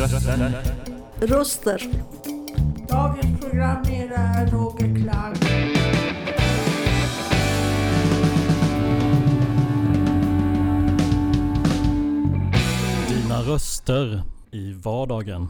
Röster. 0.00 1.90
Dagens 2.88 3.40
programledare 3.40 4.14
är 4.16 4.46
Roger 4.46 5.02
Klang. 5.02 5.34
Dina 13.08 13.40
röster 13.42 14.22
i 14.52 14.72
vardagen. 14.72 15.48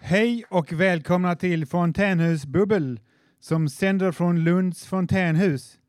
Hej 0.00 0.44
och 0.48 0.72
välkomna 0.72 1.36
till 1.36 1.66
Fontänhus 1.66 2.46
Bubbel 2.46 3.00
som 3.40 3.68
sänder 3.68 4.12
från 4.12 4.44
Lunds 4.44 4.86
fontänhus. 4.86 5.79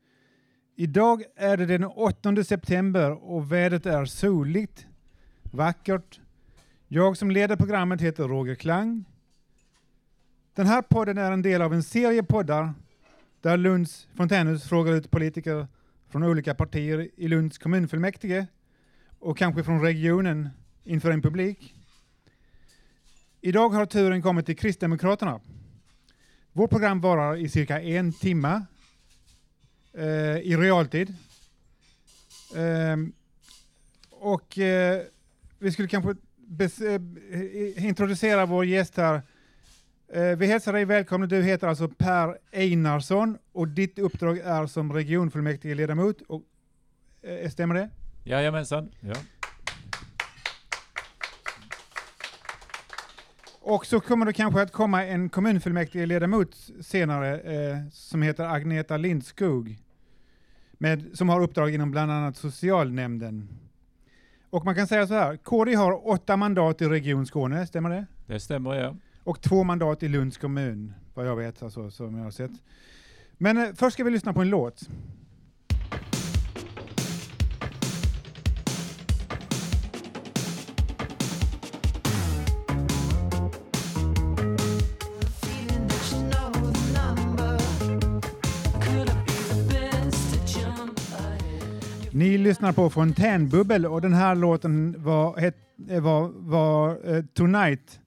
Idag 0.82 1.22
är 1.36 1.56
det 1.56 1.66
den 1.66 1.84
8 1.84 2.44
september 2.44 3.10
och 3.10 3.52
vädret 3.52 3.86
är 3.86 4.04
soligt, 4.04 4.86
vackert. 5.42 6.20
Jag 6.88 7.16
som 7.16 7.30
leder 7.30 7.56
programmet 7.56 8.00
heter 8.00 8.28
Roger 8.28 8.54
Klang. 8.54 9.04
Den 10.54 10.66
här 10.66 10.82
podden 10.82 11.18
är 11.18 11.32
en 11.32 11.42
del 11.42 11.62
av 11.62 11.74
en 11.74 11.82
serie 11.82 12.22
poddar 12.22 12.74
där 13.40 13.56
Lunds 13.56 14.08
fontänhus 14.14 14.68
frågar 14.68 14.92
ut 14.92 15.10
politiker 15.10 15.66
från 16.08 16.22
olika 16.22 16.54
partier 16.54 17.08
i 17.16 17.28
Lunds 17.28 17.58
kommunfullmäktige 17.58 18.46
och 19.18 19.38
kanske 19.38 19.64
från 19.64 19.82
regionen 19.82 20.48
inför 20.84 21.10
en 21.10 21.22
publik. 21.22 21.74
Idag 23.40 23.68
har 23.68 23.86
turen 23.86 24.22
kommit 24.22 24.46
till 24.46 24.56
Kristdemokraterna. 24.56 25.40
Vårt 26.52 26.70
program 26.70 27.00
varar 27.00 27.36
i 27.36 27.48
cirka 27.48 27.80
en 27.80 28.12
timme 28.12 28.62
eh, 29.94 30.36
i 30.38 30.56
realtid. 30.56 31.14
Eh, 32.56 32.96
och 34.10 34.58
eh, 34.58 35.02
vi 35.58 35.72
skulle 35.72 35.88
kanske 35.88 36.14
bes- 36.48 36.86
eh, 36.86 37.40
eh, 37.40 37.84
introducera 37.86 38.46
vår 38.46 38.64
gäst 38.64 38.96
här. 38.96 39.22
Eh, 40.12 40.22
vi 40.36 40.46
hälsar 40.46 40.72
dig 40.72 40.84
välkommen. 40.84 41.28
Du 41.28 41.42
heter 41.42 41.66
alltså 41.68 41.88
Per 41.88 42.38
Einarsson 42.52 43.38
och 43.52 43.68
ditt 43.68 43.98
uppdrag 43.98 44.38
är 44.38 44.66
som 44.66 44.92
regionfullmäktigeledamot. 44.92 46.20
Och, 46.22 46.42
eh, 47.22 47.50
stämmer 47.50 47.74
det? 47.74 47.90
Jajamensan. 48.24 48.90
Ja. 49.00 49.14
Och 53.64 53.86
så 53.86 54.00
kommer 54.00 54.26
det 54.26 54.32
kanske 54.32 54.62
att 54.62 54.72
komma 54.72 55.04
en 55.04 55.28
kommunfullmäktigeledamot 55.28 56.56
senare 56.80 57.40
eh, 57.40 57.78
som 57.92 58.22
heter 58.22 58.44
Agneta 58.44 58.96
Lindskog 58.96 59.78
med, 60.72 61.10
som 61.14 61.28
har 61.28 61.40
uppdrag 61.40 61.74
inom 61.74 61.90
bland 61.90 62.12
annat 62.12 62.36
socialnämnden. 62.36 63.48
Och 64.50 64.64
man 64.64 64.74
kan 64.74 64.86
säga 64.86 65.06
så 65.06 65.14
här, 65.14 65.36
KD 65.36 65.74
har 65.74 66.08
åtta 66.08 66.36
mandat 66.36 66.82
i 66.82 66.84
Region 66.86 67.26
Skåne, 67.26 67.66
stämmer 67.66 67.90
det? 67.90 68.06
Det 68.26 68.40
stämmer 68.40 68.74
ja. 68.74 68.96
Och 69.24 69.40
två 69.40 69.64
mandat 69.64 70.02
i 70.02 70.08
Lunds 70.08 70.38
kommun, 70.38 70.94
vad 71.14 71.26
jag 71.26 71.36
vet, 71.36 71.62
alltså, 71.62 71.90
som 71.90 72.16
jag 72.16 72.24
har 72.24 72.30
sett. 72.30 72.52
Men 73.38 73.58
eh, 73.58 73.74
först 73.74 73.94
ska 73.94 74.04
vi 74.04 74.10
lyssna 74.10 74.32
på 74.32 74.40
en 74.40 74.50
låt. 74.50 74.88
Vi 92.32 92.38
lyssnar 92.38 92.72
på 92.72 92.90
Fontänbubbel 92.90 93.86
och 93.86 94.00
den 94.00 94.12
här 94.12 94.34
låten 94.34 94.94
var, 94.98 95.36
het, 95.36 95.56
var, 95.76 96.28
var 96.34 97.14
eh, 97.14 97.24
Tonight, 97.24 98.00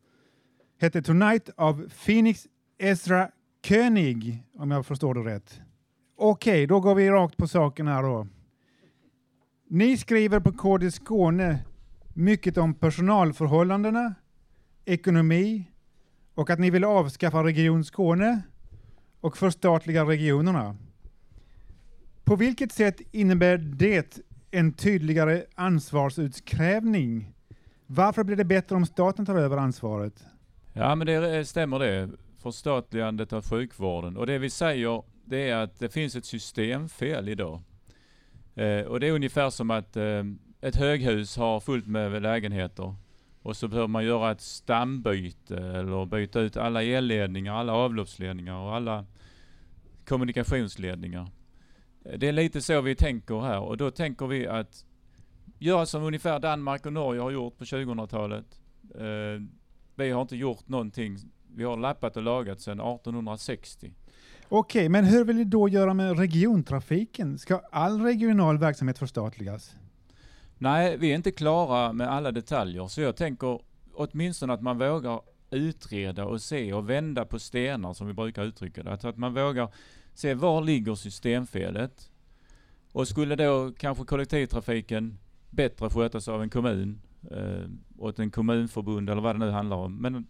hette 0.81 1.01
Tonight 1.01 1.49
av 1.57 1.89
Phoenix 2.05 2.47
Ezra 2.77 3.29
König, 3.63 4.43
om 4.57 4.71
jag 4.71 4.85
förstår 4.85 5.13
det 5.13 5.35
rätt. 5.35 5.61
Okej, 6.17 6.67
då 6.67 6.79
går 6.79 6.95
vi 6.95 7.09
rakt 7.09 7.37
på 7.37 7.47
saken 7.47 7.87
här 7.87 8.03
då. 8.03 8.27
Ni 9.69 9.97
skriver 9.97 10.39
på 10.39 10.51
KD 10.51 10.91
Skåne 10.91 11.59
mycket 12.13 12.57
om 12.57 12.73
personalförhållandena, 12.73 14.15
ekonomi 14.85 15.71
och 16.35 16.49
att 16.49 16.59
ni 16.59 16.69
vill 16.69 16.83
avskaffa 16.83 17.43
Region 17.43 17.83
Skåne 17.83 18.41
och 19.21 19.37
förstatliga 19.37 20.03
regionerna. 20.03 20.75
På 22.25 22.35
vilket 22.35 22.71
sätt 22.71 23.01
innebär 23.11 23.57
det 23.57 24.19
en 24.51 24.73
tydligare 24.73 25.43
ansvarsutkrävning? 25.55 27.33
Varför 27.87 28.23
blir 28.23 28.35
det 28.35 28.45
bättre 28.45 28.75
om 28.75 28.85
staten 28.85 29.25
tar 29.25 29.35
över 29.35 29.57
ansvaret? 29.57 30.25
Ja 30.73 30.95
men 30.95 31.07
det 31.07 31.45
stämmer 31.45 31.79
det. 31.79 32.09
Förstatligandet 32.37 33.33
av 33.33 33.49
sjukvården. 33.49 34.17
Och 34.17 34.27
det 34.27 34.37
vi 34.37 34.49
säger 34.49 35.03
det 35.25 35.49
är 35.49 35.55
att 35.55 35.79
det 35.79 35.89
finns 35.89 36.15
ett 36.15 36.25
systemfel 36.25 37.29
idag. 37.29 37.61
Eh, 38.55 38.81
och 38.81 38.99
det 38.99 39.07
är 39.07 39.11
ungefär 39.11 39.49
som 39.49 39.71
att 39.71 39.97
eh, 39.97 40.23
ett 40.61 40.75
höghus 40.75 41.37
har 41.37 41.59
fullt 41.59 41.87
med 41.87 42.21
lägenheter. 42.21 42.95
Och 43.41 43.57
så 43.57 43.67
behöver 43.67 43.87
man 43.87 44.05
göra 44.05 44.31
ett 44.31 44.41
stambyte 44.41 45.57
eller 45.57 46.05
byta 46.05 46.39
ut 46.39 46.57
alla 46.57 46.83
elledningar, 46.83 47.55
alla 47.55 47.73
avloppsledningar 47.73 48.55
och 48.55 48.75
alla 48.75 49.05
kommunikationsledningar. 50.05 51.27
Eh, 52.05 52.17
Det 52.19 52.27
är 52.27 52.31
lite 52.31 52.61
så 52.61 52.81
vi 52.81 52.95
tänker 52.95 53.39
här 53.39 53.59
och 53.59 53.77
då 53.77 53.91
tänker 53.91 54.27
vi 54.27 54.47
att 54.47 54.85
göra 55.59 55.85
som 55.85 56.03
ungefär 56.03 56.39
Danmark 56.39 56.85
och 56.85 56.93
Norge 56.93 57.21
har 57.21 57.31
gjort 57.31 57.57
på 57.57 57.63
2000-talet. 57.63 58.45
Eh, 58.95 59.41
vi 59.95 60.11
har 60.11 60.21
inte 60.21 60.35
gjort 60.35 60.67
någonting. 60.67 61.17
Vi 61.55 61.63
har 61.63 61.77
lappat 61.77 62.17
och 62.17 62.23
lagat 62.23 62.61
sedan 62.61 62.79
1860. 62.79 63.91
Okej, 64.49 64.89
men 64.89 65.05
hur 65.05 65.25
vill 65.25 65.35
ni 65.35 65.43
då 65.43 65.69
göra 65.69 65.93
med 65.93 66.19
regiontrafiken? 66.19 67.37
Ska 67.37 67.61
all 67.71 68.01
regional 68.01 68.57
verksamhet 68.57 68.97
förstatligas? 68.97 69.75
Nej, 70.57 70.97
vi 70.97 71.11
är 71.11 71.15
inte 71.15 71.31
klara 71.31 71.93
med 71.93 72.07
alla 72.11 72.31
detaljer 72.31 72.87
så 72.87 73.01
jag 73.01 73.15
tänker 73.15 73.59
åtminstone 73.93 74.53
att 74.53 74.61
man 74.61 74.77
vågar 74.77 75.21
utreda 75.49 76.25
och 76.25 76.41
se 76.41 76.73
och 76.73 76.89
vända 76.89 77.25
på 77.25 77.39
stenar 77.39 77.93
som 77.93 78.07
vi 78.07 78.13
brukar 78.13 78.43
uttrycka 78.43 78.83
det. 78.83 78.91
Att, 78.93 79.05
att 79.05 79.17
man 79.17 79.33
vågar 79.33 79.69
se 80.15 80.33
var 80.33 80.61
ligger 80.61 80.95
systemfelet? 80.95 82.09
Och 82.91 83.07
skulle 83.07 83.35
då 83.35 83.71
kanske 83.77 84.05
kollektivtrafiken 84.05 85.17
bättre 85.49 85.89
skötas 85.89 86.27
av 86.27 86.41
en 86.41 86.49
kommun 86.49 87.01
eh, 87.31 87.69
åt 87.97 88.19
en 88.19 88.31
kommunförbund 88.31 89.09
eller 89.09 89.21
vad 89.21 89.35
det 89.35 89.39
nu 89.39 89.51
handlar 89.51 89.77
om. 89.77 89.97
Men 89.97 90.27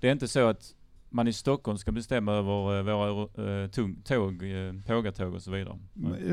det 0.00 0.08
är 0.08 0.12
inte 0.12 0.28
så 0.28 0.48
att 0.48 0.74
man 1.10 1.28
i 1.28 1.32
Stockholm 1.32 1.78
ska 1.78 1.92
bestämma 1.92 2.32
över 2.32 2.78
eh, 2.78 2.82
våra 2.82 3.62
eh, 3.62 3.70
tung, 3.70 3.96
tåg, 4.04 4.42
eh, 4.42 4.74
pågatåg 4.86 5.34
och 5.34 5.42
så 5.42 5.50
vidare. 5.50 5.78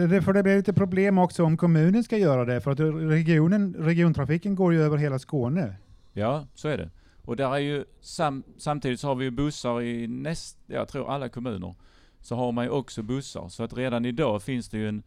Det, 0.08 0.22
för 0.22 0.34
det 0.34 0.44
blir 0.44 0.58
lite 0.58 0.74
problem 0.74 1.18
också 1.18 1.44
om 1.44 1.58
kommunen 1.58 2.04
ska 2.04 2.18
göra 2.18 2.46
det, 2.46 2.62
för 2.62 2.72
att 2.72 2.80
regionen, 2.80 3.76
regiontrafiken 3.80 4.56
går 4.56 4.74
ju 4.74 4.82
över 4.82 4.98
hela 4.98 5.20
Skåne. 5.20 5.76
Ja, 6.14 6.48
så 6.54 6.68
är 6.68 6.78
det. 6.78 6.90
Och 7.22 7.36
där 7.36 7.56
är 7.56 7.60
ju 7.60 7.86
sam, 8.02 8.44
samtidigt 8.58 9.00
så 9.00 9.08
har 9.08 9.16
vi 9.16 9.26
ju 9.26 9.32
bussar 9.32 9.82
i 9.82 10.08
näst, 10.08 10.58
jag 10.68 10.88
tror 10.88 11.12
alla 11.12 11.30
kommuner. 11.30 11.76
Så 12.24 12.36
har 12.36 12.52
man 12.52 12.66
ju 12.66 12.72
också 12.72 13.04
bussar. 13.04 13.50
Så 13.50 13.64
att 13.64 13.78
redan 13.78 14.06
idag 14.06 14.44
finns 14.44 14.70
det 14.70 14.78
ju 14.78 14.88
en, 14.90 15.04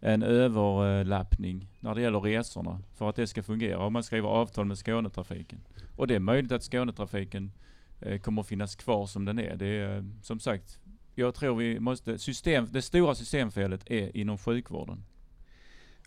en 0.00 0.22
överlappning 0.22 1.68
när 1.80 1.94
det 1.94 2.00
gäller 2.00 2.20
resorna 2.20 2.82
för 2.94 3.08
att 3.08 3.16
det 3.16 3.26
ska 3.26 3.42
fungera. 3.42 3.78
Om 3.78 3.92
man 3.92 4.02
skriver 4.02 4.28
avtal 4.28 4.64
med 4.66 4.78
Skånetrafiken. 4.78 5.60
Och 5.96 6.06
det 6.06 6.14
är 6.14 6.20
möjligt 6.20 6.52
att 6.52 6.62
Skånetrafiken 6.62 7.52
eh, 8.00 8.20
kommer 8.20 8.42
att 8.42 8.48
finnas 8.48 8.76
kvar 8.76 9.06
som 9.06 9.24
den 9.24 9.38
är. 9.38 9.56
Det 9.56 9.66
är 9.66 9.96
eh, 9.96 10.04
som 10.22 10.40
sagt, 10.40 10.78
jag 11.14 11.34
tror 11.34 11.56
vi 11.56 11.80
måste, 11.80 12.18
system, 12.18 12.68
det 12.70 12.82
stora 12.82 13.14
systemfelet 13.14 13.90
är 13.90 14.16
inom 14.16 14.38
sjukvården. 14.38 15.04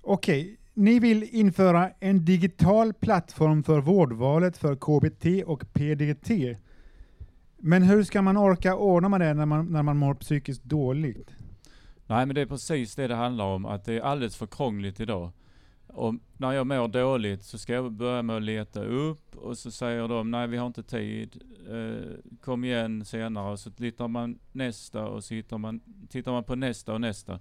Okej, 0.02 0.58
ni 0.74 1.00
vill 1.00 1.24
införa 1.24 1.92
en 2.00 2.26
digital 2.26 2.94
plattform 2.94 3.64
för 3.64 3.82
vårdvalet 3.82 4.58
för 4.58 4.76
KBT 4.76 5.44
och 5.46 5.74
PDT. 5.74 6.58
Men 7.66 7.84
hur 7.84 8.04
ska 8.04 8.22
man 8.22 8.38
orka 8.38 8.76
ordna 8.76 9.10
med 9.10 9.22
det 9.22 9.34
när 9.34 9.46
man, 9.46 9.66
när 9.66 9.84
man 9.84 9.98
mår 9.98 10.14
psykiskt 10.14 10.64
dåligt? 10.64 11.36
Nej 12.08 12.26
men 12.26 12.36
det 12.36 12.42
är 12.42 12.46
precis 12.46 12.96
det 12.96 13.08
det 13.08 13.16
handlar 13.16 13.46
om, 13.46 13.66
att 13.66 13.86
det 13.86 13.94
är 13.94 14.02
alldeles 14.02 14.36
för 14.36 14.48
krångligt 14.48 15.00
idag. 15.00 15.32
Och 15.88 16.16
när 16.38 16.52
jag 16.52 16.68
mår 16.68 16.88
dåligt 16.88 17.44
så 17.44 17.58
ska 17.58 17.74
jag 17.74 17.92
börja 17.92 18.22
med 18.22 18.36
att 18.36 18.44
leta 18.44 18.84
upp 18.84 19.36
och 19.36 19.58
så 19.58 19.72
säger 19.72 20.08
de 20.08 20.32
nej 20.32 20.48
vi 20.48 20.58
har 20.58 20.68
inte 20.68 20.84
tid, 20.84 21.44
eh, 21.70 22.36
kom 22.42 22.64
igen 22.64 23.06
senare. 23.06 23.52
Och 23.52 23.60
så 23.60 23.72
tittar 23.72 24.08
man 24.08 24.40
nästa 24.52 25.08
och 25.08 25.24
så 25.24 25.34
hittar 25.34 25.58
man, 25.58 25.82
tittar 26.10 26.32
man 26.32 26.44
på 26.44 26.56
nästa 26.56 26.94
och 26.94 27.02
nästa. 27.02 27.40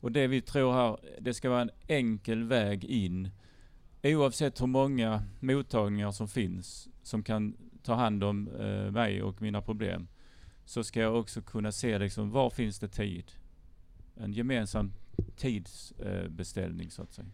Och 0.00 0.12
det 0.12 0.26
vi 0.26 0.40
tror 0.40 0.72
här, 0.72 0.98
det 1.20 1.34
ska 1.34 1.50
vara 1.50 1.62
en 1.62 1.70
enkel 1.88 2.44
väg 2.44 2.84
in. 2.84 3.30
Oavsett 4.02 4.62
hur 4.62 4.66
många 4.66 5.22
mottagningar 5.40 6.10
som 6.10 6.28
finns 6.28 6.88
som 7.02 7.22
kan 7.22 7.56
ta 7.84 7.94
hand 7.94 8.24
om 8.24 8.48
eh, 8.60 8.92
mig 8.92 9.22
och 9.22 9.42
mina 9.42 9.62
problem. 9.62 10.08
Så 10.64 10.84
ska 10.84 11.00
jag 11.00 11.16
också 11.16 11.42
kunna 11.42 11.72
se 11.72 11.98
liksom, 11.98 12.30
var 12.30 12.50
finns 12.50 12.78
det 12.78 12.88
tid? 12.88 13.32
En 14.16 14.32
gemensam 14.32 14.92
tidsbeställning 15.36 16.86
eh, 16.86 16.90
så 16.90 17.02
att 17.02 17.12
säga. 17.12 17.28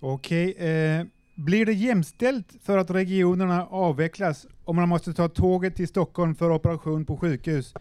Okej, 0.00 0.52
eh, 0.52 1.06
blir 1.34 1.66
det 1.66 1.72
jämställt 1.72 2.56
för 2.62 2.78
att 2.78 2.90
regionerna 2.90 3.66
avvecklas 3.66 4.46
om 4.64 4.76
man 4.76 4.88
måste 4.88 5.12
ta 5.12 5.28
tåget 5.28 5.76
till 5.76 5.88
Stockholm 5.88 6.34
för 6.34 6.50
operation 6.50 7.04
på 7.04 7.16
sjukhus 7.16 7.74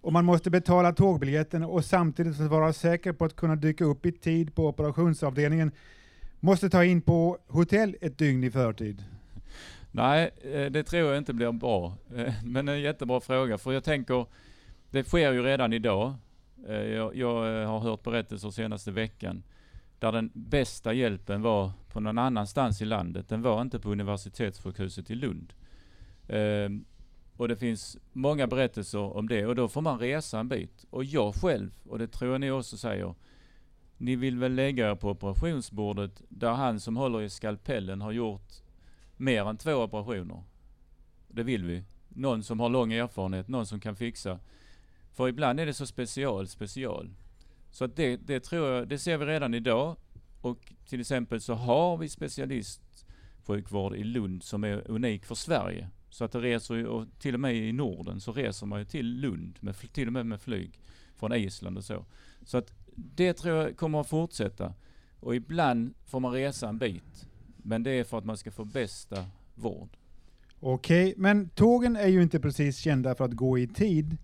och 0.00 0.12
man 0.12 0.24
måste 0.24 0.50
betala 0.50 0.92
tågbiljetten 0.92 1.64
och 1.64 1.84
samtidigt 1.84 2.36
för 2.36 2.44
att 2.44 2.50
vara 2.50 2.72
säker 2.72 3.12
på 3.12 3.24
att 3.24 3.36
kunna 3.36 3.56
dyka 3.56 3.84
upp 3.84 4.06
i 4.06 4.12
tid 4.12 4.54
på 4.54 4.68
operationsavdelningen 4.68 5.70
måste 6.40 6.70
ta 6.70 6.84
in 6.84 7.00
på 7.00 7.38
hotell 7.48 7.96
ett 8.00 8.18
dygn 8.18 8.44
i 8.44 8.50
förtid? 8.50 9.04
Nej, 9.90 10.30
eh, 10.42 10.70
det 10.70 10.82
tror 10.82 11.08
jag 11.08 11.18
inte 11.18 11.32
blir 11.34 11.52
bra. 11.52 11.94
Eh, 12.16 12.34
men 12.44 12.68
en 12.68 12.80
jättebra 12.80 13.20
fråga, 13.20 13.58
för 13.58 13.72
jag 13.72 13.84
tänker, 13.84 14.26
det 14.90 15.04
sker 15.04 15.32
ju 15.32 15.42
redan 15.42 15.72
idag. 15.72 16.14
Eh, 16.68 16.74
jag, 16.82 17.16
jag 17.16 17.66
har 17.66 17.78
hört 17.80 18.02
berättelser 18.02 18.50
senaste 18.50 18.90
veckan 18.90 19.42
där 19.98 20.12
den 20.12 20.30
bästa 20.34 20.92
hjälpen 20.92 21.42
var 21.42 21.70
på 21.92 22.00
någon 22.00 22.18
annanstans 22.18 22.82
i 22.82 22.84
landet. 22.84 23.28
Den 23.28 23.42
var 23.42 23.62
inte 23.62 23.78
på 23.78 23.90
universitetssjukhuset 23.90 25.10
i 25.10 25.14
Lund. 25.14 25.52
Ehm, 26.28 26.84
Och 27.36 27.48
det 27.48 27.56
finns 27.56 27.96
många 28.12 28.46
berättelser 28.46 29.16
om 29.16 29.28
det 29.28 29.46
och 29.46 29.54
då 29.54 29.68
får 29.68 29.80
man 29.82 29.98
resa 29.98 30.40
en 30.40 30.48
bit. 30.48 30.84
Och 30.90 31.04
jag 31.04 31.34
själv, 31.34 31.70
och 31.88 31.98
det 31.98 32.08
tror 32.08 32.32
jag 32.32 32.40
ni 32.40 32.50
också 32.50 32.76
säger, 32.76 33.14
ni 33.96 34.16
vill 34.16 34.38
väl 34.38 34.54
lägga 34.54 34.90
er 34.90 34.94
på 34.94 35.10
operationsbordet 35.10 36.22
där 36.28 36.52
han 36.52 36.80
som 36.80 36.96
håller 36.96 37.22
i 37.22 37.30
skalpellen 37.30 38.00
har 38.00 38.12
gjort 38.12 38.52
mer 39.18 39.44
än 39.48 39.56
två 39.56 39.74
operationer. 39.74 40.42
Det 41.28 41.42
vill 41.42 41.64
vi. 41.64 41.84
Någon 42.08 42.42
som 42.42 42.60
har 42.60 42.68
lång 42.68 42.92
erfarenhet, 42.92 43.48
någon 43.48 43.66
som 43.66 43.80
kan 43.80 43.96
fixa. 43.96 44.38
För 45.12 45.28
ibland 45.28 45.60
är 45.60 45.66
det 45.66 45.74
så 45.74 45.86
special, 45.86 46.48
special. 46.48 47.10
Så 47.70 47.84
att 47.84 47.96
det, 47.96 48.16
det 48.16 48.40
tror 48.40 48.68
jag, 48.68 48.88
det 48.88 48.98
ser 48.98 49.16
vi 49.18 49.26
redan 49.26 49.54
idag. 49.54 49.96
Och 50.40 50.72
till 50.86 51.00
exempel 51.00 51.40
så 51.40 51.54
har 51.54 51.96
vi 51.96 52.08
specialistsjukvård 52.08 53.94
i 53.96 54.04
Lund 54.04 54.42
som 54.42 54.64
är 54.64 54.90
unik 54.90 55.24
för 55.24 55.34
Sverige. 55.34 55.88
Så 56.10 56.24
att 56.24 56.32
det 56.32 56.40
reser 56.40 56.74
ju, 56.74 56.86
och 56.86 57.06
till 57.18 57.34
och 57.34 57.40
med 57.40 57.56
i 57.56 57.72
Norden 57.72 58.20
så 58.20 58.32
reser 58.32 58.66
man 58.66 58.78
ju 58.78 58.84
till 58.84 59.20
Lund, 59.20 59.58
med, 59.60 59.92
till 59.92 60.06
och 60.06 60.12
med 60.12 60.26
med 60.26 60.40
flyg 60.40 60.80
från 61.16 61.32
Island 61.32 61.76
och 61.76 61.84
så. 61.84 62.04
Så 62.44 62.58
att 62.58 62.72
det 62.94 63.32
tror 63.32 63.56
jag 63.56 63.76
kommer 63.76 64.00
att 64.00 64.08
fortsätta. 64.08 64.74
Och 65.20 65.36
ibland 65.36 65.94
får 66.04 66.20
man 66.20 66.32
resa 66.32 66.68
en 66.68 66.78
bit. 66.78 67.27
Men 67.68 67.82
det 67.82 67.90
är 67.90 68.04
för 68.04 68.18
att 68.18 68.24
man 68.24 68.36
ska 68.36 68.50
få 68.50 68.64
bästa 68.64 69.24
vård. 69.54 69.88
Okej, 70.60 71.14
men 71.16 71.48
tågen 71.48 71.96
är 71.96 72.06
ju 72.06 72.22
inte 72.22 72.40
precis 72.40 72.78
kända 72.78 73.14
för 73.14 73.24
att 73.24 73.32
gå 73.32 73.58
i 73.58 73.66
tid. 73.66 74.16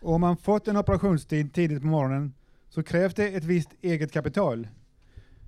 Och 0.00 0.12
om 0.14 0.20
man 0.20 0.36
fått 0.36 0.68
en 0.68 0.76
operationstid 0.76 1.52
tidigt 1.52 1.80
på 1.80 1.86
morgonen 1.86 2.34
så 2.68 2.82
krävs 2.82 3.14
det 3.14 3.28
ett 3.28 3.44
visst 3.44 3.70
eget 3.82 4.12
kapital. 4.12 4.68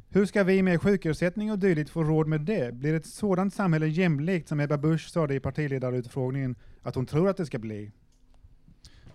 Hur 0.08 0.26
ska 0.26 0.44
vi 0.44 0.62
med 0.62 0.82
sjukersättning 0.82 1.52
och 1.52 1.58
dylikt 1.58 1.90
få 1.90 2.02
råd 2.02 2.26
med 2.26 2.40
det? 2.40 2.74
Blir 2.74 2.94
ett 2.94 3.06
sådant 3.06 3.54
samhälle 3.54 3.86
jämlikt 3.86 4.48
som 4.48 4.60
Ebba 4.60 4.78
Busch 4.78 5.10
sa 5.10 5.26
det 5.26 5.34
i 5.34 5.40
partiledarutfrågningen 5.40 6.56
att 6.82 6.94
hon 6.94 7.06
tror 7.06 7.28
att 7.28 7.36
det 7.36 7.46
ska 7.46 7.58
bli? 7.58 7.92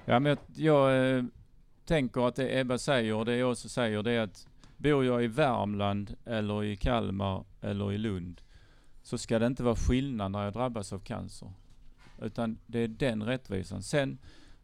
Ja, 0.06 0.20
men 0.20 0.30
jag, 0.30 0.38
jag 0.56 1.18
eh, 1.18 1.24
tänker 1.86 2.28
att 2.28 2.36
det 2.36 2.60
Ebba 2.60 2.78
säger 2.78 3.16
och 3.16 3.26
det 3.26 3.36
jag 3.36 3.52
också 3.52 3.70
säger 3.70 4.04
det 4.04 4.12
är 4.12 4.22
att 4.22 4.48
bor 4.82 5.06
jag 5.06 5.24
i 5.24 5.28
Värmland 5.28 6.16
eller 6.26 6.64
i 6.64 6.76
Kalmar 6.76 7.44
eller 7.62 7.94
i 7.94 7.98
Lund 7.98 8.42
så 9.04 9.18
ska 9.18 9.40
det 9.40 9.48
inte 9.48 9.64
vara 9.64 9.76
skillnad 9.76 10.32
när 10.32 10.44
jag 10.44 10.54
drabbas 10.54 10.94
av 10.94 11.00
cancer. 11.00 11.52
Utan 12.22 12.58
det 12.66 12.80
är 12.80 12.88
den 12.88 13.24
rättvisan. 13.24 13.84
Sen 13.84 14.18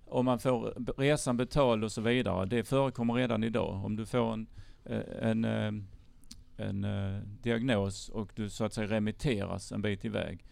om 0.06 0.26
man 0.26 0.40
får 0.40 0.74
resan 0.98 1.38
betald 1.38 1.84
och 1.84 1.92
så 1.92 2.02
vidare, 2.02 2.46
det 2.46 2.64
förekommer 2.64 3.14
redan 3.14 3.44
idag. 3.44 3.86
Om 3.86 3.96
du 3.96 4.06
får 4.06 4.34
en, 4.34 4.48
eh, 4.86 5.02
en, 5.22 5.46
eh, 5.46 5.74
en, 6.58 6.84
en 6.84 7.22
diagnos 7.42 8.10
och 8.10 8.32
du 8.36 8.50
så 8.50 8.64
att 8.66 8.74
säga 8.74 8.88
remitteras 8.88 9.72
en 9.72 9.82
bit 9.82 10.06
iväg, 10.06 10.46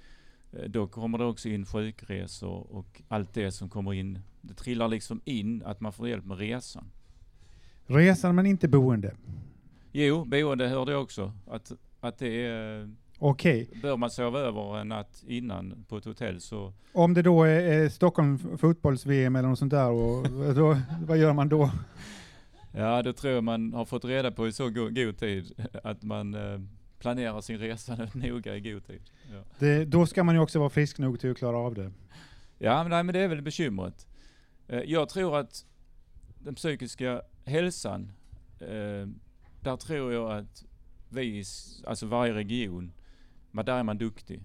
då 0.67 0.87
kommer 0.87 1.17
det 1.17 1.25
också 1.25 1.49
in 1.49 1.65
sjukresor 1.65 2.75
och 2.75 3.01
allt 3.07 3.33
det 3.33 3.51
som 3.51 3.69
kommer 3.69 3.93
in. 3.93 4.19
Det 4.41 4.53
trillar 4.53 4.87
liksom 4.87 5.21
in 5.25 5.63
att 5.63 5.81
man 5.81 5.93
får 5.93 6.09
hjälp 6.09 6.25
med 6.25 6.37
resan. 6.37 6.91
Resan 7.85 8.35
men 8.35 8.45
inte 8.45 8.67
boende. 8.67 9.15
Jo, 9.97 10.25
boende 10.25 10.67
hörde 10.67 10.91
jag 10.91 11.01
också. 11.01 11.31
Att, 11.47 11.71
att 11.99 12.17
det 12.17 12.45
är, 12.45 12.89
Okej, 13.19 13.69
bör 13.81 13.97
man 13.97 14.09
sova 14.09 14.39
över 14.39 14.77
en 14.79 14.87
natt 14.87 15.23
innan 15.27 15.85
på 15.89 15.97
ett 15.97 16.05
hotell 16.05 16.41
så 16.41 16.73
om 16.93 17.13
det 17.13 17.21
då 17.21 17.43
är, 17.43 17.89
Stockholm 17.89 18.57
fotbolls-VM 18.57 19.35
eller 19.35 19.49
något 19.49 19.59
sånt 19.59 19.71
där, 19.71 19.89
och 19.89 20.29
då, 20.55 20.77
vad 21.07 21.17
gör 21.17 21.33
man 21.33 21.49
då? 21.49 21.71
Ja, 22.71 23.01
då 23.01 23.13
tror 23.13 23.33
jag 23.33 23.43
man 23.43 23.73
har 23.73 23.85
fått 23.85 24.05
reda 24.05 24.31
på 24.31 24.47
i 24.47 24.51
så 24.51 24.69
go- 24.69 24.89
god 24.89 25.17
tid 25.17 25.67
att 25.83 26.03
man 26.03 26.33
eh, 26.33 26.59
planerar 26.99 27.41
sin 27.41 27.57
resa 27.57 27.97
noga 28.13 28.55
i 28.55 28.61
god 28.61 28.87
tid. 28.87 29.01
Ja, 29.33 29.39
Det, 29.59 29.85
då 29.85 30.05
ska 30.05 30.23
man 30.23 30.35
ju 30.35 30.41
också 30.41 30.59
vara 30.59 30.69
frisk 30.69 30.97
nog 30.97 31.19
till 31.19 31.31
att 31.31 31.37
klara 31.37 31.57
av 31.57 31.73
det. 31.75 31.91
ja 32.57 32.83
men, 32.83 32.89
nej, 32.89 33.03
men 33.03 33.13
det 33.13 33.19
är 33.19 33.27
väl 33.27 33.41
bekymret. 33.41 34.07
Eh, 34.67 34.79
jag 34.79 35.09
tror 35.09 35.37
att 35.37 35.65
den 36.39 36.55
psykiska 36.55 37.21
hälsan, 37.45 38.11
eh, 38.59 39.07
där 39.65 39.77
tror 39.77 40.13
jag 40.13 40.31
att 40.31 40.65
vi, 41.09 41.43
alltså 41.85 42.05
varje 42.05 42.33
region, 42.33 42.91
men 43.51 43.65
där 43.65 43.77
är 43.77 43.83
man 43.83 43.97
duktig. 43.97 44.43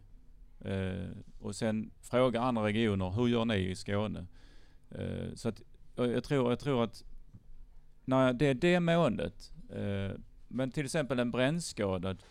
Eh, 0.61 1.08
och 1.38 1.56
sen 1.56 1.90
fråga 2.00 2.40
andra 2.40 2.64
regioner, 2.64 3.11
hur 3.11 3.28
gör 3.28 3.44
ni 3.44 3.56
i 3.56 3.75
Skåne? 3.75 4.26
Eh, 4.90 5.34
så 5.34 5.49
att, 5.49 5.62
jag, 5.96 6.25
tror, 6.25 6.50
jag 6.50 6.58
tror 6.58 6.84
att 6.84 7.05
när 8.05 8.32
det 8.32 8.47
är 8.47 8.54
det 8.54 8.80
måendet, 8.80 9.52
eh, 9.71 10.11
men 10.49 10.71
till 10.71 10.85
exempel 10.85 11.18
en 11.18 11.30
brännskadad 11.30 12.23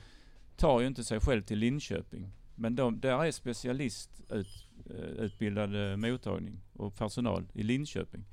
tar 0.55 0.81
ju 0.81 0.87
inte 0.87 1.03
sig 1.03 1.19
själv 1.19 1.41
till 1.41 1.59
Linköping. 1.59 2.31
Men 2.55 2.75
de, 2.75 2.99
där 2.99 3.25
är 3.25 3.31
specialistutbildad 3.31 5.75
ut, 5.75 5.91
eh, 5.91 5.97
mottagning 5.97 6.61
och 6.73 6.95
personal 6.95 7.47
i 7.53 7.63
Linköping. 7.63 8.25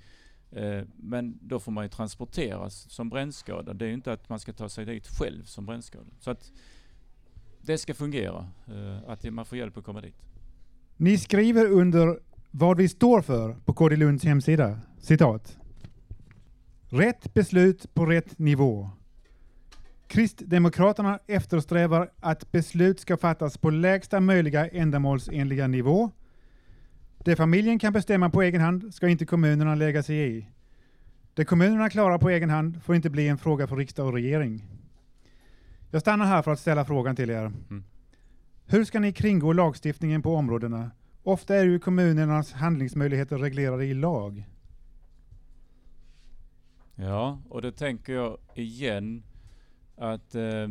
Eh, 0.50 0.82
men 0.96 1.38
då 1.42 1.60
får 1.60 1.72
man 1.72 1.84
ju 1.84 1.88
transporteras 1.88 2.90
som 2.90 3.08
brännskadad. 3.08 3.76
Det 3.76 3.84
är 3.84 3.86
ju 3.86 3.94
inte 3.94 4.12
att 4.12 4.28
man 4.28 4.40
ska 4.40 4.52
ta 4.52 4.68
sig 4.68 4.84
dit 4.84 5.06
själv 5.06 5.44
som 5.44 5.66
brännskadad. 5.66 6.06
Så 6.20 6.30
att 6.30 6.52
det 7.60 7.78
ska 7.78 7.94
fungera, 7.94 8.48
eh, 8.66 9.10
att 9.10 9.24
man 9.24 9.46
får 9.46 9.58
hjälp 9.58 9.76
att 9.76 9.84
komma 9.84 10.00
dit. 10.00 10.16
Ni 10.96 11.18
skriver 11.18 11.66
under 11.66 12.18
vad 12.50 12.76
vi 12.76 12.88
står 12.88 13.20
för 13.20 13.54
på 13.64 13.72
KD 13.72 13.96
Lunds 13.96 14.24
hemsida. 14.24 14.78
Citat. 15.00 15.58
Rätt 16.88 17.34
beslut 17.34 17.94
på 17.94 18.06
rätt 18.06 18.38
nivå. 18.38 18.90
Kristdemokraterna 20.06 21.18
eftersträvar 21.26 22.10
att 22.20 22.52
beslut 22.52 23.00
ska 23.00 23.16
fattas 23.16 23.58
på 23.58 23.70
lägsta 23.70 24.20
möjliga 24.20 24.68
ändamålsenliga 24.68 25.66
nivå. 25.66 26.10
Det 27.26 27.36
familjen 27.36 27.78
kan 27.78 27.92
bestämma 27.92 28.30
på 28.30 28.42
egen 28.42 28.60
hand 28.60 28.94
ska 28.94 29.08
inte 29.08 29.26
kommunerna 29.26 29.74
lägga 29.74 30.02
sig 30.02 30.36
i. 30.36 30.46
Det 31.34 31.44
kommunerna 31.44 31.90
klarar 31.90 32.18
på 32.18 32.30
egen 32.30 32.50
hand 32.50 32.82
får 32.82 32.94
inte 32.94 33.10
bli 33.10 33.28
en 33.28 33.38
fråga 33.38 33.66
för 33.66 33.76
riksdag 33.76 34.06
och 34.06 34.12
regering. 34.12 34.64
Jag 35.90 36.00
stannar 36.00 36.26
här 36.26 36.42
för 36.42 36.52
att 36.52 36.60
ställa 36.60 36.84
frågan 36.84 37.16
till 37.16 37.30
er. 37.30 37.52
Hur 38.66 38.84
ska 38.84 39.00
ni 39.00 39.12
kringgå 39.12 39.52
lagstiftningen 39.52 40.22
på 40.22 40.34
områdena? 40.34 40.90
Ofta 41.22 41.54
är 41.54 41.64
ju 41.64 41.78
kommunernas 41.78 42.52
handlingsmöjligheter 42.52 43.38
reglerade 43.38 43.84
i 43.84 43.94
lag. 43.94 44.44
Ja, 46.94 47.42
och 47.48 47.62
då 47.62 47.70
tänker 47.70 48.12
jag 48.12 48.38
igen 48.54 49.22
att 49.96 50.34
eh, 50.34 50.68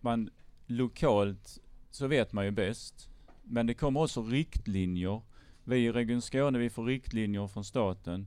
man 0.00 0.30
lokalt 0.66 1.58
så 1.90 2.06
vet 2.06 2.32
man 2.32 2.44
ju 2.44 2.50
bäst. 2.50 3.10
Men 3.42 3.66
det 3.66 3.74
kommer 3.74 4.02
också 4.02 4.22
riktlinjer. 4.22 5.20
Vi 5.68 5.84
i 5.84 5.92
Region 5.92 6.22
Skåne, 6.22 6.58
vi 6.58 6.70
får 6.70 6.84
riktlinjer 6.84 7.46
från 7.46 7.64
staten. 7.64 8.26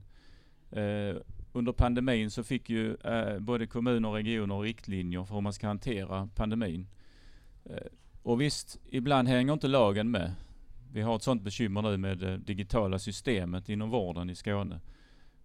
Eh, 0.70 1.16
under 1.52 1.72
pandemin 1.72 2.30
så 2.30 2.44
fick 2.44 2.70
ju 2.70 2.94
eh, 2.94 3.38
både 3.38 3.66
kommuner 3.66 4.08
och 4.08 4.14
regioner 4.14 4.60
riktlinjer 4.60 5.24
för 5.24 5.34
hur 5.34 5.40
man 5.40 5.52
ska 5.52 5.66
hantera 5.66 6.28
pandemin. 6.34 6.86
Eh, 7.64 7.86
och 8.22 8.40
visst, 8.40 8.80
ibland 8.90 9.28
hänger 9.28 9.52
inte 9.52 9.68
lagen 9.68 10.10
med. 10.10 10.34
Vi 10.92 11.00
har 11.00 11.16
ett 11.16 11.22
sådant 11.22 11.42
bekymmer 11.42 11.82
nu 11.82 11.96
med 11.96 12.18
det 12.18 12.36
digitala 12.36 12.98
systemet 12.98 13.68
inom 13.68 13.90
vården 13.90 14.30
i 14.30 14.34
Skåne. 14.34 14.80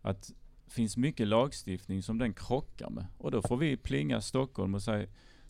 Att 0.02 0.34
finns 0.68 0.98
mycket 0.98 1.28
lagstiftning 1.28 2.04
som 2.04 2.18
den 2.18 2.34
krockar 2.34 2.90
med. 2.90 3.06
Och 3.18 3.32
då 3.32 3.42
får 3.42 3.58
vi 3.58 3.78
plinga 3.78 4.22
Stockholm 4.22 4.76
och 4.76 4.82
säga 4.82 5.08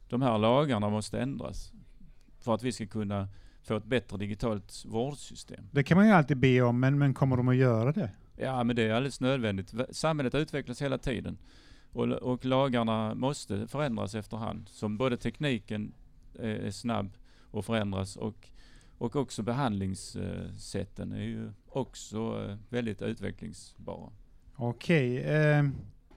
de 0.10 0.22
här 0.22 0.38
lagarna 0.38 0.90
måste 0.90 1.20
ändras 1.20 1.74
för 2.40 2.54
att 2.54 2.64
vi 2.64 2.72
ska 2.72 2.88
kunna 2.88 3.28
få 3.68 3.78
ett 3.78 3.86
bättre 3.86 4.18
digitalt 4.18 4.84
vårdsystem. 4.86 5.66
Det 5.72 5.84
kan 5.84 5.98
man 5.98 6.08
ju 6.08 6.14
alltid 6.14 6.38
be 6.38 6.62
om, 6.62 6.80
men, 6.80 6.98
men 6.98 7.14
kommer 7.14 7.38
de 7.38 7.48
att 7.48 7.56
göra 7.56 7.92
det? 7.92 8.12
Ja, 8.36 8.64
men 8.64 8.76
det 8.76 8.84
är 8.84 8.94
alldeles 8.94 9.22
nödvändigt. 9.22 9.74
Samhället 9.92 10.36
utvecklas 10.36 10.82
hela 10.82 10.98
tiden. 10.98 11.38
Och, 11.92 12.06
och 12.08 12.46
lagarna 12.46 13.16
måste 13.16 13.68
förändras 13.68 14.16
efterhand. 14.16 14.70
Som 14.70 14.98
både 14.98 15.18
tekniken 15.18 15.94
är, 16.40 16.48
är 16.48 16.72
snabb 16.72 17.18
och 17.52 17.66
förändras 17.66 18.16
och, 18.16 18.50
och 18.98 19.16
också 19.16 19.44
behandlingssätten 19.44 21.12
är 21.12 21.24
ju 21.24 21.52
också 21.70 22.18
eh, 22.18 22.58
väldigt 22.70 23.02
utvecklingsbara. 23.02 24.12
Okej. 24.56 25.18
Eh, 25.18 25.64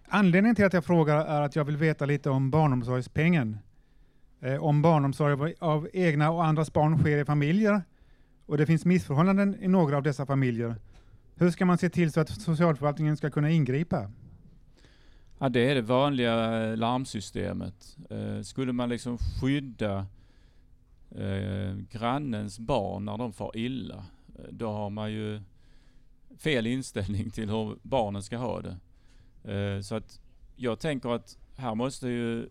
anledningen 0.08 0.56
till 0.56 0.64
att 0.64 0.72
jag 0.72 0.84
frågar 0.84 1.24
är 1.24 1.40
att 1.40 1.56
jag 1.56 1.64
vill 1.64 1.76
veta 1.76 2.06
lite 2.06 2.30
om 2.30 2.50
barnomsorgspengen. 2.50 3.58
Eh, 4.40 4.64
om 4.64 4.82
barnomsorg 4.82 5.32
av, 5.32 5.52
av 5.58 5.88
egna 5.92 6.30
och 6.30 6.44
andras 6.44 6.72
barn 6.72 6.98
sker 6.98 7.18
i 7.18 7.24
familjer 7.24 7.82
och 8.46 8.58
det 8.58 8.66
finns 8.66 8.84
missförhållanden 8.84 9.56
i 9.62 9.68
några 9.68 9.96
av 9.96 10.02
dessa 10.02 10.26
familjer. 10.26 10.76
Hur 11.34 11.50
ska 11.50 11.64
man 11.66 11.78
se 11.78 11.90
till 11.90 12.12
så 12.12 12.20
att 12.20 12.30
socialförvaltningen 12.30 13.16
ska 13.16 13.30
kunna 13.30 13.50
ingripa? 13.50 14.10
Ja, 15.38 15.48
det 15.48 15.70
är 15.70 15.74
det 15.74 15.82
vanliga 15.82 16.62
eh, 16.62 16.76
larmsystemet. 16.76 17.96
Eh, 18.10 18.42
skulle 18.42 18.72
man 18.72 18.88
liksom 18.88 19.18
skydda 19.18 20.06
eh, 21.10 21.74
grannens 21.90 22.58
barn 22.58 23.04
när 23.04 23.18
de 23.18 23.32
far 23.32 23.56
illa, 23.56 24.04
eh, 24.38 24.44
då 24.50 24.72
har 24.72 24.90
man 24.90 25.12
ju 25.12 25.40
fel 26.38 26.66
inställning 26.66 27.30
till 27.30 27.50
hur 27.50 27.76
barnen 27.82 28.22
ska 28.22 28.36
ha 28.36 28.62
det. 28.62 28.76
Eh, 29.54 29.80
så 29.80 29.94
att 29.94 30.20
jag 30.56 30.80
tänker 30.80 31.08
att 31.08 31.38
här 31.56 31.74
måste 31.74 32.08
ju 32.08 32.48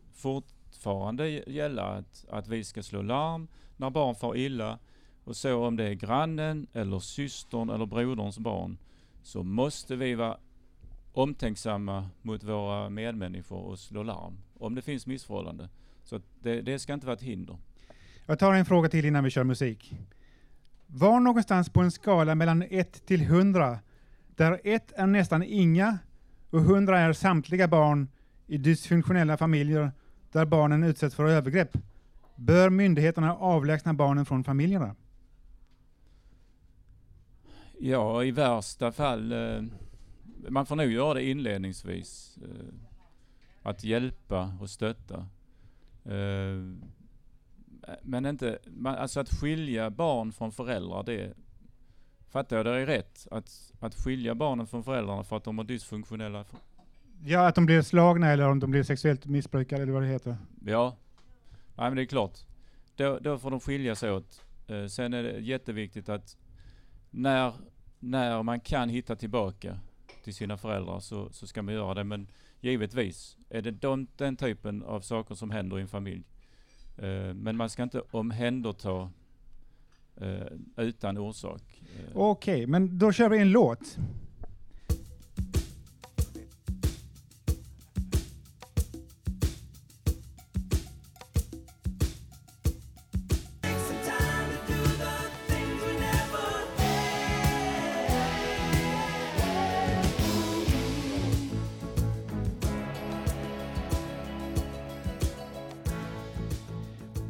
fortfarande 0.79 1.29
gälla 1.29 1.83
att, 1.83 2.25
att 2.29 2.47
vi 2.47 2.63
ska 2.63 2.83
slå 2.83 3.01
larm 3.01 3.47
när 3.77 3.89
barn 3.89 4.15
far 4.15 4.37
illa 4.37 4.79
och 5.23 5.35
så 5.35 5.65
om 5.65 5.75
det 5.75 5.83
är 5.83 5.93
grannen 5.93 6.67
eller 6.73 6.99
systern 6.99 7.69
eller 7.69 7.85
broderns 7.85 8.39
barn 8.39 8.77
så 9.23 9.43
måste 9.43 9.95
vi 9.95 10.15
vara 10.15 10.37
omtänksamma 11.13 12.09
mot 12.21 12.43
våra 12.43 12.89
medmänniskor 12.89 13.57
och 13.57 13.79
slå 13.79 14.03
larm 14.03 14.37
om 14.59 14.75
det 14.75 14.81
finns 14.81 15.07
missförhållande. 15.07 15.69
Så 16.03 16.21
det, 16.41 16.61
det 16.61 16.79
ska 16.79 16.93
inte 16.93 17.05
vara 17.05 17.15
ett 17.15 17.23
hinder. 17.23 17.57
Jag 18.25 18.39
tar 18.39 18.53
en 18.53 18.65
fråga 18.65 18.89
till 18.89 19.05
innan 19.05 19.23
vi 19.23 19.29
kör 19.29 19.43
musik. 19.43 19.93
Var 20.87 21.19
någonstans 21.19 21.69
på 21.69 21.81
en 21.81 21.91
skala 21.91 22.35
mellan 22.35 22.63
1 22.69 23.05
till 23.05 23.21
100, 23.21 23.79
där 24.35 24.59
1 24.63 24.91
är 24.95 25.07
nästan 25.07 25.43
inga 25.43 25.97
och 26.49 26.59
100 26.59 26.99
är 26.99 27.13
samtliga 27.13 27.67
barn 27.67 28.07
i 28.47 28.57
dysfunktionella 28.57 29.37
familjer 29.37 29.91
där 30.31 30.45
barnen 30.45 30.83
utsätts 30.83 31.15
för 31.15 31.25
övergrepp, 31.25 31.77
bör 32.35 32.69
myndigheterna 32.69 33.35
avlägsna 33.35 33.93
barnen 33.93 34.25
från 34.25 34.43
familjerna? 34.43 34.95
Ja, 37.79 38.23
i 38.23 38.31
värsta 38.31 38.91
fall, 38.91 39.31
eh, 39.31 39.63
man 40.49 40.65
får 40.65 40.75
nog 40.75 40.91
göra 40.91 41.13
det 41.13 41.23
inledningsvis. 41.23 42.37
Eh, 42.41 42.89
att 43.61 43.83
hjälpa 43.83 44.53
och 44.61 44.69
stötta. 44.69 45.27
Eh, 46.05 46.75
men 48.01 48.25
inte, 48.25 48.59
alltså 48.85 49.19
att 49.19 49.29
skilja 49.29 49.89
barn 49.89 50.31
från 50.31 50.51
föräldrar, 50.51 51.03
det 51.03 51.33
fattar 52.29 52.57
jag 52.57 52.65
det 52.65 52.81
är 52.81 52.85
rätt? 52.85 53.27
Att, 53.31 53.73
att 53.79 53.95
skilja 53.95 54.35
barnen 54.35 54.67
från 54.67 54.83
föräldrarna 54.83 55.23
för 55.23 55.37
att 55.37 55.43
de 55.43 55.57
har 55.57 55.65
dysfunktionella... 55.65 56.45
Ja, 57.25 57.47
att 57.47 57.55
de 57.55 57.65
blir 57.65 57.81
slagna 57.81 58.31
eller 58.31 58.47
om 58.47 58.59
de 58.59 58.71
blir 58.71 58.83
sexuellt 58.83 59.25
missbrukade 59.25 59.83
eller 59.83 59.93
vad 59.93 60.01
det 60.01 60.07
heter. 60.07 60.37
Ja, 60.65 60.97
nej 61.75 61.89
men 61.89 61.95
det 61.95 62.01
är 62.01 62.05
klart. 62.05 62.39
Då, 62.95 63.19
då 63.19 63.37
får 63.37 63.51
de 63.51 63.59
skilja 63.59 63.95
sig 63.95 64.11
åt. 64.11 64.45
Eh, 64.67 64.85
sen 64.85 65.13
är 65.13 65.23
det 65.23 65.39
jätteviktigt 65.39 66.09
att 66.09 66.37
när, 67.09 67.53
när 67.99 68.43
man 68.43 68.59
kan 68.59 68.89
hitta 68.89 69.15
tillbaka 69.15 69.79
till 70.23 70.33
sina 70.33 70.57
föräldrar 70.57 70.99
så, 70.99 71.29
så 71.31 71.47
ska 71.47 71.61
man 71.61 71.73
göra 71.73 71.93
det. 71.93 72.03
Men 72.03 72.27
givetvis 72.61 73.37
är 73.49 73.61
det 73.61 73.71
de, 73.71 74.07
den 74.17 74.35
typen 74.35 74.83
av 74.83 75.01
saker 75.01 75.35
som 75.35 75.51
händer 75.51 75.79
i 75.79 75.81
en 75.81 75.87
familj. 75.87 76.23
Eh, 76.97 77.33
men 77.33 77.57
man 77.57 77.69
ska 77.69 77.83
inte 77.83 78.01
omhänderta 78.11 79.11
eh, 80.15 80.47
utan 80.77 81.17
orsak. 81.17 81.81
Eh, 81.97 82.17
Okej, 82.17 82.67
men 82.67 82.97
då 82.97 83.11
kör 83.11 83.29
vi 83.29 83.37
en 83.37 83.51
låt. 83.51 83.97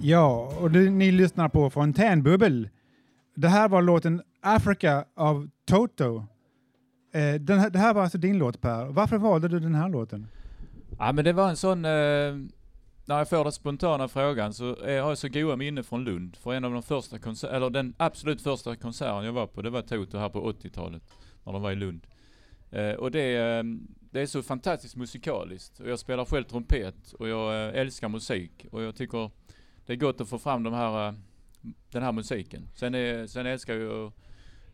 Ja, 0.10 0.54
och 0.60 0.72
du, 0.72 0.89
ni 0.89 1.12
lyssnar 1.12 1.50
på 1.50 1.70
Fontänbubbel. 1.70 2.70
Det 3.36 3.48
här 3.48 3.70
var 3.70 3.82
låten 3.82 4.22
Africa 4.42 5.06
av 5.16 5.50
Toto. 5.66 6.25
Eh, 7.13 7.34
den 7.34 7.60
här, 7.60 7.70
det 7.70 7.80
här 7.80 7.94
var 7.94 8.01
alltså 8.01 8.18
din 8.18 8.38
låt 8.38 8.62
Per. 8.62 8.86
Varför 8.86 9.18
valde 9.18 9.48
du 9.48 9.60
den 9.60 9.75
här 9.75 9.89
låten? 9.89 10.28
Ja 11.00 11.12
men 11.12 11.25
det 11.25 11.34
var 11.34 11.50
en 11.50 11.58
sån, 11.58 11.86
eh, 11.86 11.92
när 13.06 13.18
jag 13.18 13.30
får 13.30 13.44
den 13.44 13.51
spontana 13.51 14.08
frågan 14.08 14.54
så 14.54 14.70
eh, 14.70 15.04
har 15.04 15.10
jag 15.10 15.18
så 15.18 15.30
goda 15.30 15.56
minnen 15.56 15.84
från 15.84 16.04
Lund. 16.04 16.36
För 16.36 16.54
en 16.54 16.66
av 16.66 16.72
de 16.72 16.84
första 16.84 17.18
konser- 17.18 17.50
eller 17.50 17.70
den 17.70 17.94
absolut 17.98 18.42
första 18.42 18.75
konserten 18.75 19.25
jag 19.25 19.34
var 19.34 19.48
på, 19.48 19.62
det 19.62 19.70
var 19.70 19.82
Toto 19.82 20.18
här 20.18 20.30
på 20.30 20.51
80-talet. 20.51 21.04
När 21.44 21.54
de 21.54 21.62
var 21.62 21.72
i 21.72 21.75
Lund. 21.75 22.08
Eh, 22.72 22.92
och 22.92 23.12
det, 23.12 23.36
eh, 23.36 23.63
det 24.12 24.22
är 24.22 24.25
så 24.25 24.44
fantastiskt 24.44 24.96
musikaliskt. 24.96 25.80
Och 25.80 25.89
jag 25.89 26.00
spelar 26.00 26.25
själv 26.25 26.44
trumpet 26.44 27.13
och 27.20 27.28
jag 27.28 27.68
eh, 27.68 27.82
älskar 27.82 28.10
musik. 28.10 28.66
Och 28.72 28.84
jag 28.84 28.96
tycker 28.96 29.32
det 29.89 29.93
är 29.93 29.98
gott 29.98 30.22
att 30.22 30.29
få 30.29 30.39
fram 30.39 30.63
de 30.63 30.74
här, 30.74 31.08
eh, 31.08 31.13
den 31.91 32.03
här 32.03 32.12
musiken. 32.12 32.67
Sen, 32.75 32.96
är, 32.96 33.27
sen 33.27 33.46
älskar 33.46 33.74
jag 33.74 33.81
ju 33.81 34.12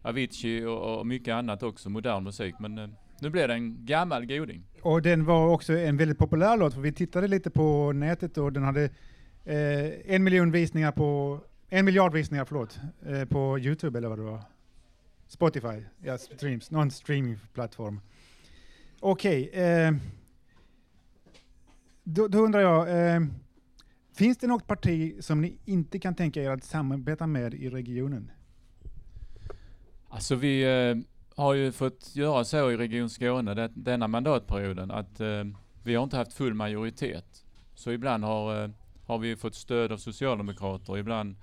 Avicii 0.01 0.65
och, 0.65 0.99
och 0.99 1.07
mycket 1.07 1.33
annat 1.33 1.63
också, 1.63 1.89
modern 1.89 2.23
musik. 2.23 2.55
Men 2.59 2.77
eh, 2.77 2.89
nu 3.21 3.29
blir 3.29 3.47
det 3.47 3.53
en 3.53 3.85
gammal 3.85 4.25
goding. 4.25 4.63
Och 4.81 5.01
den 5.01 5.25
var 5.25 5.47
också 5.47 5.73
en 5.73 5.97
väldigt 5.97 6.17
populär 6.17 6.57
låt, 6.57 6.73
för 6.73 6.81
vi 6.81 6.91
tittade 6.91 7.27
lite 7.27 7.49
på 7.49 7.91
nätet 7.91 8.37
och 8.37 8.53
den 8.53 8.63
hade 8.63 8.83
eh, 9.45 10.13
en 10.15 10.23
miljon 10.23 10.51
visningar 10.51 10.91
på, 10.91 11.39
en 11.69 11.85
miljard 11.85 12.13
visningar 12.13 12.45
förlåt, 12.45 12.79
eh, 13.05 13.25
på 13.25 13.59
Youtube 13.59 13.97
eller 13.97 14.07
vad 14.07 14.19
det 14.19 14.23
var. 14.23 14.41
Spotify, 15.27 15.85
ja, 16.03 16.17
streams, 16.17 16.71
någon 16.71 16.91
streamingplattform. 16.91 18.01
Okej, 18.99 19.49
eh, 19.49 19.93
då, 22.03 22.27
då 22.27 22.37
undrar 22.37 22.59
jag, 22.59 23.15
eh, 23.15 23.21
finns 24.15 24.37
det 24.37 24.47
något 24.47 24.67
parti 24.67 25.23
som 25.23 25.41
ni 25.41 25.57
inte 25.65 25.99
kan 25.99 26.15
tänka 26.15 26.43
er 26.43 26.49
att 26.49 26.63
samarbeta 26.63 27.27
med 27.27 27.53
i 27.53 27.69
regionen? 27.69 28.31
Alltså 30.09 30.35
vi 30.35 30.63
eh, 30.63 30.95
har 31.35 31.53
ju 31.53 31.71
fått 31.71 32.15
göra 32.15 32.45
så 32.45 32.71
i 32.71 32.77
Region 32.77 33.09
Skåne 33.09 33.53
det, 33.53 33.71
denna 33.73 34.07
mandatperioden 34.07 34.91
att 34.91 35.19
eh, 35.19 35.43
vi 35.83 35.95
har 35.95 36.03
inte 36.03 36.17
haft 36.17 36.33
full 36.33 36.53
majoritet. 36.53 37.45
Så 37.73 37.91
ibland 37.91 38.23
har, 38.23 38.63
eh, 38.63 38.69
har 39.05 39.17
vi 39.17 39.35
fått 39.35 39.55
stöd 39.55 39.91
av 39.91 39.97
socialdemokrater, 39.97 40.97
ibland 40.97 41.35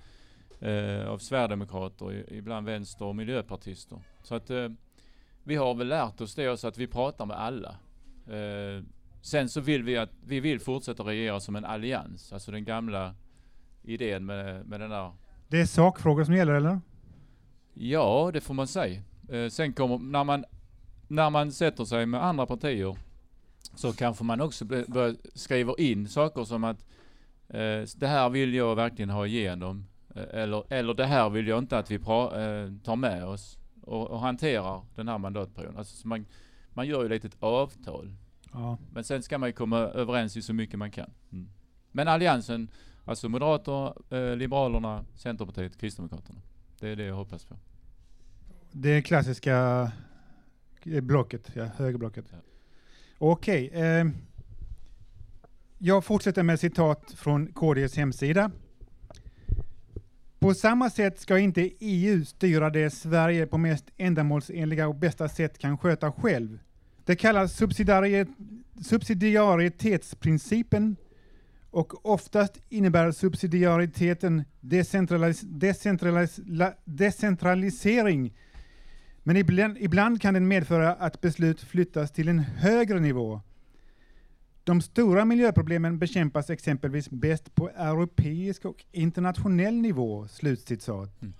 eh, 0.59 1.07
av 1.07 1.17
sverigedemokrater, 1.17 2.33
ibland 2.33 2.65
vänster 2.65 3.05
och 3.05 3.15
miljöpartister. 3.15 3.99
Så 4.23 4.35
att 4.35 4.49
eh, 4.49 4.69
vi 5.43 5.55
har 5.55 5.75
väl 5.75 5.87
lärt 5.87 6.21
oss 6.21 6.35
det 6.35 6.57
så 6.57 6.67
att 6.67 6.77
vi 6.77 6.87
pratar 6.87 7.25
med 7.25 7.37
alla. 7.37 7.75
Eh, 8.27 8.83
Sen 9.23 9.49
så 9.49 9.61
vill 9.61 9.83
vi 9.83 9.97
att 9.97 10.09
vi 10.25 10.39
vill 10.39 10.59
fortsätta 10.59 11.03
regera 11.03 11.39
som 11.39 11.55
en 11.55 11.65
allians, 11.65 12.33
alltså 12.33 12.51
den 12.51 12.65
gamla 12.65 13.15
idén 13.83 14.25
med, 14.25 14.65
med 14.65 14.79
den 14.79 14.89
där 14.89 15.11
Det 15.47 15.61
är 15.61 15.65
sakfrågor 15.65 16.23
som 16.23 16.35
gäller 16.35 16.53
eller? 16.53 16.79
Ja, 17.73 18.29
det 18.33 18.41
får 18.41 18.53
man 18.53 18.67
säga. 18.67 19.01
Eh, 19.29 19.49
sen 19.49 19.73
kommer, 19.73 19.97
när 19.97 20.23
man, 20.23 20.45
när 21.07 21.29
man 21.29 21.51
sätter 21.51 21.85
sig 21.85 22.05
med 22.05 22.23
andra 22.23 22.45
partier 22.45 22.97
så 23.75 23.93
kanske 23.93 24.23
man 24.23 24.41
också 24.41 24.65
börjar 24.65 25.15
skriva 25.33 25.73
in 25.77 26.07
saker 26.07 26.43
som 26.43 26.63
att 26.63 26.85
eh, 27.49 27.81
det 27.95 28.07
här 28.07 28.29
vill 28.29 28.53
jag 28.53 28.75
verkligen 28.75 29.09
ha 29.09 29.27
igenom. 29.27 29.85
Eh, 30.15 30.41
eller, 30.41 30.73
eller 30.73 30.93
det 30.93 31.05
här 31.05 31.29
vill 31.29 31.47
jag 31.47 31.59
inte 31.59 31.77
att 31.77 31.91
vi 31.91 31.99
pra, 31.99 32.41
eh, 32.43 32.71
tar 32.83 32.95
med 32.95 33.25
oss 33.25 33.59
och, 33.81 34.07
och 34.11 34.19
hanterar 34.19 34.81
den 34.95 35.07
här 35.07 35.17
mandatperioden. 35.17 35.77
Alltså, 35.77 35.95
så 35.95 36.07
man, 36.07 36.25
man 36.69 36.87
gör 36.87 37.03
ju 37.03 37.09
lite 37.09 37.27
ett 37.27 37.43
avtal. 37.43 38.15
Ja. 38.53 38.77
Men 38.93 39.03
sen 39.03 39.23
ska 39.23 39.37
man 39.37 39.49
ju 39.49 39.53
komma 39.53 39.77
överens 39.77 40.37
i 40.37 40.41
så 40.41 40.53
mycket 40.53 40.79
man 40.79 40.91
kan. 40.91 41.09
Mm. 41.31 41.49
Men 41.91 42.07
alliansen, 42.07 42.67
alltså 43.05 43.29
Moderaterna, 43.29 43.93
eh, 44.09 44.35
Liberalerna, 44.35 45.05
Centerpartiet, 45.15 45.77
Kristdemokraterna. 45.77 46.41
Det 46.79 46.89
är 46.89 46.95
det 46.95 47.03
jag 47.03 47.15
hoppas 47.15 47.45
på. 47.45 47.55
Det 48.71 49.01
klassiska 49.01 49.91
eh, 50.83 51.01
blocket, 51.01 51.51
ja, 51.53 51.65
högerblocket. 51.65 52.25
Ja. 52.31 52.37
Okej. 53.17 53.67
Eh, 53.67 54.05
jag 55.77 56.05
fortsätter 56.05 56.43
med 56.43 56.59
citat 56.59 57.13
från 57.15 57.47
KDs 57.47 57.95
hemsida. 57.95 58.51
På 60.39 60.53
samma 60.53 60.89
sätt 60.89 61.19
ska 61.19 61.39
inte 61.39 61.71
EU 61.79 62.25
styra 62.25 62.69
det 62.69 62.89
Sverige 62.89 63.47
på 63.47 63.57
mest 63.57 63.85
ändamålsenliga 63.97 64.87
och 64.87 64.95
bästa 64.95 65.29
sätt 65.29 65.57
kan 65.57 65.77
sköta 65.77 66.11
själv. 66.11 66.59
Det 67.05 67.15
kallas 67.15 67.53
subsidiaritet, 67.53 68.27
subsidiaritetsprincipen 68.81 70.95
och 71.69 72.05
oftast 72.05 72.61
innebär 72.69 73.11
subsidiariteten 73.11 74.43
decentralis 74.61 75.41
decentralis 75.41 76.39
la- 76.45 76.73
decentralisering. 76.85 78.33
Men 79.23 79.37
ibland, 79.37 79.77
ibland 79.79 80.21
kan 80.21 80.33
den 80.33 80.47
medföra 80.47 80.93
att 80.93 81.21
beslut 81.21 81.61
flyttas 81.61 82.11
till 82.11 82.27
en 82.27 82.39
högre 82.39 82.99
nivå. 82.99 83.41
De 84.63 84.81
stora 84.81 85.25
miljöproblemen 85.25 85.99
bekämpas 85.99 86.49
exempelvis 86.49 87.09
bäst 87.09 87.55
på 87.55 87.69
europeisk 87.69 88.65
och 88.65 88.85
internationell 88.91 89.75
nivå. 89.75 90.27
Slutcitat. 90.27 91.21
Mm. 91.21 91.33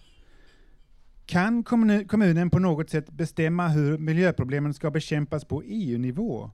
Kan 1.26 1.64
kommunen 2.08 2.50
på 2.50 2.60
något 2.60 2.90
sätt 2.90 3.12
bestämma 3.12 3.68
hur 3.68 3.98
miljöproblemen 3.98 4.74
ska 4.74 4.92
bekämpas 4.92 5.46
på 5.46 5.64
EU-nivå? 5.66 6.52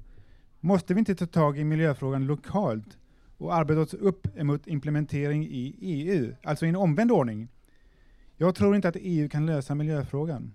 Måste 0.59 0.93
vi 0.93 0.99
inte 0.99 1.15
ta 1.15 1.25
tag 1.25 1.59
i 1.59 1.63
miljöfrågan 1.63 2.25
lokalt 2.25 2.97
och 3.37 3.55
arbeta 3.55 3.81
oss 3.81 3.93
upp 3.93 4.37
emot 4.37 4.67
implementering 4.67 5.45
i 5.45 5.75
EU, 5.81 6.35
alltså 6.43 6.65
i 6.65 6.69
en 6.69 6.75
omvänd 6.75 7.11
ordning? 7.11 7.47
Jag 8.37 8.55
tror 8.55 8.75
inte 8.75 8.87
att 8.87 8.97
EU 8.99 9.29
kan 9.29 9.45
lösa 9.45 9.75
miljöfrågan. 9.75 10.53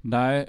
Nej, 0.00 0.48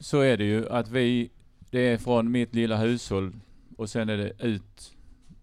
så 0.00 0.20
är 0.20 0.36
det 0.36 0.44
ju 0.44 0.68
att 0.68 0.90
vi, 0.90 1.30
det 1.70 1.80
är 1.80 1.98
från 1.98 2.30
mitt 2.30 2.54
lilla 2.54 2.76
hushåll 2.76 3.36
och 3.76 3.90
sen 3.90 4.08
är 4.08 4.16
det 4.16 4.32
ut 4.38 4.96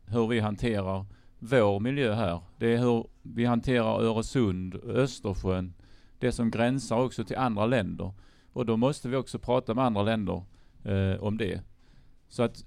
hur 0.06 0.27
vi 0.27 0.39
hanterar 0.39 1.06
vår 1.39 1.80
miljö 1.80 2.13
här. 2.13 2.42
Det 2.58 2.74
är 2.74 2.77
hur 2.77 3.08
vi 3.22 3.46
hanterar 3.46 4.01
Öresund, 4.01 4.75
Östersjön, 4.75 5.74
det 6.24 6.32
som 6.32 6.51
gränsar 6.51 6.98
också 6.98 7.24
till 7.24 7.38
andra 7.38 7.65
länder. 7.65 8.13
Och 8.53 8.65
då 8.65 8.77
måste 8.77 9.10
vi 9.10 9.15
också 9.15 9.39
prata 9.39 9.74
med 9.74 9.86
andra 9.86 10.03
länder 10.03 10.44
eh, 10.84 11.24
om 11.24 11.38
det. 11.38 11.62
Så 12.27 12.44
att 12.44 12.65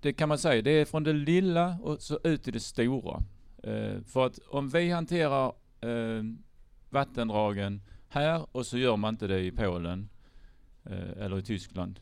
det 0.00 0.12
kan 0.12 0.28
man 0.28 0.38
säga, 0.38 0.62
det 0.62 0.70
är 0.70 0.84
från 0.84 1.04
det 1.04 1.12
lilla 1.12 1.78
och 1.82 2.02
så 2.02 2.18
ut 2.24 2.42
till 2.42 2.52
det 2.52 2.60
stora. 2.60 3.22
Eh, 3.62 4.00
för 4.06 4.26
att 4.26 4.38
om 4.38 4.68
vi 4.68 4.90
hanterar 4.90 5.52
eh, 5.80 6.22
vattendragen 6.90 7.82
här 8.08 8.46
och 8.52 8.66
så 8.66 8.78
gör 8.78 8.96
man 8.96 9.14
inte 9.14 9.26
det 9.26 9.40
i 9.40 9.50
Polen 9.50 10.08
eh, 10.84 11.24
eller 11.24 11.38
i 11.38 11.42
Tyskland. 11.42 12.00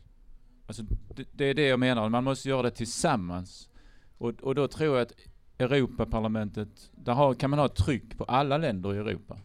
Alltså, 0.67 0.83
det, 1.15 1.27
det 1.31 1.45
är 1.45 1.53
det 1.53 1.67
jag 1.67 1.79
menar, 1.79 2.09
man 2.09 2.23
måste 2.23 2.49
göra 2.49 2.61
det 2.61 2.71
tillsammans. 2.71 3.69
Och, 4.17 4.29
och 4.29 4.55
då 4.55 4.67
tror 4.67 4.97
jag 4.97 5.01
att 5.01 5.13
Europaparlamentet, 5.57 6.91
där 6.91 7.13
har, 7.13 7.33
kan 7.33 7.49
man 7.49 7.59
ha 7.59 7.65
ett 7.65 7.75
tryck 7.75 8.17
på 8.17 8.23
alla 8.23 8.57
länder 8.57 8.93
i 8.93 8.97
Europa. 8.97 9.37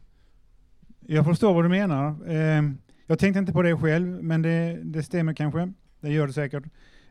Jag 1.01 1.25
förstår 1.25 1.55
vad 1.55 1.65
du 1.65 1.69
menar. 1.69 2.29
Eh, 2.29 2.63
jag 3.07 3.19
tänkte 3.19 3.39
inte 3.39 3.53
på 3.53 3.63
det 3.63 3.77
själv, 3.77 4.23
men 4.23 4.43
det, 4.43 4.79
det 4.83 5.03
stämmer 5.03 5.35
kanske. 5.35 5.73
Det 6.01 6.13
gör 6.13 6.27
det 6.27 6.33
säkert. 6.33 6.65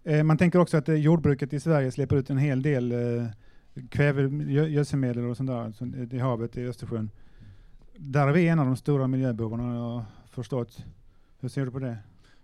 Eh, 0.03 0.23
man 0.23 0.37
tänker 0.37 0.59
också 0.59 0.77
att 0.77 0.89
eh, 0.89 0.95
jordbruket 0.95 1.53
i 1.53 1.59
Sverige 1.59 1.91
släpper 1.91 2.15
ut 2.15 2.29
en 2.29 2.37
hel 2.37 2.61
del 2.61 2.91
eh, 2.91 3.27
kväve, 3.89 4.43
gödselmedel 4.51 5.25
och 5.25 5.37
sånt 5.37 5.49
där 5.49 5.57
alltså, 5.57 5.85
i 6.11 6.19
havet, 6.19 6.57
i 6.57 6.65
Östersjön. 6.65 7.09
Där 7.97 8.27
är 8.27 8.31
vi 8.31 8.47
en 8.47 8.59
av 8.59 8.65
de 8.65 8.77
stora 8.77 9.07
miljöbovarna 9.07 9.63
har 9.63 9.75
jag 9.75 10.03
förstått. 10.29 10.85
Hur 11.39 11.49
ser 11.49 11.65
du 11.65 11.71
på 11.71 11.79
det? 11.79 11.97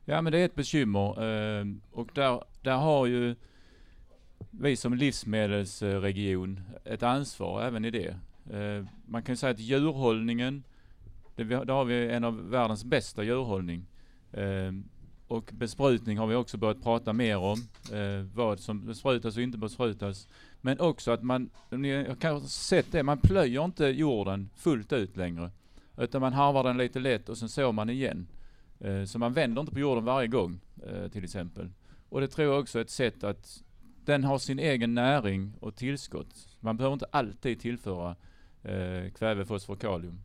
Ja 0.06 0.22
men 0.22 0.32
det 0.32 0.40
är 0.40 0.46
ett 0.46 0.56
bekymmer 0.56 1.24
eh, 1.60 1.66
och 1.92 2.10
där, 2.14 2.44
där 2.62 2.78
har 2.78 3.06
ju 3.06 3.36
vi 4.52 4.75
som 4.75 4.94
livsmedelsregion 4.94 6.62
ett 6.86 7.04
ansvar 7.04 7.63
även 7.63 7.86
i 7.86 7.91
det. 7.91 8.15
Eh, 8.58 8.86
man 9.06 9.24
kan 9.24 9.38
säga 9.38 9.52
att 9.52 9.60
djurhållningen, 9.60 10.63
det, 11.36 11.43
där 11.43 11.74
har 11.74 11.86
vi 11.86 12.10
en 12.10 12.24
av 12.24 12.50
världens 12.50 12.86
bästa 12.86 13.24
djurhållning. 13.24 13.86
Eh, 14.32 14.71
och 15.28 15.52
besprutning 15.54 16.17
har 16.17 16.28
vi 16.28 16.36
också 16.36 16.58
börjat 16.58 16.84
prata 16.84 17.13
mer 17.13 17.38
om. 17.38 17.58
Eh, 17.93 18.26
vad 18.34 18.60
som 18.60 18.86
besprutas 18.86 19.38
och 19.38 19.43
inte 19.43 19.58
besprutas. 19.58 20.28
Men 20.62 20.80
också 20.80 21.12
att 21.12 21.24
man, 21.24 21.50
ni 21.69 22.06
har 22.08 22.15
kanske 22.15 22.50
sett 22.50 22.91
det, 22.91 23.04
man 23.04 23.17
plöjer 23.17 23.65
inte 23.65 23.86
jorden 23.86 24.50
fullt 24.56 24.93
ut 24.93 25.17
längre. 25.17 25.52
Utan 25.98 26.21
man 26.21 26.34
harvar 26.34 26.63
den 26.63 26.78
lite 26.78 27.00
lätt 27.00 27.30
och 27.30 27.38
sen 27.38 27.50
sår 27.50 27.71
man 27.71 27.89
igen. 27.89 28.28
Eh, 28.80 29.04
Så 29.04 29.19
man 29.19 29.34
vänder 29.34 29.62
inte 29.62 29.74
på 29.74 29.80
jorden 29.80 30.06
varje 30.06 30.28
gång 30.28 30.60
eh, 30.88 31.08
till 31.08 31.24
exempel. 31.24 31.69
Och 32.10 32.21
det 32.21 32.28
tror 32.28 32.48
jag 32.48 32.60
också 32.60 32.80
är 32.80 32.84
ett 32.84 32.89
sätt 32.89 33.24
att 33.24 33.63
den 34.06 34.24
har 34.24 34.38
sin 34.38 34.60
egen 34.60 34.93
näring 34.93 35.54
och 35.60 35.76
tillskott. 35.76 36.58
Man 36.60 36.78
behöver 36.78 36.93
inte 36.93 37.08
alltid 37.12 37.60
tillföra 37.60 38.15
eh, 38.63 39.12
kväve, 39.12 39.45
fosfor, 39.45 39.76
kalium 39.76 40.19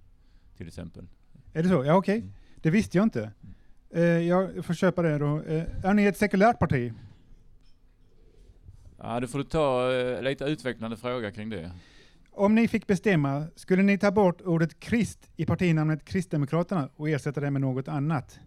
till 0.61 0.69
exempel. 0.69 1.07
Är 1.53 1.63
det 1.63 1.69
så? 1.69 1.85
Ja, 1.85 1.95
okej. 1.95 2.19
Mm. 2.19 2.33
Det 2.57 2.71
visste 2.71 2.99
jag 2.99 3.07
inte. 3.07 3.31
Eh, 3.91 4.03
jag 4.03 4.65
får 4.65 4.75
köpa 4.75 5.03
det 5.03 5.19
då. 5.19 5.43
Eh, 5.43 5.85
är 5.85 5.95
ni 5.95 6.05
ett 6.05 6.17
sekulärt 6.17 6.59
parti? 6.59 6.93
Ja, 8.99 9.21
då 9.21 9.27
får 9.27 9.39
du 9.39 9.45
ta 9.45 9.93
eh, 9.93 10.23
lite 10.23 10.45
utvecklande 10.45 10.97
fråga 10.97 11.31
kring 11.31 11.51
det. 11.51 11.71
Om 12.31 12.55
ni 12.55 12.69
fick 12.69 12.87
bestämma, 12.87 13.47
skulle 13.57 13.83
ni 13.83 13.99
ta 13.99 14.11
bort 14.11 14.41
ordet 14.41 14.81
krist 14.81 15.31
i 15.37 15.47
partinamnet 15.47 16.05
Kristdemokraterna 16.05 16.89
och 16.97 17.09
ersätta 17.09 17.41
det 17.41 17.51
med 17.51 17.61
något 17.61 17.89
annat? 17.89 18.41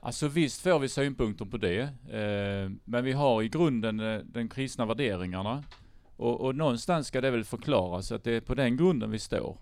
Alltså 0.00 0.28
visst 0.28 0.62
får 0.62 0.78
vi 0.78 0.88
synpunkter 0.88 1.44
på 1.44 1.56
det, 1.56 1.80
eh, 1.80 2.70
men 2.84 3.04
vi 3.04 3.12
har 3.12 3.42
i 3.42 3.48
grunden 3.48 4.00
eh, 4.00 4.18
den 4.24 4.48
kristna 4.48 4.86
värderingarna. 4.86 5.64
Och, 6.16 6.40
och 6.40 6.54
någonstans 6.54 7.06
ska 7.06 7.20
det 7.20 7.30
väl 7.30 7.44
förklaras 7.44 8.12
att 8.12 8.24
det 8.24 8.32
är 8.32 8.40
på 8.40 8.54
den 8.54 8.76
grunden 8.76 9.10
vi 9.10 9.18
står. 9.18 9.56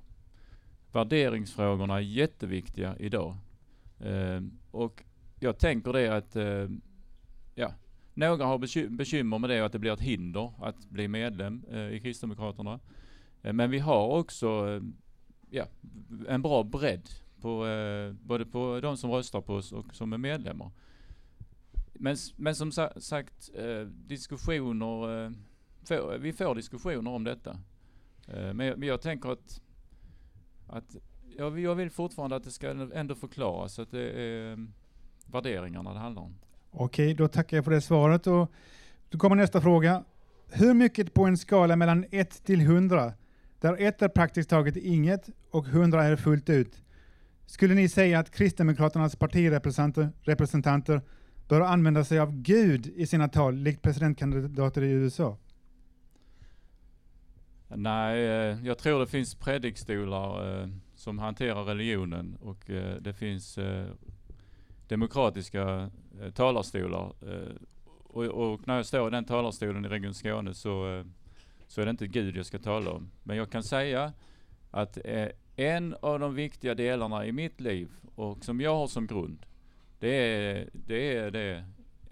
Värderingsfrågorna 0.95 1.95
är 1.97 2.01
jätteviktiga 2.01 2.97
idag. 2.99 3.37
Eh, 4.01 4.41
och 4.71 5.05
jag 5.41 5.59
tänker 5.59 5.93
det 5.93 6.17
att, 6.17 6.37
eh, 6.37 6.69
ja, 7.55 7.75
några 8.15 8.45
har 8.45 8.59
beky- 8.59 8.89
bekymmer 8.97 9.39
med 9.39 9.51
det 9.51 9.61
och 9.61 9.67
att 9.67 9.73
det 9.73 9.79
blir 9.79 9.93
ett 9.93 10.01
hinder 10.01 10.53
att 10.59 10.91
bli 10.91 11.09
medlem 11.09 11.65
eh, 11.71 11.89
i 11.89 12.01
Kristdemokraterna. 12.01 12.81
Eh, 13.43 13.53
men 13.53 13.71
vi 13.71 13.79
har 13.79 14.07
också, 14.09 14.69
eh, 14.69 14.83
ja, 15.51 15.67
en 16.29 16.43
bra 16.43 16.63
bredd 16.63 17.09
på, 17.41 17.67
eh, 17.67 18.13
både 18.13 18.47
på 18.47 18.81
de 18.83 18.97
som 18.97 19.11
röstar 19.11 19.41
på 19.41 19.55
oss 19.55 19.73
och 19.73 19.95
som 19.95 20.13
är 20.13 20.19
medlemmar. 20.19 20.71
Men, 21.93 22.17
men 22.37 22.55
som 22.55 22.73
sa, 22.73 22.93
sagt, 22.97 23.51
eh, 23.55 23.81
diskussioner, 23.89 25.25
eh, 25.27 25.31
får, 25.85 26.19
vi 26.19 26.33
får 26.33 26.55
diskussioner 26.55 27.11
om 27.11 27.25
detta. 27.25 27.51
Eh, 28.29 28.53
men, 28.55 28.67
jag- 28.67 28.79
men 28.79 28.89
jag 28.89 29.01
tänker 29.01 29.29
att, 29.29 29.61
att 30.67 30.97
jag, 31.37 31.59
jag 31.61 31.75
vill 31.75 31.91
fortfarande 31.91 32.37
att 32.37 32.45
det 32.45 32.51
ska 32.51 32.71
ändå 32.95 33.15
förklaras 33.15 33.79
att 33.79 33.91
det 33.91 34.11
är 34.11 34.53
eh, 34.53 34.59
värderingarna 35.27 35.93
det 35.93 35.99
handlar 35.99 36.23
om. 36.23 36.35
Okej, 36.71 37.15
då 37.15 37.29
tackar 37.29 37.57
jag 37.57 37.65
för 37.65 37.73
det 37.73 37.81
svaret. 37.81 38.27
Och 38.27 38.53
då 39.09 39.19
kommer 39.19 39.37
nästa 39.37 39.61
fråga. 39.61 40.05
Hur 40.49 40.75
mycket 40.75 41.15
på 41.15 41.25
en 41.25 41.37
skala 41.37 41.77
mellan 41.77 42.05
1 42.11 42.45
till 42.45 42.61
100, 42.61 43.13
där 43.61 43.77
1 43.83 44.03
är 44.03 44.09
praktiskt 44.09 44.51
taget 44.51 44.77
inget 44.77 45.29
och 45.51 45.67
100 45.67 46.05
är 46.05 46.17
fullt 46.17 46.51
ut, 46.51 46.83
skulle 47.47 47.75
ni 47.75 47.89
säga 47.89 48.19
att 48.19 48.31
Kristdemokraternas 48.31 49.17
partirepresentanter 49.17 50.13
representanter 50.23 51.03
bör 51.49 51.61
använda 51.61 52.05
sig 52.05 52.19
av 52.19 52.33
Gud 52.33 52.87
i 52.87 53.07
sina 53.07 53.29
tal, 53.29 53.55
likt 53.55 53.83
presidentkandidater 53.83 54.83
i 54.83 54.91
USA? 54.91 55.37
Nej, 57.77 58.25
eh, 58.25 58.67
jag 58.67 58.79
tror 58.79 59.01
det 59.01 59.07
finns 59.07 59.35
predikstolar 59.35 60.61
eh, 60.63 60.69
som 60.95 61.19
hanterar 61.19 61.65
religionen 61.65 62.37
och 62.41 62.71
eh, 62.71 62.97
det 63.01 63.15
finns 63.15 63.59
demokratiska 64.89 65.91
talarstolar. 66.35 67.13
Och, 68.05 68.25
och 68.25 68.67
när 68.67 68.77
jag 68.77 68.87
står 68.87 69.09
i 69.09 69.11
den 69.11 69.25
talarstolen 69.25 69.85
i 69.85 69.89
Region 69.89 70.15
Skåne 70.15 70.55
så, 70.55 71.05
så 71.67 71.81
är 71.81 71.85
det 71.85 71.91
inte 71.91 72.07
Gud 72.07 72.37
jag 72.37 72.47
ska 72.47 72.59
tala 72.59 72.91
om. 72.91 73.11
Men 73.23 73.37
jag 73.37 73.51
kan 73.51 73.63
säga 73.63 74.13
att 74.71 74.99
en 75.57 75.97
av 76.01 76.21
de 76.21 76.35
viktiga 76.35 76.75
delarna 76.75 77.27
i 77.27 77.33
mitt 77.33 77.61
liv 77.61 77.89
och 78.15 78.45
som 78.45 78.61
jag 78.61 78.75
har 78.75 78.87
som 78.87 79.07
grund, 79.07 79.47
det 79.99 80.17
är 80.17 80.69
det, 80.73 81.17
är 81.17 81.31
det 81.31 81.65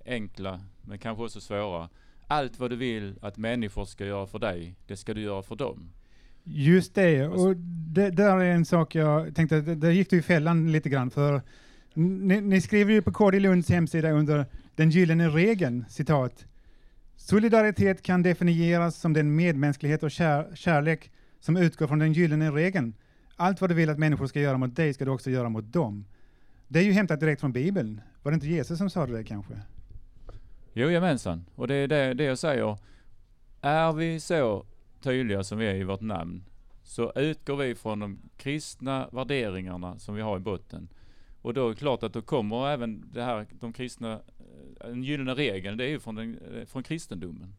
enkla 0.07 0.61
men 0.83 0.99
kanske 0.99 1.25
också 1.25 1.41
svåra. 1.41 1.89
Allt 2.27 2.59
vad 2.59 2.71
du 2.71 2.77
vill 2.77 3.15
att 3.23 3.37
människor 3.37 3.85
ska 3.85 4.07
göra 4.07 4.27
för 4.27 4.39
dig, 4.39 4.75
det 4.87 4.97
ska 4.97 5.15
du 5.15 5.21
göra 5.21 5.43
för 5.43 5.57
dem. 5.57 5.91
Just 6.45 6.95
det, 6.95 7.27
och 7.27 7.57
det 7.57 8.11
där 8.11 8.37
är 8.37 8.55
en 8.55 8.65
sak 8.65 8.95
jag 8.95 9.35
tänkte, 9.35 9.61
där 9.61 9.91
gick 9.91 10.11
du 10.11 10.19
i 10.19 10.23
fällan 10.23 10.73
lite 10.73 10.89
grann 10.89 11.11
för 11.11 11.43
ni, 11.95 12.41
ni 12.41 12.61
skriver 12.61 12.93
ju 12.93 13.03
på 13.03 13.13
KD 13.13 13.41
Lunds 13.41 13.69
hemsida 13.69 14.11
under 14.11 14.47
den 14.75 14.91
gyllene 14.91 15.29
regeln, 15.29 15.85
citat. 15.89 16.47
Solidaritet 17.17 18.03
kan 18.03 18.23
definieras 18.23 18.97
som 18.97 19.13
den 19.13 19.37
medmänsklighet 19.37 20.03
och 20.03 20.11
kär, 20.11 20.55
kärlek 20.55 21.11
som 21.41 21.57
utgår 21.57 21.87
från 21.87 21.99
den 21.99 22.13
gyllene 22.13 22.51
regeln. 22.51 22.95
Allt 23.37 23.61
vad 23.61 23.71
du 23.71 23.75
vill 23.75 23.91
att 23.91 23.99
människor 23.99 24.27
ska 24.27 24.41
göra 24.41 24.59
mot 24.59 24.77
dig 24.77 24.95
ska 24.95 25.05
du 25.05 25.11
också 25.11 25.31
göra 25.31 25.49
mot 25.49 25.73
dem. 25.73 26.05
Det 26.69 26.79
är 26.79 26.85
ju 26.85 26.93
hämtat 26.93 27.21
direkt 27.21 27.41
från 27.41 27.53
Bibeln. 27.53 28.01
Var 28.23 28.33
det 28.33 28.35
inte 28.35 28.47
Jesus 28.47 28.79
som 28.79 28.91
sa 28.91 29.07
det 29.07 29.25
kanske? 29.25 29.55
Jojamensan, 30.73 31.45
och 31.55 31.69
det 31.69 31.75
är 31.75 31.89
det, 31.89 32.15
det 32.15 32.25
jag 32.25 32.39
säger. 32.39 32.79
Är 33.61 33.93
vi 33.93 34.21
så 34.21 34.67
tydliga 35.01 35.45
som 35.45 35.59
vi 35.59 35.67
är 35.67 35.75
i 35.75 35.85
vårt 35.85 36.01
namn, 36.01 36.45
så 36.83 37.13
utgår 37.17 37.57
vi 37.57 37.75
från 37.75 38.01
de 38.01 38.19
kristna 38.37 39.09
värderingarna 39.13 39.99
som 39.99 40.15
vi 40.15 40.23
har 40.23 40.37
i 40.37 40.41
botten. 40.41 40.89
Och 41.43 41.55
då 41.55 41.67
är 41.67 41.71
det 41.71 41.77
klart 41.77 42.03
att 42.03 42.13
då 42.13 42.23
kommer 42.23 42.69
även 42.69 43.11
det 43.13 43.23
här, 43.23 43.47
de 43.51 43.73
kristna 43.73 44.13
eh, 44.13 44.89
den 44.89 45.03
gyllene 45.03 45.35
regeln 45.35 45.77
det 45.77 45.85
är 45.85 45.89
ju 45.89 46.01
från, 46.01 46.15
den, 46.15 46.39
eh, 46.39 46.67
från 46.67 46.83
kristendomen. 46.83 47.55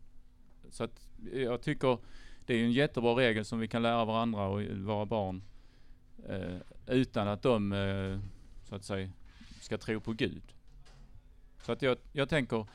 Så 0.69 0.83
att 0.83 1.09
jag 1.33 1.61
tycker 1.61 1.97
det 2.45 2.53
är 2.53 2.63
en 2.63 2.71
jättebra 2.71 3.15
regel 3.15 3.45
som 3.45 3.59
vi 3.59 3.67
kan 3.67 3.81
lära 3.81 4.05
varandra 4.05 4.47
och 4.47 4.61
våra 4.61 5.05
barn 5.05 5.43
eh, 6.29 6.57
utan 6.87 7.27
att 7.27 7.41
de, 7.41 7.73
eh, 7.73 8.19
så 8.69 8.75
att 8.75 8.83
säga, 8.83 9.09
ska 9.61 9.77
tro 9.77 9.99
på 9.99 10.13
Gud. 10.13 10.43
Så 11.61 11.71
att 11.71 11.81
jag, 11.81 11.97
jag 12.11 12.29
tänker, 12.29 12.65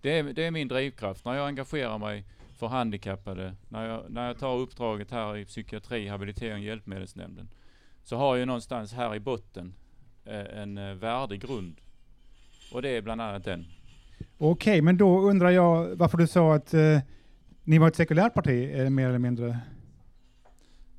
det 0.00 0.18
är, 0.18 0.22
det 0.22 0.44
är 0.46 0.50
min 0.50 0.68
drivkraft. 0.68 1.24
När 1.24 1.34
jag 1.34 1.46
engagerar 1.46 1.98
mig 1.98 2.24
för 2.58 2.66
handikappade, 2.66 3.54
när 3.68 3.88
jag, 3.88 4.02
när 4.10 4.26
jag 4.26 4.38
tar 4.38 4.56
uppdraget 4.56 5.10
här 5.10 5.36
i 5.36 5.44
psykiatri, 5.44 6.08
habilitering, 6.08 6.62
hjälpmedelsnämnden, 6.62 7.48
så 8.04 8.16
har 8.16 8.36
jag 8.36 8.46
någonstans 8.46 8.92
här 8.92 9.14
i 9.14 9.20
botten 9.20 9.74
eh, 10.24 10.60
en 10.62 10.78
eh, 10.78 10.94
värdig 10.94 11.40
grund. 11.40 11.76
Och 12.72 12.82
det 12.82 12.88
är 12.88 13.02
bland 13.02 13.20
annat 13.20 13.44
den. 13.44 13.66
Okej, 14.38 14.82
men 14.82 14.96
då 14.96 15.20
undrar 15.20 15.50
jag 15.50 15.96
varför 15.96 16.18
du 16.18 16.26
sa 16.26 16.54
att 16.54 16.74
eh, 16.74 16.98
ni 17.64 17.78
var 17.78 17.88
ett 17.88 17.96
sekulärt 17.96 18.34
parti, 18.34 18.70
eh, 18.80 18.90
mer 18.90 19.08
eller 19.08 19.18
mindre. 19.18 19.58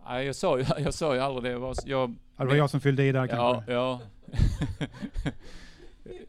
Nej, 0.06 0.26
jag 0.26 0.36
sa 0.36 0.60
ju, 0.60 0.66
jag 0.78 0.94
sa 0.94 1.16
ju 1.16 1.22
aldrig 1.22 1.44
det. 1.44 1.50
Jag, 1.50 1.60
var- 1.60 1.76
jag, 1.86 2.16
Ja, 2.38 2.44
det 2.44 2.50
var 2.50 2.56
jag 2.56 2.70
som 2.70 2.82
fyllde 2.82 3.04
i 3.04 3.12
där 3.12 3.28
ja, 3.32 3.54
kanske. 3.56 3.74
ja. 3.74 4.02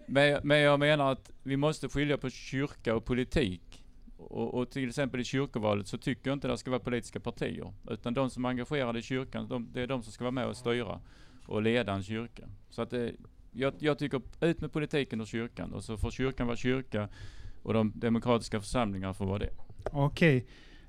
men, 0.07 0.40
men 0.43 0.61
jag 0.61 0.81
menar 0.81 1.12
att 1.12 1.31
vi 1.43 1.57
måste 1.57 1.88
skilja 1.88 2.19
på 2.19 2.31
kyrka 2.31 2.95
och 2.95 3.05
politik. 3.05 3.85
Och, 4.16 4.55
och 4.55 4.71
till 4.71 4.88
exempel 4.88 5.21
i 5.21 5.25
kyrkovalet 5.25 5.87
så 5.87 5.99
tycker 5.99 6.31
jag 6.31 6.37
inte 6.37 6.49
det 6.49 6.59
ska 6.59 6.71
vara 6.71 6.81
politiska 6.81 7.21
partier. 7.21 7.73
Utan 7.90 8.14
de 8.14 8.31
som 8.31 8.45
är 8.45 8.49
engagerade 8.49 8.99
i 8.99 9.03
kyrkan, 9.03 9.49
de, 9.49 9.69
det 9.73 9.83
är 9.83 9.87
de 9.87 10.03
som 10.03 10.12
ska 10.12 10.25
vara 10.25 10.33
med 10.33 10.47
och 10.47 10.57
styra 10.57 11.01
och 11.47 11.62
leda 11.62 11.93
en 11.93 12.03
kyrka. 12.03 12.43
Så 12.71 12.83
att 12.83 12.90
det, 12.90 13.12
jag, 13.53 13.75
jag 13.79 13.99
tycker 13.99 14.23
ut 14.40 14.61
med 14.61 14.73
politiken 14.73 15.21
och 15.21 15.27
kyrkan. 15.27 15.73
Och 15.73 15.85
så 15.85 15.97
får 15.97 16.11
kyrkan 16.11 16.47
vara 16.47 16.57
kyrka 16.57 17.09
och 17.62 17.75
de 17.75 17.93
demokratiska 17.95 18.61
församlingarna 18.61 19.14
får 19.14 19.27
vara 19.27 19.38
det. 19.38 19.51
Okej, 19.93 20.47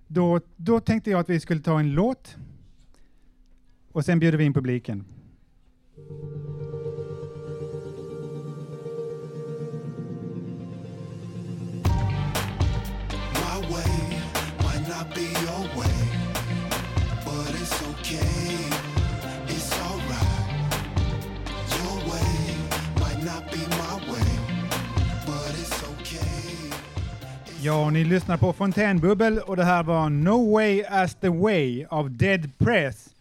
då, 0.07 0.39
då 0.55 0.79
tänkte 0.79 1.09
jag 1.11 1.19
att 1.19 1.29
vi 1.29 1.39
skulle 1.39 1.61
ta 1.61 1.79
en 1.79 1.91
låt 1.91 2.35
och 3.91 4.05
sen 4.05 4.19
bjuder 4.19 4.37
vi 4.37 4.43
in 4.43 4.53
publiken. 4.53 5.05
Ja, 27.63 27.89
ni 27.89 28.03
lyssnar 28.03 28.37
på 28.37 28.53
Fontänbubbel 28.53 29.39
och 29.39 29.55
det 29.55 29.63
här 29.63 29.83
var 29.83 30.09
No 30.09 30.51
Way 30.51 30.83
As 30.83 31.15
The 31.15 31.29
Way 31.29 31.85
av 31.85 32.11
Dead 32.11 32.57
Press. 32.57 33.15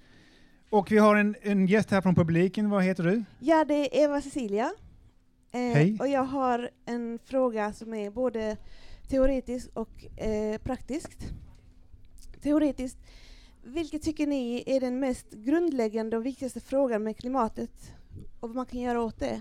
Och 0.71 0.93
vi 0.93 0.99
har 0.99 1.17
en, 1.17 1.37
en 1.43 1.67
gäst 1.67 1.91
här 1.91 2.01
från 2.01 2.15
publiken. 2.15 2.71
Vad 2.71 2.85
heter 2.85 3.05
du? 3.05 3.25
Ja, 3.39 3.65
det 3.65 3.75
är 3.75 4.05
Eva 4.05 4.21
Cecilia. 4.21 4.73
Eh, 5.53 5.61
Hej. 5.61 5.97
Och 6.01 6.09
jag 6.09 6.25
har 6.25 6.71
en 6.87 7.19
fråga 7.25 7.73
som 7.73 7.95
är 7.95 8.11
både 8.11 8.57
teoretisk 9.09 9.69
och 9.75 10.21
eh, 10.21 10.59
praktiskt. 10.59 11.33
Teoretiskt, 12.43 12.99
vilket 13.65 14.03
tycker 14.03 14.27
ni 14.27 14.65
är 14.67 14.81
den 14.81 15.01
mest 15.01 15.33
grundläggande 15.33 16.17
och 16.17 16.27
viktigaste 16.27 16.61
frågan 16.61 17.03
med 17.03 17.17
klimatet 17.17 17.93
och 18.41 18.49
vad 18.49 18.57
man 18.57 18.67
kan 18.67 18.81
göra 18.81 19.03
åt 19.03 19.19
det? 19.19 19.41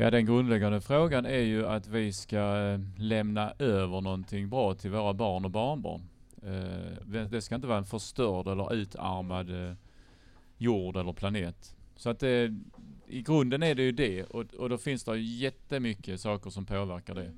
Ja, 0.00 0.10
den 0.10 0.26
grundläggande 0.26 0.80
frågan 0.80 1.26
är 1.26 1.38
ju 1.38 1.66
att 1.66 1.86
vi 1.86 2.12
ska 2.12 2.36
eh, 2.38 2.80
lämna 2.96 3.52
över 3.58 4.00
någonting 4.00 4.48
bra 4.48 4.74
till 4.74 4.90
våra 4.90 5.14
barn 5.14 5.44
och 5.44 5.50
barnbarn. 5.50 6.02
Eh, 6.42 7.26
det- 7.30 7.42
ska 7.42 7.54
inte 7.54 7.66
vara 7.66 7.78
en 7.78 7.84
förstörd 7.84 8.46
eller 8.46 8.74
utarmad 8.74 9.68
eh, 9.68 9.74
jord 10.58 10.96
eller 10.96 11.12
planet. 11.12 11.76
Så 11.96 12.10
att 12.10 12.18
det, 12.20 12.54
i 13.06 13.22
grunden 13.22 13.62
är 13.62 13.74
det 13.74 13.82
ju 13.82 13.92
det 13.92 14.24
och, 14.24 14.54
och 14.54 14.68
då 14.68 14.78
finns 14.78 15.04
det 15.04 15.18
jättemycket 15.18 16.20
saker 16.20 16.50
som 16.50 16.66
påverkar 16.66 17.14
det. 17.14 17.32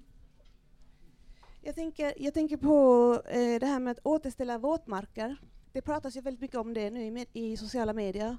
Jag 1.63 1.75
tänker, 1.75 2.13
jag 2.17 2.35
tänker 2.35 2.57
på 2.57 3.13
eh, 3.29 3.61
det 3.61 3.67
här 3.67 3.81
med 3.81 3.91
att 3.91 4.07
återställa 4.07 4.59
våtmarker. 4.59 5.37
Det 5.73 5.83
pratas 5.83 6.17
ju 6.17 6.21
väldigt 6.21 6.41
mycket 6.41 6.57
om 6.57 6.75
det 6.75 6.91
nu 6.91 7.05
i, 7.05 7.11
med, 7.11 7.27
i 7.33 7.57
sociala 7.57 7.93
medier. 7.93 8.37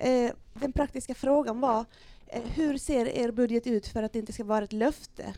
Eh, 0.00 0.32
den 0.54 0.72
praktiska 0.72 1.14
frågan 1.14 1.60
var, 1.60 1.84
hur 2.32 2.78
ser 2.78 3.06
er 3.06 3.30
budget 3.30 3.66
ut 3.66 3.86
för 3.86 4.02
att 4.02 4.12
det 4.12 4.18
inte 4.18 4.32
ska 4.32 4.44
vara 4.44 4.64
ett 4.64 4.72
löfte 4.72 5.34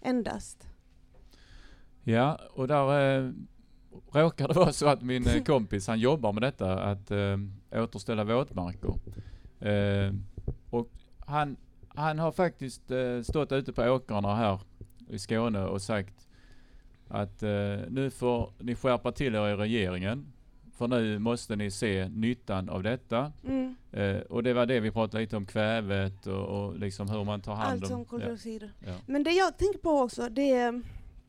endast? 0.00 0.68
Ja, 2.04 2.38
och 2.54 2.68
där 2.68 3.18
eh, 3.18 3.30
råkar 4.12 4.48
det 4.48 4.54
vara 4.54 4.72
så 4.72 4.86
att 4.86 5.02
min 5.02 5.26
eh, 5.26 5.42
kompis 5.44 5.86
han 5.86 5.98
jobbar 6.00 6.32
med 6.32 6.42
detta 6.42 6.82
att 6.82 7.10
eh, 7.10 7.36
återställa 7.72 8.24
våtmarker. 8.24 8.94
Eh, 9.60 10.14
och 10.70 10.90
han, 11.18 11.56
han 11.88 12.18
har 12.18 12.32
faktiskt 12.32 12.90
eh, 12.90 13.22
stått 13.22 13.52
ute 13.52 13.72
på 13.72 13.82
åkrarna 13.82 14.34
här 14.34 14.60
i 15.08 15.18
Skåne 15.18 15.64
och 15.64 15.82
sagt 15.82 16.28
att 17.08 17.42
eh, 17.42 17.78
nu 17.88 18.10
får 18.10 18.52
ni 18.58 18.74
skärpa 18.74 19.12
till 19.12 19.34
er 19.34 19.48
i 19.48 19.56
regeringen. 19.56 20.31
För 20.82 20.88
nu 20.88 21.18
måste 21.18 21.56
ni 21.56 21.70
se 21.70 22.08
nyttan 22.08 22.68
av 22.68 22.82
detta. 22.82 23.32
Mm. 23.44 23.74
Eh, 23.92 24.20
och 24.20 24.42
det 24.42 24.52
var 24.52 24.66
det 24.66 24.80
vi 24.80 24.90
pratade 24.90 25.20
lite 25.20 25.36
om 25.36 25.46
kvävet 25.46 26.26
och, 26.26 26.44
och 26.44 26.78
liksom 26.78 27.08
hur 27.08 27.24
man 27.24 27.40
tar 27.40 27.54
hand 27.54 27.72
Allt 27.72 27.82
om... 27.82 27.88
som 27.88 27.98
ja, 27.98 28.04
koldioxider. 28.04 28.72
ja. 28.86 28.94
Men 29.06 29.22
det 29.22 29.30
jag 29.30 29.58
tänker 29.58 29.78
på 29.78 29.90
också, 29.90 30.28
det 30.28 30.50
är 30.50 30.82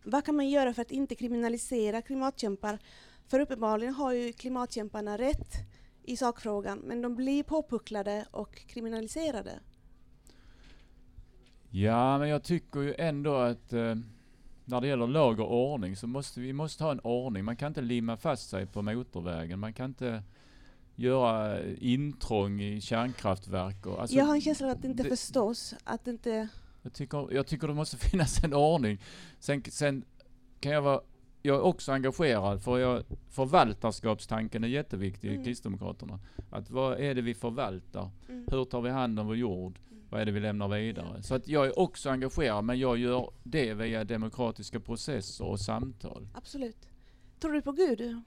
vad 0.04 0.26
kan 0.26 0.36
man 0.36 0.50
göra 0.50 0.74
för 0.74 0.82
att 0.82 0.92
inte 0.92 1.16
kriminalisera 1.16 2.02
klimatkämpar? 2.02 2.80
För 3.28 3.40
uppenbarligen 3.40 3.94
har 3.94 4.14
ju 4.14 4.34
klimatkämparna 4.34 5.18
rätt 5.18 5.54
i 6.04 6.18
sakfrågan, 6.18 6.80
men 6.80 7.02
de 7.02 7.16
blir 7.16 7.44
påpucklade 7.44 8.26
och 8.32 8.56
kriminaliserade. 8.68 9.60
Ja, 11.70 12.18
men 12.18 12.30
jag 12.30 12.44
tycker 12.44 12.80
ju 12.80 12.96
ändå 12.98 13.36
att 13.36 13.74
eh, 13.74 13.96
när 14.66 14.82
det 14.82 14.88
gäller 14.88 15.08
lag 15.08 15.40
och 15.40 15.54
ordning 15.74 15.96
så 15.96 16.08
måste 16.08 16.40
vi 16.40 16.54
måste 16.54 16.84
ha 16.84 16.92
en 16.92 17.00
ordning. 17.00 17.46
Man 17.46 17.56
kan 17.56 17.68
inte 17.68 17.82
limma 17.82 18.18
fast 18.18 18.50
sig 18.50 18.66
på 18.66 18.82
motorvägen. 18.82 19.60
Man 19.60 19.74
kan 19.74 19.86
inte 19.86 20.24
göra 20.96 21.64
intrång 21.74 22.62
i 22.62 22.82
kärnkraftverk. 22.82 23.86
Och, 23.86 24.02
alltså, 24.02 24.16
jag 24.16 24.26
har 24.26 24.36
en 24.36 24.42
känsla 24.42 24.68
av 24.68 24.72
att 24.74 24.82
det 24.82 24.88
inte 24.88 25.04
det- 25.04 25.10
förstås, 25.10 25.74
att 25.84 26.08
inte... 26.08 26.48
jag, 26.82 26.94
tycker, 26.94 27.34
jag 27.34 27.48
tycker 27.48 27.68
det 27.68 27.74
måste 27.74 27.98
finnas 28.10 28.44
en 28.44 28.54
ordning. 28.54 28.98
Sen, 29.40 29.64
sen 29.70 30.04
kan 30.60 30.72
jag 30.72 30.82
vara 30.82 31.02
jag 31.46 31.56
är 31.56 31.62
också 31.62 31.92
engagerad 31.92 32.62
för 32.64 32.78
jag, 32.80 33.04
förvaltarskapstanken 33.30 34.64
är 34.64 34.68
jätteviktig 34.68 35.30
Mm. 35.30 35.42
i 35.42 35.46
Kristdemokraterna. 35.46 36.20
Att 36.50 36.70
vad 36.70 37.00
är 37.00 37.16
det 37.16 37.22
vi 37.22 37.34
förvaltar? 37.34 38.10
Mm. 38.30 38.48
Hur 38.52 38.66
tar 38.66 38.82
vi 38.82 38.90
hand 38.90 39.20
om 39.20 39.28
vår 39.28 39.36
jord? 39.36 39.80
Vad 40.14 40.22
är 40.22 40.26
det 40.26 40.32
vi 40.32 40.40
lämnar 40.40 40.68
vidare? 40.68 41.24
Så 41.24 41.36
att 41.36 41.48
jag 41.48 41.66
är 41.66 41.80
också 41.80 42.10
engagerad 42.10 42.66
men 42.66 42.80
jag 42.80 42.98
gör 42.98 43.30
det 43.44 43.74
via 43.74 44.04
demokratiska 44.04 44.80
processer 44.80 45.46
och 45.46 45.60
samtal. 45.60 46.28
Absolut. 46.34 46.88
Tror 47.40 47.52
du 47.52 47.62
på 47.62 47.72
Gud? 47.72 48.22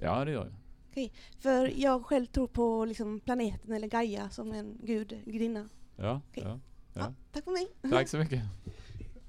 Ja 0.00 0.24
det 0.24 0.30
gör 0.32 0.52
jag. 0.94 1.10
För 1.38 1.72
jag 1.80 2.04
själv 2.04 2.26
tror 2.26 2.46
på 2.46 2.84
liksom 2.84 3.20
planeten 3.20 3.72
eller 3.72 3.88
Gaia 3.88 4.30
som 4.30 4.52
en 4.52 4.78
gud, 4.82 5.18
gudinna. 5.26 5.68
Ja, 5.96 6.20
Okej. 6.30 6.42
ja, 6.46 6.58
Ja. 6.94 7.00
ja. 7.00 7.14
tack 7.32 7.44
för 7.44 7.50
mig. 7.50 7.92
Tack 7.92 8.08
så 8.08 8.18
mycket. 8.18 8.42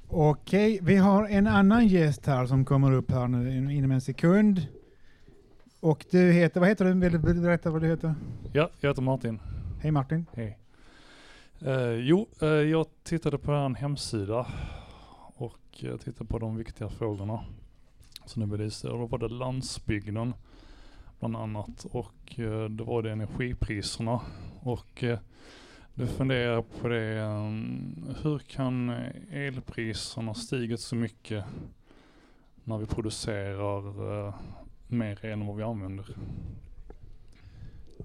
Okej, 0.07 0.79
vi 0.81 0.95
har 0.95 1.27
en 1.27 1.47
annan 1.47 1.87
gäst 1.87 2.25
här 2.25 2.45
som 2.45 2.65
kommer 2.65 2.91
upp 2.91 3.11
här 3.11 3.27
nu 3.27 3.57
in- 3.57 3.69
inom 3.69 3.91
en 3.91 4.01
sekund. 4.01 4.67
Och 5.79 6.05
du 6.11 6.31
heter, 6.31 6.59
vad 6.59 6.69
heter 6.69 6.85
du? 6.85 6.93
Vill 6.93 7.11
du 7.11 7.19
berätta 7.41 7.71
vad 7.71 7.81
du 7.81 7.87
heter? 7.87 8.15
Ja, 8.53 8.69
jag 8.79 8.89
heter 8.89 9.01
Martin. 9.01 9.39
Hej 9.81 9.91
Martin. 9.91 10.25
Hej. 10.33 10.57
Eh, 11.65 11.93
jo, 11.93 12.27
eh, 12.41 12.47
jag 12.47 12.85
tittade 13.03 13.37
på 13.37 13.51
en 13.51 13.75
hemsida 13.75 14.47
och 15.35 15.59
jag 15.69 16.01
tittade 16.01 16.25
på 16.25 16.39
de 16.39 16.55
viktiga 16.55 16.89
frågorna 16.89 17.43
som 18.25 18.41
ni 18.41 18.47
belyste. 18.47 18.87
Då 18.87 19.05
var 19.05 19.17
det 19.17 19.27
landsbygden 19.27 20.33
bland 21.19 21.35
annat 21.35 21.85
och 21.85 22.39
eh, 22.39 22.69
då 22.69 22.83
var 22.83 23.01
det 23.01 23.11
energipriserna. 23.11 24.21
Och 24.59 25.03
eh, 25.03 25.19
du 25.93 26.07
funderar 26.07 26.61
på 26.61 26.87
det, 26.87 27.21
mm, 27.21 28.15
hur 28.21 28.39
kan 28.39 28.89
elpriserna 29.31 30.33
stigit 30.33 30.79
så 30.79 30.95
mycket 30.95 31.45
när 32.63 32.77
vi 32.77 32.85
producerar 32.85 34.27
eh, 34.27 34.33
mer 34.87 35.25
än 35.25 35.47
vad 35.47 35.57
vi 35.57 35.63
använder? 35.63 36.05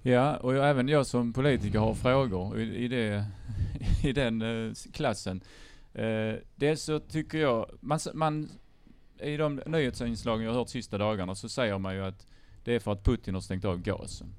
Ja, 0.02 0.36
och 0.36 0.54
jag, 0.54 0.70
även 0.70 0.88
jag 0.88 1.06
som 1.06 1.32
politiker 1.32 1.78
har 1.78 1.94
frågor 1.94 2.60
i, 2.60 2.84
i, 2.84 2.88
det, 2.88 3.24
i 4.04 4.12
den 4.12 4.42
eh, 4.42 4.72
klassen. 4.92 5.40
Eh, 5.94 6.34
dels 6.54 6.82
så 6.82 7.00
tycker 7.00 7.38
jag, 7.38 7.70
man, 7.80 7.98
man, 8.14 8.50
i 9.20 9.36
de 9.36 9.62
nyhetsinslagen 9.66 10.44
jag 10.44 10.52
har 10.52 10.58
hört 10.58 10.68
sista 10.68 10.98
dagarna 10.98 11.34
så 11.34 11.48
säger 11.48 11.78
man 11.78 11.94
ju 11.94 12.04
att 12.04 12.26
det 12.64 12.74
är 12.74 12.80
för 12.80 12.92
att 12.92 13.04
Putin 13.04 13.34
har 13.34 13.40
stängt 13.40 13.64
av 13.64 13.78
gasen. 13.78 14.34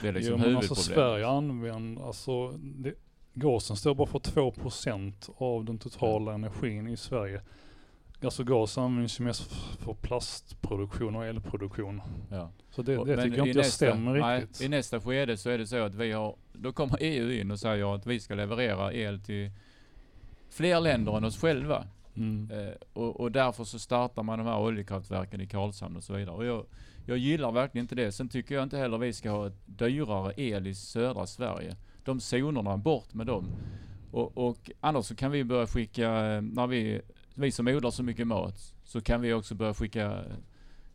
Det 0.00 0.08
är 0.08 0.12
liksom 0.12 0.32
jo, 0.32 0.46
men 0.46 0.56
alltså. 0.56 0.74
Sverige 0.74 1.26
använder, 1.26 2.06
alltså 2.06 2.48
det, 2.52 2.94
gasen 3.34 3.76
står 3.76 3.94
bara 3.94 4.06
för 4.06 4.18
2% 4.18 5.30
av 5.36 5.64
den 5.64 5.78
totala 5.78 6.34
energin 6.34 6.88
i 6.88 6.96
Sverige. 6.96 7.42
Alltså 8.24 8.44
gas 8.44 8.78
används 8.78 9.20
ju 9.20 9.24
mest 9.24 9.52
för 9.78 9.94
plastproduktion 9.94 11.16
och 11.16 11.26
elproduktion. 11.26 12.02
Ja. 12.30 12.50
Så 12.70 12.82
det, 12.82 12.98
Och- 12.98 13.06
det 13.06 13.16
men 13.16 13.24
tycker 13.24 13.38
jag 13.38 13.46
inte 13.48 13.64
stämmer 13.64 14.20
nej, 14.20 14.40
riktigt. 14.40 14.60
I 14.60 14.68
nästa 14.68 15.00
skede 15.00 15.36
så 15.36 15.50
är 15.50 15.58
det 15.58 15.66
så 15.66 15.84
att 15.84 15.94
vi 15.94 16.12
har, 16.12 16.36
då 16.52 16.72
kommer 16.72 16.96
EU 17.00 17.30
in 17.30 17.50
och 17.50 17.58
säger 17.60 17.94
att 17.94 18.06
vi 18.06 18.20
ska 18.20 18.34
leverera 18.34 18.92
el 18.92 19.20
till 19.20 19.50
fler 20.50 20.80
länder 20.80 21.16
än 21.16 21.24
oss 21.24 21.40
själva. 21.40 21.84
Mm. 22.16 22.50
Eh, 22.50 22.74
och, 22.92 23.20
och 23.20 23.32
därför 23.32 23.64
så 23.64 23.78
startar 23.78 24.22
man 24.22 24.38
de 24.38 24.46
här 24.46 24.58
oljekraftverken 24.58 25.40
i 25.40 25.46
Karlshamn 25.46 25.96
och 25.96 26.04
så 26.04 26.14
vidare. 26.14 26.36
Och 26.36 26.44
jag, 26.44 26.66
jag 27.06 27.18
gillar 27.18 27.52
verkligen 27.52 27.84
inte 27.84 27.94
det. 27.94 28.12
Sen 28.12 28.28
tycker 28.28 28.54
jag 28.54 28.62
inte 28.62 28.78
heller 28.78 28.98
vi 28.98 29.12
ska 29.12 29.30
ha 29.30 29.50
dyrare 29.66 30.32
el 30.36 30.66
i 30.66 30.74
södra 30.74 31.26
Sverige. 31.26 31.76
De 32.04 32.20
zonerna, 32.20 32.76
bort 32.76 33.14
med 33.14 33.26
dem. 33.26 33.46
Och, 34.10 34.38
och 34.48 34.70
annars 34.80 35.06
så 35.06 35.14
kan 35.14 35.30
vi 35.30 35.44
börja 35.44 35.66
skicka, 35.66 36.34
eh, 36.34 36.42
när 36.42 36.66
vi, 36.66 37.00
vi 37.34 37.52
som 37.52 37.68
odlar 37.68 37.90
så 37.90 38.02
mycket 38.02 38.26
mat, 38.26 38.74
så 38.84 39.00
kan 39.00 39.20
vi 39.20 39.32
också 39.32 39.54
börja 39.54 39.74
skicka 39.74 40.24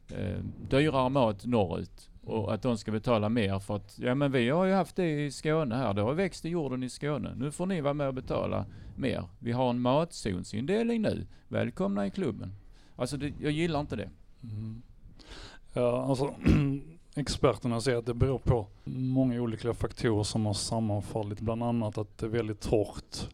eh, 0.09 0.37
dyrare 0.69 1.09
mat 1.09 1.45
norrut. 1.45 2.09
Och 2.23 2.53
att 2.53 2.61
de 2.61 2.77
ska 2.77 2.91
betala 2.91 3.29
mer 3.29 3.59
för 3.59 3.75
att, 3.75 3.99
ja 3.99 4.15
men 4.15 4.31
vi 4.31 4.49
har 4.49 4.65
ju 4.65 4.73
haft 4.73 4.95
det 4.95 5.25
i 5.25 5.31
Skåne 5.31 5.75
här, 5.75 5.93
det 5.93 6.01
har 6.01 6.13
växt 6.13 6.45
i 6.45 6.49
jorden 6.49 6.83
i 6.83 6.89
Skåne. 6.89 7.35
Nu 7.35 7.51
får 7.51 7.65
ni 7.65 7.81
vara 7.81 7.93
med 7.93 8.07
och 8.07 8.13
betala 8.13 8.65
mer. 8.95 9.23
Vi 9.39 9.51
har 9.51 9.69
en 9.69 9.79
matzonsindelning 9.79 11.01
nu. 11.01 11.27
Välkomna 11.47 12.07
i 12.07 12.11
klubben. 12.11 12.53
Alltså 12.95 13.17
det, 13.17 13.33
jag 13.41 13.51
gillar 13.51 13.79
inte 13.79 13.95
det. 13.95 14.09
Mm. 14.43 14.81
Ja, 15.73 16.05
alltså 16.09 16.33
experterna 17.15 17.81
säger 17.81 17.97
att 17.97 18.05
det 18.05 18.13
beror 18.13 18.39
på 18.39 18.67
många 18.83 19.41
olika 19.41 19.73
faktorer 19.73 20.23
som 20.23 20.45
har 20.45 20.53
sammanfallit. 20.53 21.39
Bland 21.39 21.63
annat 21.63 21.97
att 21.97 22.17
det 22.17 22.25
är 22.25 22.29
väldigt 22.29 22.61
torrt. 22.61 23.29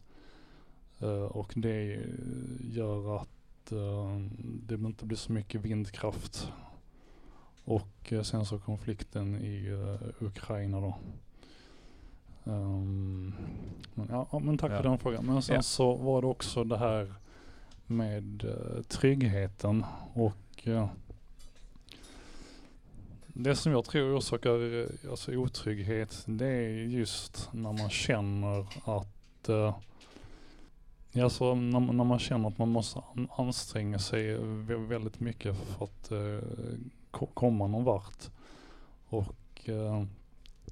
Eh, 1.04 1.10
och 1.10 1.52
det 1.56 2.06
gör 2.60 3.16
att 3.16 3.72
eh, 3.72 4.18
det 4.38 4.74
inte 4.74 5.04
blir 5.06 5.16
så 5.18 5.32
mycket 5.32 5.60
vindkraft. 5.60 6.52
Och 7.64 8.12
eh, 8.12 8.22
sen 8.22 8.46
så 8.46 8.58
konflikten 8.58 9.34
i 9.36 9.68
Ukraina 10.20 10.80
då. 10.80 10.96
Ehm, 12.44 13.34
men, 13.94 14.06
ja, 14.10 14.38
men 14.42 14.58
tack 14.58 14.72
Ja. 14.72 14.76
för 14.76 14.82
den 14.88 14.98
frågan. 14.98 15.26
Men 15.26 15.42
sen 15.42 15.56
Ja. 15.56 15.62
så 15.62 15.94
var 15.94 16.20
det 16.22 16.28
också 16.28 16.64
det 16.64 16.78
här 16.78 17.14
med 17.86 18.44
tryggheten 18.88 19.84
och 20.14 20.68
det 23.26 23.56
som 23.56 23.72
jag 23.72 23.84
tror 23.84 24.18
orsakar 24.18 24.86
alltså 25.10 25.32
otrygghet 25.32 26.22
det 26.26 26.46
är 26.46 26.68
just 26.84 27.48
när 27.52 27.72
man 27.72 27.90
känner 27.90 28.66
att 28.84 29.48
eh, 29.48 29.76
Ja, 31.16 31.28
så 31.30 31.54
när, 31.54 31.80
man- 31.80 31.96
när 31.96 32.04
man 32.04 32.18
känner 32.18 32.48
att 32.48 32.58
man 32.58 32.68
måste 32.68 33.02
anstränga 33.36 33.98
sig 33.98 34.38
väldigt 34.88 35.20
mycket 35.20 35.56
för 35.56 35.84
att 35.84 36.10
eh, 36.10 36.48
komma 37.34 37.66
någon 37.66 37.84
vart. 37.84 38.30
Och 39.08 39.68
eh, 39.68 40.04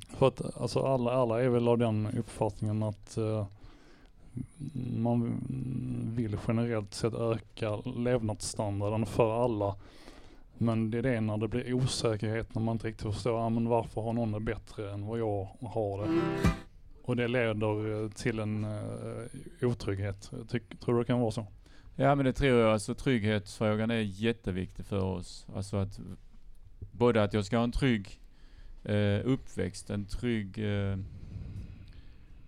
för 0.09 0.29
att 0.29 0.57
alltså 0.57 0.81
alla, 0.87 1.13
alla 1.13 1.43
är 1.43 1.49
väl 1.49 1.69
av 1.69 1.79
den 1.79 2.07
uppfattningen 2.19 2.83
att 2.83 3.17
eh, 3.17 3.47
man 4.97 5.41
vill 6.17 6.37
generellt 6.49 6.95
sett 6.95 7.15
öka 7.15 7.77
levnadsstandarden 7.77 9.07
för 9.07 9.45
alla. 9.45 9.77
Men 10.59 10.91
det 10.91 10.99
är 10.99 11.03
det 11.03 11.21
när 11.21 11.37
det 11.37 11.49
blir 11.49 11.75
osäkerhet, 11.75 12.55
när 12.55 12.63
man 12.63 12.73
inte 12.75 12.87
riktigt 12.89 13.15
förstår, 13.15 13.39
ah, 13.47 13.49
men 13.49 13.69
varför 13.69 14.01
har 14.01 14.13
någon 14.13 14.33
det 14.33 14.41
bättre 14.41 14.93
än 14.93 15.07
vad 15.07 15.19
jag 15.19 15.49
har 15.61 15.99
det? 16.07 16.21
Och 17.05 17.17
det 17.17 17.29
leder 17.29 18.03
eh, 18.03 18.11
till 18.11 18.39
en 18.39 18.65
uh, 18.65 19.27
otrygghet. 19.63 20.31
Tyck, 20.49 20.81
tror 20.81 20.95
du 20.95 21.01
det 21.01 21.07
kan 21.07 21.21
vara 21.21 21.31
så? 21.31 21.47
Ja 21.97 22.15
men 22.15 22.25
det 22.25 22.33
tror 22.33 22.59
jag. 22.59 22.73
Alltså 22.73 22.95
trygghetsfrågan 22.95 23.91
är 23.91 24.01
jätteviktig 24.01 24.87
för 24.87 25.05
oss. 25.05 25.47
Alltså 25.55 25.77
att 25.77 26.01
både 26.93 27.23
att 27.23 27.35
jag 27.35 27.45
ska 27.45 27.57
ha 27.57 27.65
en 27.65 27.73
trygg 27.73 28.21
uh, 28.89 29.21
uppväxt, 29.25 29.91
en 29.91 30.05
trygg 30.05 30.59
uh, 30.59 30.99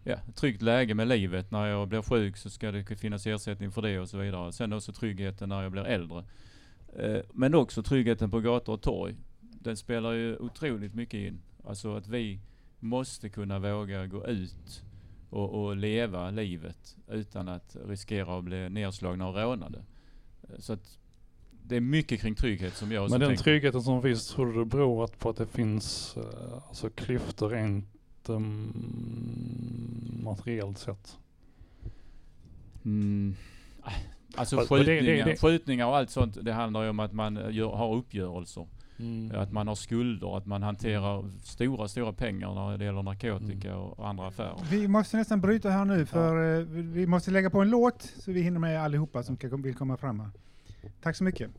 ja, 0.05 0.14
ett 0.29 0.37
tryggt 0.37 0.62
läge 0.62 0.95
med 0.95 1.09
livet. 1.09 1.51
När 1.51 1.67
jag 1.67 1.88
blir 1.88 2.03
sjuk 2.03 2.37
så 2.37 2.51
ska 2.51 2.73
det 2.73 2.97
finnas 2.97 3.27
ersättning 3.27 3.73
för 3.73 3.83
det 3.83 3.99
och 3.99 4.09
så 4.09 4.19
vidare. 4.19 4.53
Sen 4.53 4.73
också 4.73 4.93
tryggheten 4.93 5.49
när 5.49 5.62
jag 5.62 5.73
blir 5.73 5.85
äldre. 5.85 6.25
Men 7.33 7.55
också 7.55 7.83
tryggheten 7.83 8.31
på 8.31 8.40
gator 8.40 8.73
och 8.73 8.83
torg. 8.83 9.14
Den 9.40 9.77
spelar 9.77 10.12
ju 10.12 10.37
otroligt 10.37 10.95
mycket 10.95 11.21
in. 11.21 11.40
Alltså 11.64 11.97
att 11.97 12.09
vi 12.09 12.40
måste 12.85 13.29
kunna 13.29 13.59
våga 13.59 14.07
gå 14.07 14.27
ut 14.27 14.83
och, 15.31 15.64
och 15.64 15.77
leva 15.77 16.31
livet 16.31 16.97
utan 17.09 17.49
att 17.49 17.77
riskera 17.87 18.38
att 18.38 18.44
bli 18.44 18.68
nedslagna 18.68 19.29
och 19.29 19.35
rånade. 19.37 19.85
Eh, 20.42 20.59
Så 20.59 20.73
att 20.73 20.99
det 21.66 21.77
är 21.77 21.81
mycket 21.81 22.20
kring 22.20 22.35
trygghet 22.35 22.75
som 22.77 22.92
jag 22.92 23.11
Men 23.11 23.20
den 23.20 23.29
tänker. 23.29 23.44
tryggheten 23.44 23.83
som 23.83 24.03
finns, 24.03 24.29
tror 24.29 24.53
du 24.53 24.59
det 24.59 24.64
beror 24.64 25.07
på 25.07 25.31
att 25.31 25.37
det 25.37 25.47
finns 25.47 26.14
uh, 26.16 26.23
alltså 26.68 26.90
klyftor 26.90 27.49
rent 27.49 27.87
um, 28.27 30.20
materiellt 30.25 30.79
sett? 30.79 31.18
Mm. 32.85 33.35
Alltså 34.37 34.57
och 34.57 34.79
det- 34.79 34.85
det- 34.85 35.01
skjutningar, 35.01 35.37
skjutningar 35.37 35.87
och 35.87 35.97
allt 35.97 36.11
sånt, 36.11 36.38
det 36.42 36.53
handlar 36.53 36.83
ju 36.83 36.88
om 36.88 37.01
att 37.01 37.12
man 37.12 37.37
eh, 37.37 37.51
gör, 37.57 37.68
har 37.70 37.94
uppgörelser. 37.97 38.66
Mm. 39.05 39.40
Att 39.40 39.53
man 39.53 39.69
har 39.69 39.75
skulder, 39.75 40.37
att 40.37 40.47
man 40.47 40.62
hanterar 40.62 41.25
stora, 41.43 41.88
stora 41.88 42.12
pengar 42.12 42.55
när 42.55 42.79
det 42.79 42.85
gäller 42.85 43.03
narkotika 43.03 43.69
Mm. 43.73 43.81
och 43.83 44.09
andra 44.09 44.27
affärer. 44.27 44.57
Vi 44.71 44.88
måste 44.88 45.17
nästan 45.17 45.40
bryta 45.40 45.71
här 45.71 45.85
nu 45.85 46.07
för 46.07 46.59
eh, 46.61 46.64
vi- 46.67 47.07
måste 47.07 47.31
lägga 47.31 47.51
på 47.51 47.61
en 47.61 47.71
låt 47.71 48.03
så 48.03 48.33
vi 48.33 48.43
hinner 48.43 48.61
med 48.61 48.83
allihopa 48.83 49.23
som 49.23 49.37
vill 49.62 49.75
komma 49.75 49.97
fram 49.97 50.21
här. 50.21 50.31
Tack 51.03 51.17
så 51.17 51.25
mycket. 51.25 51.51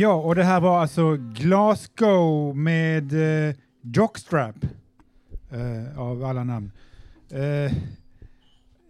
Ja, 0.00 0.14
och 0.14 0.34
det 0.34 0.44
här 0.44 0.60
var 0.60 0.78
alltså 0.78 1.16
Glasgow 1.16 2.56
med 2.56 3.12
eh, 3.48 3.54
Jockstrap 3.82 4.56
eh, 5.50 6.00
av 6.00 6.24
alla 6.24 6.44
namn. 6.44 6.72
Eh, 7.30 7.72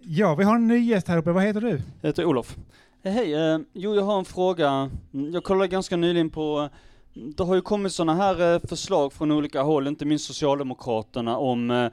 ja, 0.02 0.34
vi 0.34 0.44
har 0.44 0.54
en 0.54 0.66
ny 0.66 0.78
gäst 0.78 1.08
här 1.08 1.18
uppe. 1.18 1.32
Vad 1.32 1.42
heter 1.42 1.60
du? 1.60 1.80
Jag 2.00 2.08
heter 2.08 2.24
Olof. 2.24 2.56
Eh, 3.02 3.12
Hej, 3.12 3.34
eh, 3.34 3.58
jo 3.72 3.94
jag 3.94 4.02
har 4.02 4.18
en 4.18 4.24
fråga. 4.24 4.90
Jag 5.10 5.44
kollade 5.44 5.68
ganska 5.68 5.96
nyligen 5.96 6.30
på, 6.30 6.68
eh, 7.14 7.20
det 7.36 7.44
har 7.44 7.54
ju 7.54 7.60
kommit 7.60 7.92
sådana 7.92 8.14
här 8.14 8.54
eh, 8.54 8.60
förslag 8.60 9.12
från 9.12 9.30
olika 9.30 9.62
håll, 9.62 9.86
inte 9.86 10.04
minst 10.04 10.24
Socialdemokraterna, 10.24 11.36
om 11.36 11.70
eh, 11.70 11.90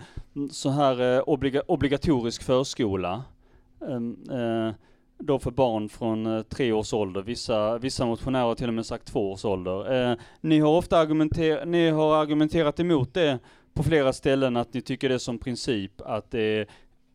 så 0.51 0.69
här 0.69 1.15
eh, 1.15 1.19
obliga, 1.19 1.61
obligatorisk 1.67 2.43
förskola. 2.43 3.23
Ehm, 3.81 4.17
eh, 4.31 4.73
då 5.19 5.39
för 5.39 5.51
barn 5.51 5.89
från 5.89 6.25
eh, 6.25 6.41
tre 6.41 6.71
års 6.71 6.93
ålder. 6.93 7.21
Vissa, 7.21 7.77
vissa 7.77 8.05
motionärer 8.05 8.43
har 8.43 8.55
till 8.55 8.67
och 8.67 8.73
med 8.73 8.85
sagt 8.85 9.07
två 9.07 9.31
års 9.31 9.45
ålder. 9.45 10.11
Eh, 10.11 10.17
ni 10.41 10.59
har 10.59 10.77
ofta 10.77 10.97
argumenter, 10.97 11.65
ni 11.65 11.89
har 11.89 12.15
argumenterat 12.15 12.79
emot 12.79 13.13
det 13.13 13.39
på 13.73 13.83
flera 13.83 14.13
ställen, 14.13 14.57
att 14.57 14.73
ni 14.73 14.81
tycker 14.81 15.09
det 15.09 15.15
är 15.15 15.19
som 15.19 15.37
princip 15.37 16.01
att 16.01 16.31
det 16.31 16.41
är 16.41 16.67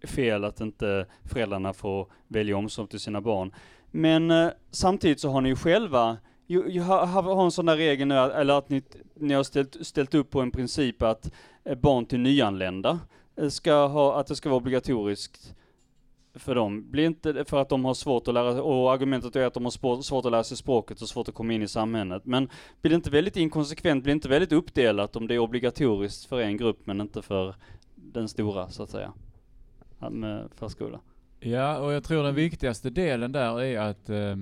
fel 0.06 0.44
att 0.44 0.60
inte 0.60 1.06
föräldrarna 1.24 1.72
får 1.72 2.06
välja 2.28 2.56
omsorg 2.56 2.88
till 2.88 3.00
sina 3.00 3.20
barn. 3.20 3.54
Men 3.90 4.30
eh, 4.30 4.50
samtidigt 4.70 5.20
så 5.20 5.28
har 5.28 5.40
ni 5.40 5.48
ju 5.48 5.56
själva 5.56 6.16
ju, 6.46 6.68
ju, 6.68 6.80
har, 6.80 7.06
har 7.06 7.44
en 7.44 7.50
sån 7.50 7.66
där 7.66 7.76
regel 7.76 8.08
nu, 8.08 8.14
eller 8.14 8.58
att 8.58 8.68
ni, 8.68 8.82
ni 9.14 9.34
har 9.34 9.42
ställt, 9.42 9.86
ställt 9.86 10.14
upp 10.14 10.30
på 10.30 10.40
en 10.40 10.50
princip 10.50 11.02
att 11.02 11.30
eh, 11.64 11.78
barn 11.78 12.06
till 12.06 12.20
nyanlända 12.20 12.98
eh, 13.36 13.48
ska 13.48 13.86
ha, 13.86 14.20
att 14.20 14.26
det 14.26 14.36
ska 14.36 14.48
vara 14.48 14.56
obligatoriskt 14.56 15.54
för 16.34 16.54
dem. 16.54 16.90
Blir 16.90 17.06
inte 17.06 17.32
det 17.32 17.44
för 17.44 17.60
att 17.60 17.68
de 17.68 17.84
har 17.84 17.94
svårt 17.94 18.28
att 18.28 18.34
lära 18.34 18.62
och 18.62 18.92
argumentet 18.92 19.36
är 19.36 19.46
att 19.46 19.54
de 19.54 19.64
har 19.64 20.02
svårt 20.02 20.24
att 20.24 20.32
lära 20.32 20.44
sig 20.44 20.56
språket 20.56 21.02
och 21.02 21.08
svårt 21.08 21.28
att 21.28 21.34
komma 21.34 21.52
in 21.52 21.62
i 21.62 21.68
samhället. 21.68 22.26
Men 22.26 22.48
blir 22.80 22.90
det 22.90 22.94
inte 22.94 23.10
väldigt 23.10 23.36
inkonsekvent, 23.36 24.02
blir 24.02 24.12
det 24.12 24.16
inte 24.16 24.28
väldigt 24.28 24.52
uppdelat 24.52 25.16
om 25.16 25.26
det 25.28 25.34
är 25.34 25.38
obligatoriskt 25.38 26.24
för 26.24 26.40
en 26.40 26.56
grupp 26.56 26.86
men 26.86 27.00
inte 27.00 27.22
för 27.22 27.54
den 27.94 28.28
stora, 28.28 28.68
så 28.68 28.82
att 28.82 28.90
säga? 28.90 29.12
Med 30.10 30.48
förskola. 30.54 31.00
Ja, 31.40 31.78
och 31.78 31.92
jag 31.92 32.04
tror 32.04 32.22
den 32.22 32.34
viktigaste 32.34 32.90
delen 32.90 33.32
där 33.32 33.62
är 33.62 33.80
att 33.80 34.10
eh, 34.10 34.36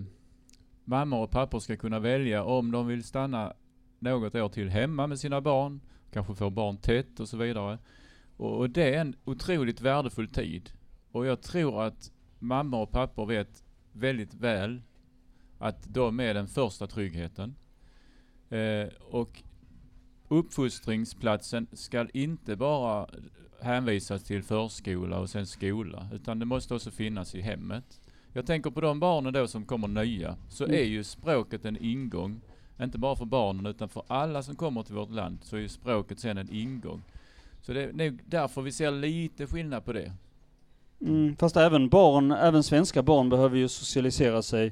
mammor 0.85 1.23
och 1.23 1.31
pappor 1.31 1.59
ska 1.59 1.77
kunna 1.77 1.99
välja 1.99 2.45
om 2.45 2.71
de 2.71 2.87
vill 2.87 3.05
stanna 3.05 3.53
något 3.99 4.35
år 4.35 4.49
till 4.49 4.69
hemma 4.69 5.07
med 5.07 5.19
sina 5.19 5.41
barn, 5.41 5.81
kanske 6.13 6.35
få 6.35 6.51
barn 6.51 6.77
tätt 6.77 7.21
och 7.21 7.29
så 7.29 7.37
vidare. 7.37 7.79
Och, 8.37 8.59
och 8.59 8.71
det 8.71 8.95
är 8.95 9.01
en 9.01 9.15
otroligt 9.25 9.81
värdefull 9.81 10.29
tid. 10.29 10.71
Och 11.13 11.27
jag 11.27 11.43
tror 11.43 11.83
att 11.83 12.13
mammor 12.39 12.81
och 12.83 12.91
pappor 12.91 13.27
vet 13.27 13.65
väldigt 13.93 14.35
väl 14.35 14.83
att 15.59 15.95
de 15.95 16.21
är 16.21 16.35
den 16.35 16.49
första 16.49 16.87
tryggheten. 16.87 17.55
Eh, 18.51 18.89
och 19.01 19.43
uppfostringsplatsen 20.29 21.67
ska 21.73 22.07
inte 22.13 22.57
bara 22.57 23.09
hänvisas 23.61 24.23
till 24.25 24.43
förskola 24.43 25.19
och 25.19 25.31
sen 25.31 25.47
skola, 25.47 26.09
utan 26.13 26.39
det 26.39 26.45
måste 26.45 26.75
också 26.75 26.91
finnas 26.91 27.35
i 27.35 27.41
hemmet. 27.41 28.01
Jag 28.33 28.47
tänker 28.47 28.71
på 28.71 28.81
de 28.81 29.01
barnen 29.01 29.33
då 29.33 29.47
som 29.47 29.65
kommer 29.65 29.89
nya, 29.89 30.37
så 30.49 30.65
Mm. 30.65 30.77
är 30.77 30.85
ju 30.85 31.05
språket 31.05 31.65
en 31.65 31.77
ingång. 31.77 32.41
Inte 32.81 32.99
bara 32.99 33.17
för 33.17 33.25
barnen 33.25 33.67
utan 33.67 33.89
för 33.89 34.03
alla 34.07 34.43
som 34.43 34.57
kommer 34.57 34.83
till 34.83 34.95
vårt 34.95 35.11
land 35.11 35.39
så 35.43 35.57
är 35.57 35.61
ju 35.61 35.69
språket 35.69 36.19
sen 36.21 36.39
en 36.39 36.51
ingång. 36.55 37.03
Så 37.63 37.73
det 37.73 37.83
är 37.83 37.93
nog 37.93 38.21
därför 38.27 38.63
vi 38.63 38.73
ser 38.73 38.91
lite 38.91 39.47
skillnad 39.47 39.85
på 39.85 39.93
det. 39.93 40.13
Mm, 41.01 41.37
fast 41.37 41.57
även 41.57 41.89
barn, 41.89 42.33
även 42.33 42.63
svenska 42.63 43.03
barn 43.03 43.29
behöver 43.29 43.57
ju 43.57 43.69
socialisera 43.69 44.43
sig, 44.43 44.67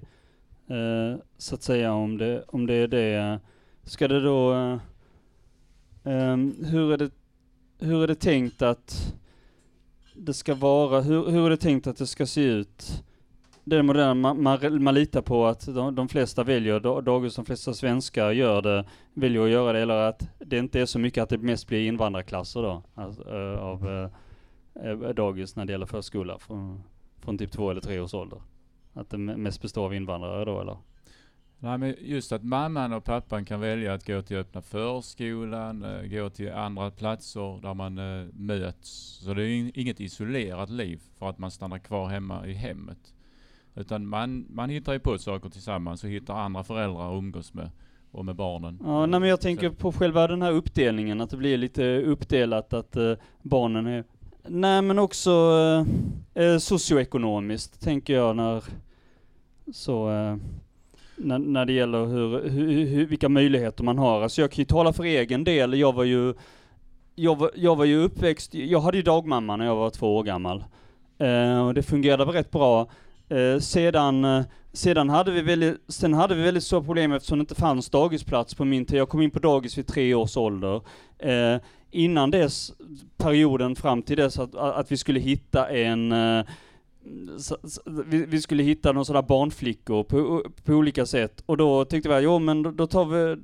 eh, 0.66 1.20
så 1.38 1.54
att 1.54 1.62
säga, 1.62 1.92
om 1.92 2.18
det, 2.18 2.44
om 2.48 2.66
det 2.66 2.74
är 2.74 2.88
det. 2.88 3.40
Ska 3.84 4.08
det 4.08 4.20
då, 4.20 4.52
eh, 4.54 4.78
ehm, 6.04 6.64
hur 6.64 6.92
är 6.92 6.96
det, 6.96 7.10
hur 7.78 8.02
är 8.02 8.06
det 8.06 8.14
tänkt 8.14 8.62
att 8.62 9.14
det 10.14 10.34
ska 10.34 10.54
vara, 10.54 11.00
hur, 11.00 11.30
hur 11.30 11.46
är 11.46 11.50
det 11.50 11.56
tänkt 11.56 11.86
att 11.86 11.96
det 11.96 12.06
ska 12.06 12.26
se 12.26 12.42
ut? 12.42 13.04
Den 13.64 13.86
moderna, 13.86 14.14
man, 14.14 14.42
man, 14.42 14.82
man 14.82 14.94
litar 14.94 15.22
på 15.22 15.46
att 15.46 15.66
de, 15.74 15.94
de 15.94 16.08
flesta 16.08 16.44
väljer, 16.44 16.80
da- 16.80 17.00
dagis, 17.00 17.34
de 17.34 17.44
flesta 17.44 17.74
svenskar 17.74 18.30
gör 18.30 18.62
det, 18.62 18.84
väljer 19.14 19.42
att 19.42 19.50
göra 19.50 19.72
det, 19.72 19.78
eller 19.80 19.94
att 19.94 20.28
det 20.38 20.58
inte 20.58 20.80
är 20.80 20.86
så 20.86 20.98
mycket 20.98 21.22
att 21.22 21.28
det 21.28 21.38
mest 21.38 21.66
blir 21.66 21.88
invandrarklasser 21.88 22.62
då, 22.62 22.82
alltså, 22.94 23.22
eh, 23.22 23.58
av 23.58 23.88
eh, 23.88 24.10
dagis 25.14 25.56
när 25.56 25.64
det 25.64 25.72
gäller 25.72 25.86
förskola 25.86 26.38
från, 26.38 26.82
från 27.20 27.38
typ 27.38 27.52
två 27.52 27.70
eller 27.70 27.80
tre 27.80 28.00
års 28.00 28.14
ålder. 28.14 28.40
Att 28.92 29.10
det 29.10 29.16
me- 29.16 29.36
mest 29.36 29.62
består 29.62 29.84
av 29.84 29.94
invandrare 29.94 30.44
då 30.44 30.60
eller? 30.60 30.76
Nej, 31.60 31.78
men 31.78 31.94
just 32.00 32.32
att 32.32 32.44
mamman 32.44 32.92
och 32.92 33.04
pappan 33.04 33.44
kan 33.44 33.60
välja 33.60 33.94
att 33.94 34.06
gå 34.06 34.22
till 34.22 34.36
öppna 34.36 34.62
förskolan, 34.62 35.84
eh, 35.84 36.02
gå 36.02 36.30
till 36.30 36.52
andra 36.52 36.90
platser 36.90 37.60
där 37.62 37.74
man 37.74 37.98
eh, 37.98 38.26
möts. 38.32 38.90
Så 39.24 39.34
det 39.34 39.42
är 39.42 39.46
in- 39.46 39.72
inget 39.74 40.00
isolerat 40.00 40.70
liv 40.70 41.00
för 41.18 41.28
att 41.30 41.38
man 41.38 41.50
stannar 41.50 41.78
kvar 41.78 42.08
hemma 42.08 42.46
i 42.46 42.52
hemmet. 42.52 43.14
Utan 43.74 44.06
man, 44.06 44.46
man 44.50 44.70
hittar 44.70 44.92
ju 44.92 44.98
på 44.98 45.18
saker 45.18 45.48
tillsammans 45.48 46.04
och 46.04 46.10
hittar 46.10 46.34
andra 46.34 46.64
föräldrar 46.64 47.08
att 47.12 47.18
umgås 47.18 47.54
med 47.54 47.70
och 48.10 48.24
med 48.24 48.36
barnen. 48.36 48.78
Ja, 48.84 49.06
nej 49.06 49.20
men 49.20 49.28
jag 49.28 49.40
tänker 49.40 49.70
på 49.70 49.92
själva 49.92 50.26
den 50.26 50.42
här 50.42 50.52
uppdelningen, 50.52 51.20
att 51.20 51.30
det 51.30 51.36
blir 51.36 51.56
lite 51.58 52.02
uppdelat 52.02 52.72
att 52.72 52.96
eh, 52.96 53.12
barnen 53.42 53.86
är 53.86 54.04
Nej 54.46 54.82
men 54.82 54.98
också 54.98 55.30
eh, 56.34 56.44
eh, 56.44 56.58
socioekonomiskt 56.58 57.80
tänker 57.80 58.14
jag 58.14 58.36
när 58.36 58.64
så 59.72 60.10
eh, 60.10 60.36
när, 61.16 61.38
när 61.38 61.64
det 61.64 61.72
gäller 61.72 62.06
hur, 62.06 62.48
hur, 62.48 62.86
hur, 62.86 63.06
vilka 63.06 63.28
möjligheter 63.28 63.84
man 63.84 63.98
har. 63.98 64.22
Alltså 64.22 64.40
jag 64.40 64.50
kan 64.50 64.62
ju 64.62 64.64
tala 64.64 64.92
för 64.92 65.04
egen 65.04 65.44
del, 65.44 65.78
jag 65.78 65.94
var 65.94 66.04
ju 66.04 66.34
jag 67.14 67.38
var, 67.38 67.50
jag 67.54 67.76
var 67.76 67.84
ju 67.84 68.02
uppväxt, 68.02 68.54
jag 68.54 68.80
hade 68.80 68.96
ju 68.96 69.02
dagmamma 69.02 69.56
när 69.56 69.64
jag 69.66 69.76
var 69.76 69.90
två 69.90 70.16
år 70.16 70.22
gammal. 70.22 70.64
Eh, 71.18 71.66
och 71.66 71.74
det 71.74 71.82
fungerade 71.82 72.32
rätt 72.32 72.50
bra. 72.50 72.88
Eh, 73.28 73.58
sedan, 73.58 74.24
eh, 74.24 74.42
sedan, 74.72 75.10
hade 75.10 75.30
vi 75.30 75.42
väldigt, 75.42 75.76
sen 75.88 76.14
hade 76.14 76.34
vi 76.34 76.42
väldigt 76.42 76.64
stora 76.64 76.82
problem 76.82 77.12
eftersom 77.12 77.38
det 77.38 77.42
inte 77.42 77.54
fanns 77.54 77.90
dagisplats 77.90 78.54
på 78.54 78.64
min 78.64 78.84
tid. 78.86 78.98
Jag 78.98 79.08
kom 79.08 79.22
in 79.22 79.30
på 79.30 79.38
dagis 79.38 79.78
vid 79.78 79.86
tre 79.86 80.14
års 80.14 80.36
ålder. 80.36 80.82
Eh, 81.18 81.60
Innan 81.90 82.30
dess, 82.30 82.72
perioden 83.16 83.76
fram 83.76 84.02
till 84.02 84.16
dess 84.16 84.38
att, 84.38 84.54
att 84.54 84.92
vi 84.92 84.96
skulle 84.96 85.20
hitta 85.20 85.68
en 85.68 86.12
eh, 86.12 86.44
vi, 88.06 88.26
vi 88.26 88.40
skulle 88.40 88.62
hitta 88.62 88.92
några 88.92 89.04
sådana 89.04 89.26
barnflickor 89.26 90.04
på, 90.04 90.44
på 90.64 90.72
olika 90.72 91.06
sätt. 91.06 91.42
Och 91.46 91.56
då 91.56 91.84
tyckte 91.84 92.08
vi, 92.08 92.24
jo 92.24 92.38
men 92.38 92.62
då, 92.62 92.70
då 92.70 92.86
tar 92.86 93.04
vi, 93.04 93.36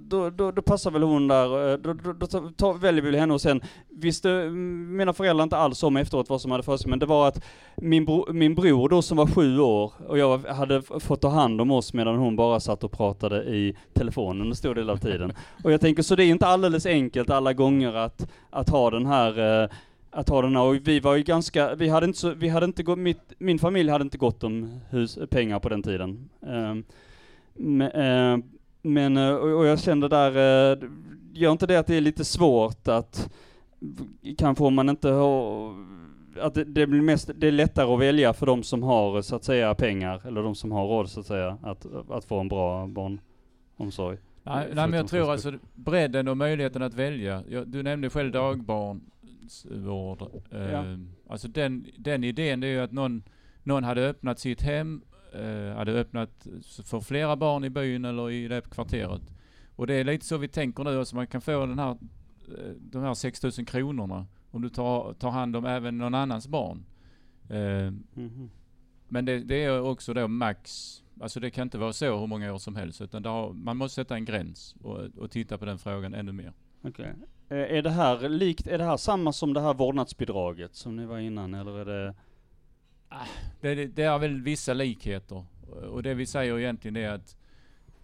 då, 0.00 0.30
då, 0.30 0.50
då 0.50 0.62
passar 0.62 0.90
väl 0.90 1.02
hon 1.02 1.28
där, 1.28 1.72
eh, 1.72 1.78
då, 1.78 1.92
då, 1.92 2.12
då 2.12 2.26
tar, 2.26 2.74
väljer 2.74 3.02
vi 3.02 3.18
henne 3.18 3.34
och 3.34 3.40
sen 3.40 3.60
visste 3.88 4.30
eh, 4.30 4.50
mina 4.50 5.12
föräldrar 5.12 5.42
inte 5.42 5.56
alls 5.56 5.82
om 5.82 5.96
efteråt 5.96 6.28
vad 6.28 6.40
som 6.40 6.50
hade 6.50 6.62
för 6.62 6.76
sig, 6.76 6.90
men 6.90 6.98
det 6.98 7.06
var 7.06 7.28
att 7.28 7.44
min, 7.76 8.04
bro, 8.04 8.32
min 8.32 8.54
bror 8.54 8.88
då 8.88 9.02
som 9.02 9.16
var 9.16 9.26
sju 9.26 9.58
år 9.58 9.92
och 10.06 10.18
jag 10.18 10.38
hade 10.38 10.82
fått 10.82 11.20
ta 11.20 11.28
hand 11.28 11.60
om 11.60 11.70
oss 11.70 11.92
medan 11.92 12.16
hon 12.16 12.36
bara 12.36 12.60
satt 12.60 12.84
och 12.84 12.92
pratade 12.92 13.44
i 13.44 13.76
telefonen 13.92 14.46
en 14.46 14.56
stor 14.56 14.74
del 14.74 14.90
av 14.90 14.96
tiden. 14.96 15.32
Och 15.64 15.72
jag 15.72 15.80
tänker, 15.80 16.02
så 16.02 16.16
det 16.16 16.24
är 16.24 16.30
inte 16.30 16.46
alldeles 16.46 16.86
enkelt 16.86 17.30
alla 17.30 17.52
gånger 17.52 17.94
att, 17.94 18.28
att 18.50 18.68
ha 18.68 18.90
den 18.90 19.06
här 19.06 19.62
eh, 19.62 19.70
att 20.10 20.28
ha 20.28 20.42
den 20.42 20.56
här, 20.56 20.62
och 20.62 20.88
vi 20.88 21.00
var 21.00 21.16
ju 21.16 21.22
ganska, 21.22 21.74
vi 21.74 21.88
hade 21.88 22.06
inte 22.06 22.18
så, 22.18 22.30
vi 22.30 22.48
hade 22.48 22.66
inte 22.66 22.82
gått, 22.82 22.98
mitt, 22.98 23.32
min 23.38 23.58
familj 23.58 23.90
hade 23.90 24.02
inte 24.02 24.18
gått 24.18 24.44
om 24.44 24.80
hus, 24.90 25.18
pengar 25.30 25.58
på 25.58 25.68
den 25.68 25.82
tiden. 25.82 26.28
Ehm, 26.46 26.84
med, 27.54 27.90
eh, 27.94 28.38
men 28.92 29.16
eh, 29.16 29.34
och, 29.34 29.66
jag 29.66 29.80
kände 29.80 30.08
där, 30.08 30.30
eh, 30.72 30.78
gör 31.32 31.52
inte 31.52 31.66
det 31.66 31.76
att 31.76 31.86
det 31.86 31.94
är 31.94 32.00
lite 32.00 32.24
svårt 32.24 32.88
att, 32.88 33.30
kanske 34.38 34.64
om 34.64 34.74
man 34.74 34.88
inte 34.88 35.08
har, 35.08 35.74
att 36.40 36.54
det, 36.54 36.64
det 36.64 36.86
blir 36.86 37.00
mest, 37.00 37.30
det 37.34 37.48
är 37.48 37.52
lättare 37.52 37.94
att 37.94 38.00
välja 38.00 38.32
för 38.32 38.46
de 38.46 38.62
som 38.62 38.82
har 38.82 39.22
så 39.22 39.36
att 39.36 39.44
säga 39.44 39.74
pengar, 39.74 40.26
eller 40.26 40.42
de 40.42 40.54
som 40.54 40.72
har 40.72 40.86
råd 40.86 41.10
så 41.10 41.20
att 41.20 41.26
säga, 41.26 41.58
att, 41.62 41.86
att 42.10 42.24
få 42.24 42.40
en 42.40 42.48
bra 42.48 42.86
barnomsorg. 42.86 44.18
Nej, 44.42 44.68
nej 44.74 44.88
men 44.88 44.92
jag 44.92 45.08
tror 45.08 45.32
alltså 45.32 45.52
bredden 45.74 46.28
och 46.28 46.36
möjligheten 46.36 46.82
att 46.82 46.94
välja. 46.94 47.42
Jag, 47.48 47.68
du 47.68 47.82
nämnde 47.82 48.10
själv 48.10 48.32
dagbarnsvård. 48.32 50.22
Ja. 50.50 50.84
Alltså 51.28 51.48
den, 51.48 51.86
den 51.98 52.24
idén 52.24 52.60
det 52.60 52.66
är 52.66 52.70
ju 52.70 52.80
att 52.80 52.92
någon, 52.92 53.22
någon 53.62 53.84
hade 53.84 54.08
öppnat 54.08 54.38
sitt 54.38 54.62
hem, 54.62 55.02
eh, 55.36 55.76
hade 55.76 55.92
öppnat 55.92 56.46
för 56.84 57.00
flera 57.00 57.36
barn 57.36 57.64
i 57.64 57.70
byn 57.70 58.04
eller 58.04 58.30
i 58.30 58.48
det 58.48 58.70
kvarteret. 58.70 59.22
Och 59.76 59.86
det 59.86 59.94
är 59.94 60.04
lite 60.04 60.24
så 60.26 60.36
vi 60.38 60.48
tänker 60.48 60.84
nu, 60.84 60.98
alltså 60.98 61.16
man 61.16 61.26
kan 61.26 61.40
få 61.40 61.66
den 61.66 61.78
här, 61.78 61.90
eh, 61.90 62.70
de 62.78 63.02
här 63.02 63.14
6000 63.14 63.64
kronorna 63.64 64.26
om 64.50 64.62
du 64.62 64.68
tar, 64.68 65.12
tar 65.12 65.30
hand 65.30 65.56
om 65.56 65.64
även 65.66 65.98
någon 65.98 66.14
annans 66.14 66.48
barn. 66.48 66.84
Eh, 67.50 67.90
Mhm. 68.14 68.50
men 69.08 69.24
det, 69.24 69.38
det 69.38 69.64
är 69.64 69.80
också 69.80 70.14
då 70.14 70.28
max, 70.28 70.92
alltså 71.20 71.40
det 71.40 71.50
kan 71.50 71.62
inte 71.62 71.78
vara 71.78 71.92
så 71.92 72.18
hur 72.18 72.26
många 72.26 72.54
år 72.54 72.58
som 72.58 72.76
helst 72.76 73.00
utan 73.00 73.24
har, 73.24 73.52
man 73.52 73.76
måste 73.76 73.94
sätta 73.94 74.14
en 74.14 74.24
gräns 74.24 74.74
och, 74.82 74.98
och 75.18 75.30
titta 75.30 75.58
på 75.58 75.64
den 75.64 75.78
frågan 75.78 76.14
ännu 76.14 76.32
mer. 76.32 76.52
Okej. 76.82 77.14
Eh, 77.48 77.56
Är 77.58 77.82
det 77.82 77.90
här 77.90 78.28
likt, 78.28 78.66
är 78.66 78.78
det 78.78 78.84
här 78.84 78.96
samma 78.96 79.32
som 79.32 79.52
det 79.54 79.60
här 79.60 79.74
vårdnadsbidraget 79.74 80.74
som 80.74 80.96
ni 80.96 81.06
var 81.06 81.18
innan 81.18 81.54
eller 81.54 81.78
är 81.78 81.84
det? 81.84 82.14
Det, 83.60 83.74
det, 83.74 83.86
det 83.86 84.02
är 84.02 84.18
väl 84.18 84.40
vissa 84.40 84.74
likheter 84.74 85.44
och 85.90 86.02
det 86.02 86.14
vi 86.14 86.26
säger 86.26 86.58
egentligen 86.58 86.96
är 86.96 87.08
att 87.10 87.36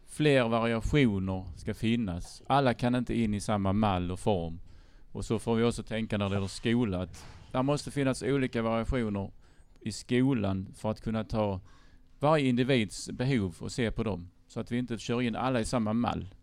fler 0.06 0.48
variationer 0.48 1.44
ska 1.56 1.74
finnas. 1.74 2.42
Alla 2.46 2.74
kan 2.74 2.94
inte 2.94 3.18
in 3.18 3.34
i 3.34 3.40
samma 3.40 3.72
mall 3.72 4.10
och 4.10 4.20
form. 4.20 4.60
Och 5.12 5.24
så 5.24 5.38
får 5.38 5.54
vi 5.56 5.64
också 5.64 5.82
tänka 5.82 6.18
när 6.18 6.28
det 6.28 6.34
gäller 6.34 6.46
skola 6.46 7.02
att 7.02 7.26
det 7.52 7.62
måste 7.62 7.90
finnas 7.90 8.22
olika 8.22 8.62
variationer 8.62 9.30
i 9.80 9.92
skolan 9.92 10.68
för 10.74 10.90
att 10.90 11.00
kunna 11.00 11.24
ta 11.24 11.60
varje 12.18 12.46
individs 12.48 13.10
behov 13.10 13.56
och 13.58 13.72
se 13.72 13.90
på 13.90 14.02
dem. 14.02 14.28
Så 14.48 14.60
att 14.60 14.72
vi 14.72 14.78
inte 14.78 14.98
kör 14.98 15.22
in 15.22 15.36
alla 15.36 15.60
i 15.60 15.64
samma 15.64 15.92
mall. 15.92 16.34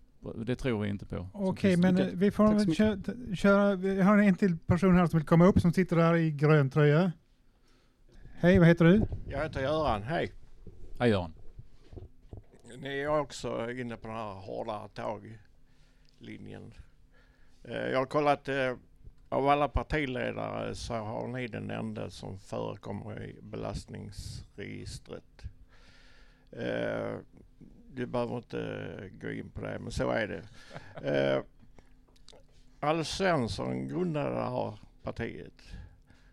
Det 0.45 0.55
tror 0.55 0.81
vi 0.81 0.89
inte 0.89 1.05
på. 1.05 1.27
Okej, 1.33 1.77
men 1.77 1.97
eh, 1.97 2.07
vi 2.13 2.31
får 2.31 2.47
så 2.47 2.53
väl 2.53 2.67
mycket. 2.67 2.77
kö- 3.05 3.35
köra. 3.35 3.75
Vi 3.75 4.01
har 4.01 4.17
en 4.17 4.35
till 4.35 4.57
person 4.57 4.95
här 4.95 5.05
som 5.07 5.19
vill 5.19 5.27
komma 5.27 5.45
upp 5.45 5.59
som 5.59 5.73
sitter 5.73 5.95
där 5.95 6.15
i 6.15 6.31
grön 6.31 6.69
tröja. 6.69 7.11
Hej, 8.41 8.59
vad 8.59 8.67
heter 8.67 8.85
du? 8.85 9.01
Jag 9.29 9.43
heter 9.43 9.61
Göran, 9.61 10.03
hej. 10.03 10.31
Hej 10.99 11.09
Göran. 11.09 11.33
Ni 12.77 12.99
är 12.99 13.19
också 13.19 13.71
inne 13.71 13.97
på 13.97 14.07
den 14.07 14.17
här 14.17 14.33
hårdare 14.33 14.89
tag-linjen. 14.89 16.73
Eh, 17.63 17.73
Jag 17.75 17.99
har 17.99 18.05
kollat, 18.05 18.47
eh, 18.47 18.75
av 19.29 19.47
alla 19.47 19.67
partiledare 19.69 20.75
så 20.75 20.93
har 20.93 21.27
ni 21.27 21.47
den 21.47 21.71
enda 21.71 22.09
som 22.09 22.39
förekommer 22.39 23.23
i 23.23 23.41
belastningsregistret. 23.41 25.43
Eh, 26.51 27.15
Du 27.93 28.05
behöver 28.05 28.37
inte 28.37 29.09
gå 29.21 29.31
in 29.31 29.49
på 29.49 29.61
det, 29.61 29.79
men 29.79 29.91
så 29.91 30.09
är 30.11 30.27
det. 30.27 30.43
Alf 32.79 33.07
Svensson 33.07 33.87
grundade 33.87 34.29
det 34.35 34.41
här 34.41 34.79
partiet. 35.03 35.61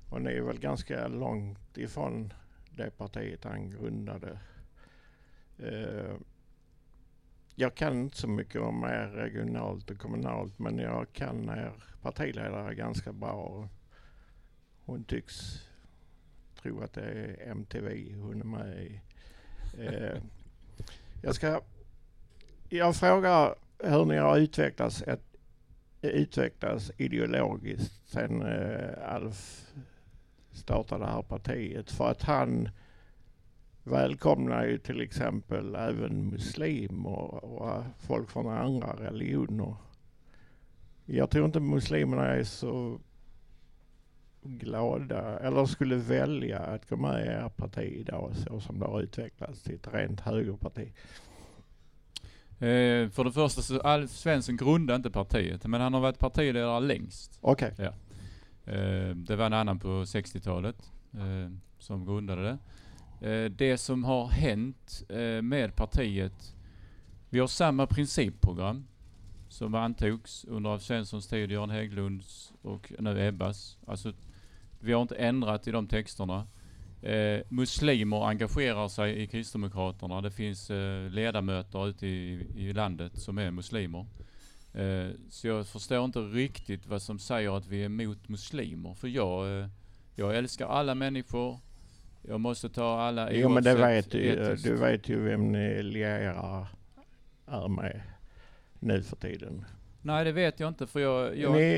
Och 0.09 0.22
ni 0.22 0.30
är 0.30 0.42
väl 0.42 0.59
ganska 0.59 1.09
långt 1.09 1.78
ifrån 1.78 2.32
det 2.70 2.90
partiet 2.90 3.44
han 3.44 3.70
grundade. 3.70 4.38
Eh, 5.59 6.14
jag 7.54 7.74
kan 7.74 8.00
inte 8.00 8.16
så 8.16 8.28
mycket 8.28 8.61
om 8.61 8.84
er 8.84 9.07
regionalt 9.07 9.90
och 9.90 9.98
kommunalt 9.98 10.59
men 10.59 10.78
jag 10.78 11.12
kan 11.12 11.48
er 11.48 11.72
partiledare 12.02 12.74
ganska 12.74 13.12
bra. 13.12 13.68
Hon 14.84 15.04
tycks 15.04 15.34
tro 16.62 16.82
att 16.82 16.92
det 16.92 17.00
är 17.00 17.50
MTV 17.50 18.14
hon 18.14 18.40
är 18.40 18.44
med 18.44 18.82
i. 18.82 19.00
Eh, 19.78 20.22
jag 21.22 21.34
ska... 21.34 21.61
Jag 22.68 22.96
frågar 22.96 23.54
hur 23.78 24.04
ni 24.04 24.16
har 24.16 24.38
utvecklats, 24.38 25.02
ett, 25.02 25.36
utvecklats 26.02 26.92
ideologiskt 26.96 28.09
sen 28.09 28.42
eh, 28.42 29.14
Alf 29.14 29.66
startade 30.57 31.04
det 31.04 31.11
här 31.11 31.22
partiet. 31.22 31.90
För 31.90 32.11
att 32.11 32.22
han 32.22 32.68
välkomnar 33.82 34.64
ju 34.64 34.78
till 34.78 35.00
exempel 35.00 35.74
även 35.74 36.28
muslimer 36.28 37.44
och, 37.44 37.82
folk 37.98 38.30
från 38.30 38.48
andra 38.48 38.92
religioner 38.92 39.74
Jag 41.04 41.30
tror 41.30 41.46
inte 41.46 41.61
muslimerna 41.61 42.26
är 42.26 42.44
så 42.44 43.00
glada 44.42 45.38
eller 45.38 45.66
skulle 45.66 45.96
välja 45.96 46.59
att 46.59 46.88
gå 46.88 46.96
med 46.96 47.24
i 47.24 47.28
er 47.28 47.48
parti 47.48 47.92
idag 48.00 48.32
så 48.36 48.61
som 48.61 48.78
det 48.78 48.86
har 48.86 49.00
utvecklats 49.00 49.62
till 49.62 49.74
ett 49.74 49.94
rent 49.94 50.20
högerparti. 50.20 50.92
Eh, 52.59 53.11
för 53.11 53.24
det 53.24 53.32
första 53.32 53.62
så 53.62 53.80
Alf 53.80 54.11
Svensson 54.11 54.57
grundade 54.57 54.96
inte 54.96 55.11
partiet, 55.11 55.66
men 55.66 55.80
han 55.80 55.94
har 55.94 56.00
varit 56.00 56.18
partiledare 56.18 56.80
längst. 56.80 57.38
Okej. 57.40 57.74
Ja. 57.78 57.92
Eh, 58.66 59.16
det 59.16 59.36
var 59.36 59.46
en 59.46 59.52
annan 59.52 59.78
på 59.78 59.88
60-talet 59.88 60.92
eh, 61.14 61.52
som 61.78 62.04
grundade 62.04 62.42
det. 62.42 62.58
Eh, 63.28 63.50
det 63.50 63.78
som 63.78 64.04
har 64.04 64.26
hänt 64.26 65.02
med 65.42 65.76
partiet, 65.76 66.54
vi 67.30 67.38
har 67.38 67.46
samma 67.46 67.86
principprogram 67.86 68.86
som 69.48 69.74
antogs 69.74 70.44
under 70.44 70.70
Alf 70.70 70.82
Svenssons 70.82 71.26
tid, 71.26 71.50
Göran 71.50 71.70
Hägglunds 71.70 72.52
och 72.62 72.92
nu 72.98 73.26
Ebbas. 73.26 73.78
Alltså, 73.86 74.12
vi 74.80 74.92
har 74.92 75.02
inte 75.02 75.14
ändrat 75.16 75.68
i 75.68 75.70
de 75.70 75.86
texterna. 75.86 76.46
Eh, 77.02 77.40
muslimer 77.48 78.28
engagerar 78.28 78.88
sig 78.88 79.22
i 79.22 79.26
Kristdemokraterna. 79.26 80.20
Det 80.20 80.30
finns 80.30 80.70
eh, 80.70 81.10
ledamöter 81.10 81.88
ute 81.88 82.06
i, 82.06 82.46
i 82.56 82.72
landet 82.72 83.18
som 83.18 83.38
är 83.38 83.50
muslimer. 83.50 84.06
Eh, 84.77 85.11
så 85.31 85.47
jag 85.49 85.66
förstår 85.66 86.05
inte 86.05 86.18
riktigt 86.18 86.87
vad 86.87 87.03
som 87.03 87.18
säger 87.18 87.57
att 87.57 87.66
vi 87.66 87.81
är 87.81 87.87
emot 87.87 88.29
muslimer. 88.29 88.95
För 88.95 89.09
jag, 89.09 89.61
eh, 89.61 89.66
jag 90.14 90.37
älskar 90.37 90.66
alla 90.66 90.95
människor. 90.95 91.59
Jag 92.22 92.41
måste 92.41 92.68
ta 92.68 93.01
alla 93.01 93.33
Jo 93.33 93.49
men 93.49 93.62
det 93.62 93.74
vet 93.74 94.11
du, 94.11 94.18
etiskt. 94.18 94.64
du 94.64 94.77
vet 94.77 95.09
ju 95.09 95.20
vem 95.20 95.53
ni 95.53 95.83
lierar 95.83 96.66
är 97.47 97.68
med 97.68 98.01
nu 98.81 99.03
för 99.03 99.16
tiden. 99.16 99.64
Nej 100.03 100.24
det 100.24 100.33
vet 100.33 100.61
jag 100.61 100.68
inte 100.68 100.87
för 100.87 101.01
jag, 101.01 101.39
jag, 101.39 101.53
ni 101.53 101.74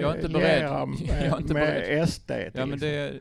jag 0.00 0.12
är 0.12 0.16
inte 0.16 0.28
beredd. 0.28 0.88
med, 0.88 0.98
jag 1.08 1.16
är 1.16 1.36
inte 1.38 1.54
med 1.54 1.66
beredd. 1.66 2.08
SD 2.08 2.26
till 2.26 2.50
Ja 2.54 2.66
men 2.66 2.78
det, 2.78 3.14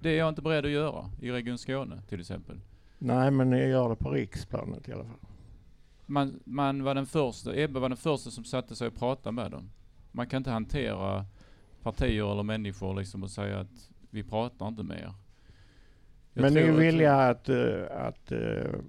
det 0.00 0.10
är 0.10 0.18
jag 0.18 0.28
inte 0.28 0.42
beredd 0.42 0.64
att 0.64 0.70
göra 0.70 1.10
i 1.20 1.30
Region 1.30 1.58
Skåne 1.58 2.02
till 2.08 2.20
exempel. 2.20 2.60
Nej 2.98 3.30
men 3.30 3.50
ni 3.50 3.68
gör 3.68 3.88
det 3.88 3.96
på 3.96 4.10
riksplanet 4.10 4.88
i 4.88 4.92
alla 4.92 5.04
fall. 5.04 5.27
Man, 6.10 6.40
man 6.44 6.82
var 6.82 6.94
den 6.94 7.06
första, 7.06 7.56
Ebbe 7.56 7.80
var 7.80 7.88
den 7.88 7.96
första 7.96 8.30
som 8.30 8.44
satte 8.44 8.76
sig 8.76 8.88
och 8.88 8.94
pratade 8.94 9.34
med 9.34 9.50
dem. 9.50 9.70
Man 10.12 10.26
kan 10.26 10.36
inte 10.36 10.50
hantera 10.50 11.26
partier 11.82 12.32
eller 12.32 12.42
människor 12.42 12.94
liksom 12.94 13.22
och 13.22 13.30
säga 13.30 13.60
att 13.60 13.90
vi 14.10 14.22
pratar 14.22 14.68
inte 14.68 14.82
med 14.82 14.98
er. 14.98 15.12
Jag 16.32 16.42
men 16.42 16.54
ni 16.54 16.60
är 16.60 16.72
villiga 16.72 17.14
att, 17.14 17.48
eh, 17.48 17.82
att 17.90 18.32
eh, 18.32 18.80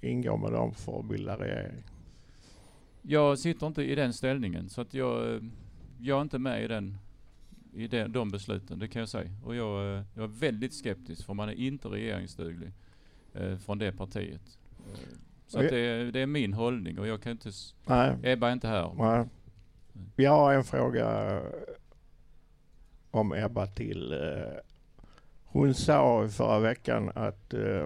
ingå 0.00 0.36
med 0.36 0.52
dem 0.52 0.74
för 0.74 1.00
att 1.00 1.08
bilda 1.08 1.36
regering? 1.38 1.82
Jag 3.02 3.38
sitter 3.38 3.66
inte 3.66 3.82
i 3.82 3.94
den 3.94 4.12
ställningen 4.12 4.68
så 4.68 4.80
att 4.80 4.94
jag, 4.94 5.34
eh, 5.34 5.40
jag 6.00 6.18
är 6.18 6.22
inte 6.22 6.38
med 6.38 6.64
i 6.64 6.68
den 6.68 6.98
i 7.72 7.86
de, 7.88 8.08
de 8.08 8.30
besluten, 8.30 8.78
det 8.78 8.88
kan 8.88 9.00
jag 9.00 9.08
säga. 9.08 9.30
Och 9.44 9.54
jag, 9.54 10.04
jag 10.14 10.24
är 10.24 10.40
väldigt 10.40 10.74
skeptisk 10.74 11.26
för 11.26 11.34
man 11.34 11.48
är 11.48 11.52
inte 11.52 11.88
regeringsduglig 11.88 12.72
eh, 13.34 13.56
från 13.56 13.78
det 13.78 13.92
partiet. 13.92 14.58
Eh, 15.48 15.50
så 15.50 15.62
jag- 15.62 15.72
det, 15.72 15.78
är, 15.78 16.04
det 16.04 16.20
är 16.20 16.26
min 16.26 16.52
hållning 16.52 16.98
och 16.98 17.06
jag 17.06 17.22
kan 17.22 17.32
inte... 17.32 17.50
Nej. 17.86 18.16
Ebba 18.22 18.48
är 18.48 18.52
inte 18.52 18.68
här. 18.68 18.92
Nej. 18.98 19.24
Jag 20.16 20.30
har 20.30 20.52
en 20.54 20.64
fråga 20.64 21.40
om 23.10 23.32
Ebba 23.32 23.66
till. 23.66 24.12
eh, 24.12 24.18
Hon 25.44 25.74
sa 25.74 26.24
i 26.24 26.28
förra 26.28 26.58
veckan 26.58 27.10
att 27.14 27.54
eh, 27.54 27.84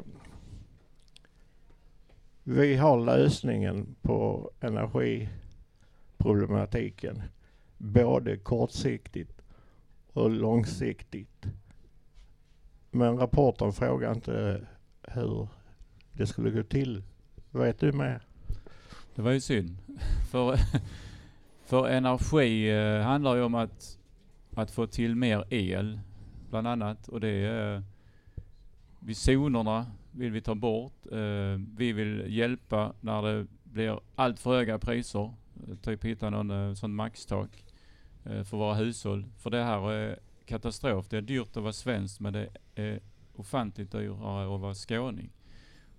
vi 2.42 2.76
har 2.76 3.00
lösningen 3.04 3.94
på 4.02 4.50
energiproblematiken. 4.60 7.22
Både 7.78 8.36
kortsiktigt 8.36 9.42
och 10.12 10.30
långsiktigt. 10.30 11.46
Men 12.90 13.18
rapporten 13.18 13.72
frågar 13.72 14.12
inte 14.12 14.66
hur 15.02 15.48
det 16.12 16.26
skulle 16.26 16.50
gå 16.50 16.62
till. 16.62 17.02
Vet 17.52 17.80
du 17.80 17.92
mer? 17.92 18.20
Det 19.14 19.22
var 19.22 19.30
ju 19.30 19.40
synd. 19.40 19.76
För, 20.30 20.58
för 21.64 21.88
energi 21.88 22.70
eh, 22.70 23.00
handlar 23.00 23.36
ju 23.36 23.42
om 23.42 23.54
att, 23.54 23.98
att 24.54 24.70
få 24.70 24.86
till 24.86 25.14
mer 25.14 25.44
el, 25.50 26.00
bland 26.50 26.66
annat. 26.66 27.08
Och 27.08 27.20
det 27.20 27.28
är 27.28 27.74
eh, 27.74 27.82
vid 29.00 29.16
zonerna 29.16 29.86
vill 30.10 30.32
vi 30.32 30.40
ta 30.40 30.54
bort. 30.54 31.06
Eh, 31.12 31.60
vi 31.76 31.92
vill 31.92 32.24
hjälpa 32.28 32.92
när 33.00 33.22
det 33.22 33.46
blir 33.64 34.00
allt 34.14 34.40
för 34.40 34.50
höga 34.50 34.78
priser. 34.78 35.34
Eh, 35.68 35.76
typ 35.76 36.04
hitta 36.04 36.30
någon 36.30 36.50
eh, 36.50 36.74
sån 36.74 36.94
maxtak 36.94 37.64
eh, 38.24 38.42
för 38.42 38.56
våra 38.56 38.74
hushåll. 38.74 39.26
För 39.38 39.50
det 39.50 39.62
här 39.62 39.92
är 39.92 40.18
katastrof. 40.46 41.08
Det 41.08 41.16
är 41.16 41.22
dyrt 41.22 41.56
att 41.56 41.62
vara 41.62 41.72
svensk 41.72 42.20
men 42.20 42.32
det 42.32 42.48
är 42.74 43.00
ofantligt 43.36 43.92
dyrare 43.92 44.54
att 44.54 44.60
vara 44.60 44.74
skåning. 44.74 45.30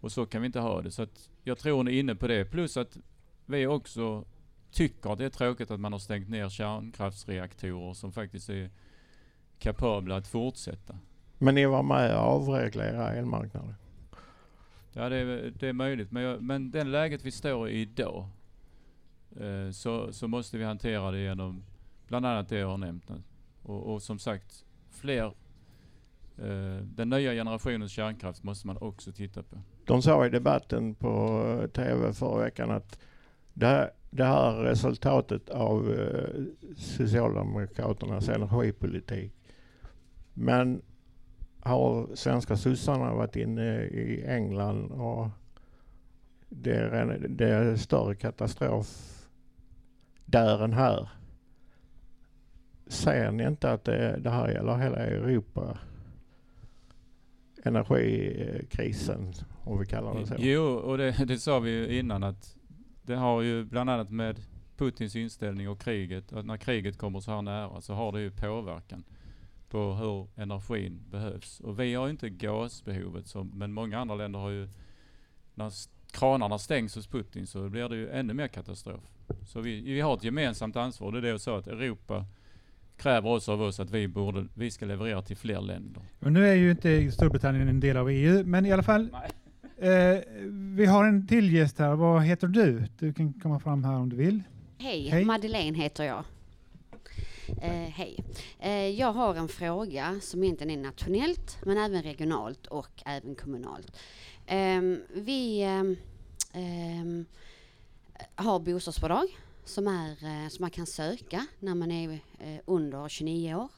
Och 0.04 0.12
så 0.12 0.26
kan 0.26 0.42
vi 0.42 0.46
inte 0.46 0.60
ha 0.60 0.82
det. 0.82 0.92
Så 0.92 1.04
att 1.04 1.30
jag 1.44 1.58
tror 1.58 1.78
hon 1.78 1.88
är 1.88 1.92
inne 1.92 2.16
på 2.16 2.28
det. 2.28 2.46
Plus 2.46 2.78
att 2.78 2.98
vi 3.46 3.68
också 3.68 4.26
tycker 4.72 5.10
att 5.10 5.18
det 5.18 5.26
är 5.26 5.30
tråkigt 5.30 5.72
att 5.72 5.80
man 5.80 5.92
har 5.92 6.00
stängt 6.00 6.30
ner 6.30 6.50
kärnkraftsreaktorer 6.50 7.94
som 7.94 8.12
faktiskt 8.12 8.50
är 8.50 8.70
kapabla 9.60 10.16
att 10.16 10.28
fortsätta. 10.28 10.98
Men 11.38 11.56
ni 11.56 11.66
var 11.66 11.84
med 11.84 12.16
och 12.16 12.22
avreglera 12.22 13.14
elmarknaden? 13.14 13.76
Ja, 14.94 15.10
det 15.10 15.16
är, 15.16 15.54
det 15.60 15.68
är 15.68 15.74
möjligt. 15.74 16.12
Men, 16.12 16.24
jag, 16.24 16.42
men 16.42 16.72
den 16.72 16.92
läget 16.92 17.26
vi 17.26 17.32
står 17.32 17.70
i 17.70 17.82
idag 17.82 18.28
eh, 19.40 19.72
så, 19.72 20.14
så 20.14 20.28
måste 20.28 20.58
vi 20.58 20.64
hantera 20.64 21.12
det 21.12 21.20
genom 21.20 21.64
bland 22.08 22.26
annat 22.26 22.50
det 22.50 22.58
jag 22.58 22.68
har 22.68 22.78
nämnt. 22.78 23.12
Och, 23.62 23.94
och 23.94 24.02
som 24.02 24.20
sagt, 24.20 24.66
fler 24.90 25.26
eh, 26.38 26.78
den 26.84 27.10
nya 27.10 27.32
generationens 27.32 27.92
kärnkraft 27.92 28.44
måste 28.44 28.68
man 28.68 28.78
också 28.78 29.12
titta 29.12 29.44
på. 29.44 29.62
De 29.86 30.02
sa 30.02 30.26
i 30.26 30.30
debatten 30.30 30.96
på 30.96 31.68
TV 31.74 32.14
förra 32.14 32.44
veckan 32.44 32.72
att 32.72 33.00
det 33.54 33.66
här, 33.66 33.92
det 34.10 34.24
här 34.24 34.52
resultatet 34.54 35.50
av 35.50 35.94
eh, 35.94 36.44
Socialdemokraternas 36.78 38.30
energipolitik. 38.30 39.34
Men 40.34 40.82
har 41.60 42.16
svenska 42.16 42.58
sossarna 42.58 43.14
varit 43.14 43.36
inne 43.36 43.84
i 43.84 44.26
England 44.28 44.92
och 44.92 45.28
det 46.50 46.76
är, 46.76 46.92
en, 46.92 47.38
det 47.38 47.50
är 47.50 47.76
större 47.76 48.16
katastrof 48.16 48.88
där 50.26 50.64
än 50.64 50.74
här. 50.74 51.10
Ser 52.88 53.32
ni 53.32 53.44
inte 53.44 53.72
att 53.72 53.84
det, 53.84 54.18
det 54.18 54.30
här 54.30 54.50
gäller 54.50 54.78
hela 54.78 54.98
Europa? 54.98 55.78
Energikrisen, 57.66 59.34
om 59.64 59.80
vi 59.80 59.86
kallar 59.86 60.20
det 60.20 60.28
så. 60.28 60.36
Jo, 60.38 60.64
och 60.64 60.98
det, 60.98 61.12
det 61.26 61.38
sa 61.40 61.60
vi 61.60 61.72
ju 61.72 62.00
innan 62.00 62.24
att 62.24 62.56
det 63.02 63.16
har 63.16 63.42
ju 63.42 63.64
bland 63.64 63.90
annat 63.90 64.10
med 64.10 64.42
Putins 64.78 65.16
inställning 65.16 65.70
och 65.70 65.82
kriget, 65.82 66.34
att 66.34 66.46
när 66.46 66.58
kriget 66.58 66.98
kommer 66.98 67.20
så 67.20 67.32
här 67.32 67.42
nära 67.42 67.82
så 67.82 67.94
har 67.94 68.12
det 68.12 68.22
ju 68.22 68.32
påverkan 68.32 69.04
på 69.70 69.94
hur 69.94 70.42
energin 70.42 71.04
behövs. 71.10 71.60
Och 71.60 71.80
vi 71.80 71.94
har 71.94 72.06
ju 72.06 72.12
inte 72.12 72.30
gasbehovet 72.30 73.28
som, 73.28 73.48
men 73.48 73.74
många 73.74 74.00
andra 74.00 74.16
länder 74.16 74.40
har 74.40 74.50
ju, 74.50 74.70
när 75.54 75.72
kranarna 76.12 76.60
stängs 76.60 76.96
hos 76.96 77.08
Putin 77.08 77.48
så 77.48 77.70
blir 77.70 77.90
det 77.90 77.96
ju 77.96 78.10
ännu 78.10 78.34
mer 78.34 78.48
katastrof. 78.48 79.02
Så 79.48 79.62
vi, 79.62 79.82
vi 79.82 80.02
har 80.02 80.14
ett 80.14 80.24
gemensamt 80.24 80.76
ansvar. 80.76 81.12
Det 81.12 81.18
är 81.18 81.22
det 81.22 81.30
jag 81.30 81.42
sa 81.42 81.58
att 81.58 81.68
Europa 81.68 82.26
kräver 82.98 83.36
också 83.36 83.52
av 83.52 83.62
oss 83.62 83.80
att 83.80 83.92
vi 83.92 84.08
borde, 84.08 84.48
vi 84.54 84.72
ska 84.72 84.86
leverera 84.86 85.22
till 85.22 85.38
fler 85.38 85.62
länder. 85.62 86.04
Och 86.20 86.32
nu 86.32 86.48
är 86.48 86.54
ju 86.54 86.72
inte 86.72 87.12
Storbritannien 87.12 87.68
en 87.68 87.80
del 87.80 87.98
av 87.98 88.10
EU, 88.10 88.44
men 88.46 88.66
i 88.66 88.72
alla 88.72 88.84
fall. 88.84 89.10
Eh, 89.78 90.18
vi 90.76 90.86
har 90.86 91.06
en 91.06 91.28
till 91.28 91.54
gäst 91.54 91.80
här. 91.80 91.96
Vad 91.96 92.24
heter 92.24 92.48
du? 92.48 92.84
Du 93.00 93.14
kan 93.14 93.34
komma 93.34 93.60
fram 93.60 93.84
här 93.84 93.96
om 93.96 94.10
du 94.10 94.16
vill. 94.16 94.44
Hej, 94.78 95.10
Hej. 95.10 95.26
Madeleine 95.26 95.78
heter 95.78 96.04
jag. 96.04 96.24
Eh, 97.62 97.90
hej. 97.90 98.24
Eh, 98.60 98.90
jag 98.90 99.14
har 99.14 99.36
en 99.36 99.48
fråga 99.48 100.20
som 100.22 100.44
egentligen 100.44 100.80
är 100.80 100.84
nationellt 100.84 101.58
men 101.66 101.78
även 101.78 102.04
regionalt 102.04 102.68
och 102.68 103.04
även 103.06 103.36
kommunalt. 103.36 103.98
Ehm, 104.48 105.02
vi 105.16 105.64
ehm, 105.64 105.96
ehm, 106.54 107.26
har 108.36 108.60
bostadsbidrag 108.60 109.28
som, 109.66 109.88
är, 109.88 110.44
eh, 110.44 110.50
som 110.50 110.64
man 110.64 110.72
kan 110.72 110.86
söka 110.86 111.46
när 111.60 111.76
man 111.76 111.92
är 111.92 112.12
eh, 112.40 112.60
under 112.66 113.10
29 113.10 113.56
år 113.56 113.70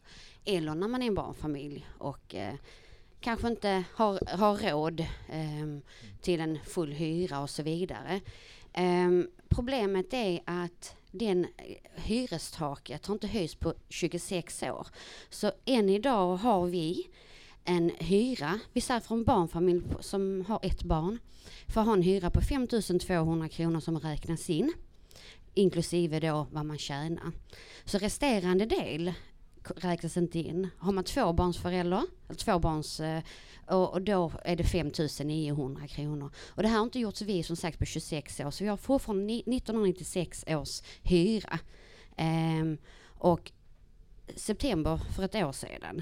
eller 0.45 0.75
när 0.75 0.88
man 0.88 1.01
är 1.01 1.07
en 1.07 1.15
barnfamilj 1.15 1.88
och 1.97 2.36
eh, 2.36 2.55
kanske 3.19 3.47
inte 3.47 3.83
har, 3.93 4.38
har 4.38 4.57
råd 4.57 5.05
ehm, 5.29 5.81
till 6.21 6.41
en 6.41 6.59
full 6.65 6.91
hyra 6.91 7.39
och 7.39 7.49
så 7.49 7.63
vidare. 7.63 8.21
Ehm, 8.73 9.29
problemet 9.49 10.13
är 10.13 10.41
att 10.45 10.95
den 11.11 11.47
hyrestaket 11.95 13.05
har 13.05 13.13
inte 13.13 13.27
höjts 13.27 13.55
på 13.55 13.73
26 13.89 14.63
år. 14.63 14.88
Så 15.29 15.51
än 15.65 15.89
idag 15.89 16.36
har 16.36 16.65
vi 16.65 17.07
en 17.63 17.91
hyra, 17.99 18.59
vi 18.73 18.81
säger 18.81 18.99
för 18.99 19.15
en 19.15 19.23
barnfamilj 19.23 19.81
som 19.99 20.45
har 20.47 20.59
ett 20.63 20.83
barn, 20.83 21.19
får 21.67 21.81
ha 21.81 21.93
en 21.93 22.01
hyra 22.01 22.29
på 22.29 22.41
5 22.41 22.67
200 22.99 23.49
kronor 23.49 23.79
som 23.79 23.99
räknas 23.99 24.49
in 24.49 24.73
inklusive 25.56 26.20
då 26.20 26.47
vad 26.51 26.66
man 26.66 26.78
tjänar. 26.78 27.32
Så 27.86 27.97
resterande 27.97 28.66
del 28.66 29.14
räknas 29.76 30.18
inte 30.18 30.39
in. 30.39 30.70
Har 30.78 30.91
man 30.91 31.03
tvåbarnsförälder, 31.03 32.03
eller 32.28 32.38
tvåbarns, 32.38 32.99
eh, 32.99 33.24
och, 33.68 33.93
och 33.93 34.01
då 34.01 34.32
är 34.43 34.56
det 34.56 34.64
5 34.64 34.91
900 35.24 35.88
kronor. 35.88 36.32
Och 36.47 36.64
det 36.64 36.70
här 36.70 36.78
har 36.78 36.84
inte 36.84 36.99
gjorts 36.99 37.22
vi 37.22 37.43
som 37.43 37.56
sagt 37.56 37.80
på 37.80 37.86
26 37.86 38.39
år, 38.39 38.51
så 38.51 38.64
vi 38.64 38.70
har 38.70 38.78
fortfarande 38.78 39.34
1996 39.34 40.45
års 40.47 40.82
hyra. 41.03 41.60
Ehm, 42.18 42.78
och 43.06 43.51
september 44.36 44.97
för 45.16 45.24
ett 45.24 45.36
år 45.36 45.51
sedan 45.51 46.01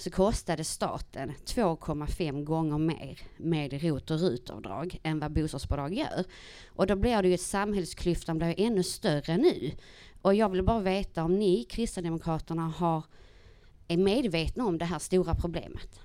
så 0.00 0.10
kostade 0.10 0.64
staten 0.64 1.32
2,5 1.44 2.44
gånger 2.44 2.78
mer 2.78 3.18
med 3.36 3.82
ROT 3.82 4.10
och 4.10 4.20
RUT-avdrag 4.20 5.00
än 5.02 5.18
vad 5.18 5.32
bostadsbidrag 5.32 5.94
gör. 5.94 6.24
Och 6.68 6.86
då 6.86 6.96
blir 6.96 7.22
det 7.22 7.28
ju 7.28 7.38
samhällsklyftan 7.38 8.38
blir 8.38 8.60
ännu 8.60 8.82
större 8.82 9.36
nu. 9.36 9.70
Och 10.22 10.34
jag 10.34 10.48
vill 10.48 10.62
bara 10.62 10.80
veta 10.80 11.24
om 11.24 11.38
ni 11.38 11.64
Kristdemokraterna 11.64 12.68
har, 12.68 13.04
är 13.88 13.96
medvetna 13.96 14.64
om 14.64 14.78
det 14.78 14.84
här 14.84 14.98
stora 14.98 15.34
problemet. 15.34 16.00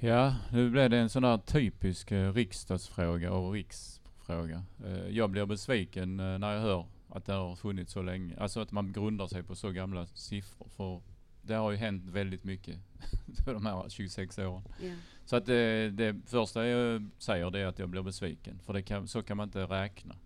Ja, 0.00 0.34
nu 0.52 0.70
blev 0.70 0.90
det 0.90 0.98
en 0.98 1.08
sån 1.08 1.22
där 1.22 1.38
typisk 1.38 2.12
eh, 2.12 2.32
riksdagsfråga 2.32 3.32
och 3.32 3.52
riksfråga. 3.52 4.62
Eh, 4.84 5.08
jag 5.08 5.30
blir 5.30 5.46
besviken 5.46 6.20
eh, 6.20 6.38
när 6.38 6.52
jag 6.52 6.60
hör 6.60 6.86
att 7.08 7.24
det 7.24 7.32
har 7.32 7.56
funnits 7.56 7.92
så 7.92 8.02
länge. 8.02 8.36
Alltså 8.38 8.60
att 8.60 8.72
man 8.72 8.92
grundar 8.92 9.26
sig 9.26 9.42
på 9.42 9.54
så 9.54 9.70
gamla 9.70 10.06
siffror. 10.06 10.68
För 10.76 11.00
det 11.46 11.54
har 11.54 11.70
ju 11.70 11.76
hänt 11.76 12.10
väldigt 12.10 12.44
mycket 12.44 12.78
på 13.44 13.52
de 13.52 13.66
här 13.66 13.88
26 13.88 14.38
åren. 14.38 14.62
Ja. 14.82 14.92
Så 15.24 15.36
att 15.36 15.46
det, 15.46 15.90
det 15.90 16.16
första 16.26 16.66
jag 16.66 17.10
säger 17.18 17.50
det 17.50 17.60
är 17.60 17.66
att 17.66 17.78
jag 17.78 17.88
blir 17.88 18.02
besviken. 18.02 18.58
För 18.58 18.80
kan, 18.80 19.08
så 19.08 19.22
kan 19.22 19.36
man 19.36 19.48
inte 19.48 19.62
räkna 19.62 20.16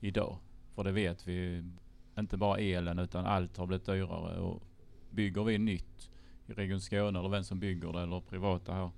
idag. 0.00 0.38
För 0.74 0.84
det 0.84 0.92
vet 0.92 1.28
vi, 1.28 1.64
inte 2.18 2.36
bara 2.36 2.58
elen 2.58 2.98
utan 2.98 3.26
allt 3.26 3.56
har 3.56 3.66
blivit 3.66 3.86
dyrare. 3.86 4.38
Och 4.38 4.62
bygger 5.10 5.44
vi 5.44 5.58
nytt 5.58 6.10
i 6.46 6.52
Region 6.52 6.80
Skåne 6.80 7.18
eller 7.18 7.28
vem 7.28 7.44
som 7.44 7.60
bygger 7.60 7.92
det 7.92 8.02
eller 8.02 8.20
privata 8.20 8.72
här 8.72 8.90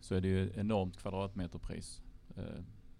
så 0.00 0.14
är 0.14 0.20
det 0.20 0.28
ju 0.28 0.52
enormt 0.56 0.96
kvadratmeterpris. 0.96 2.02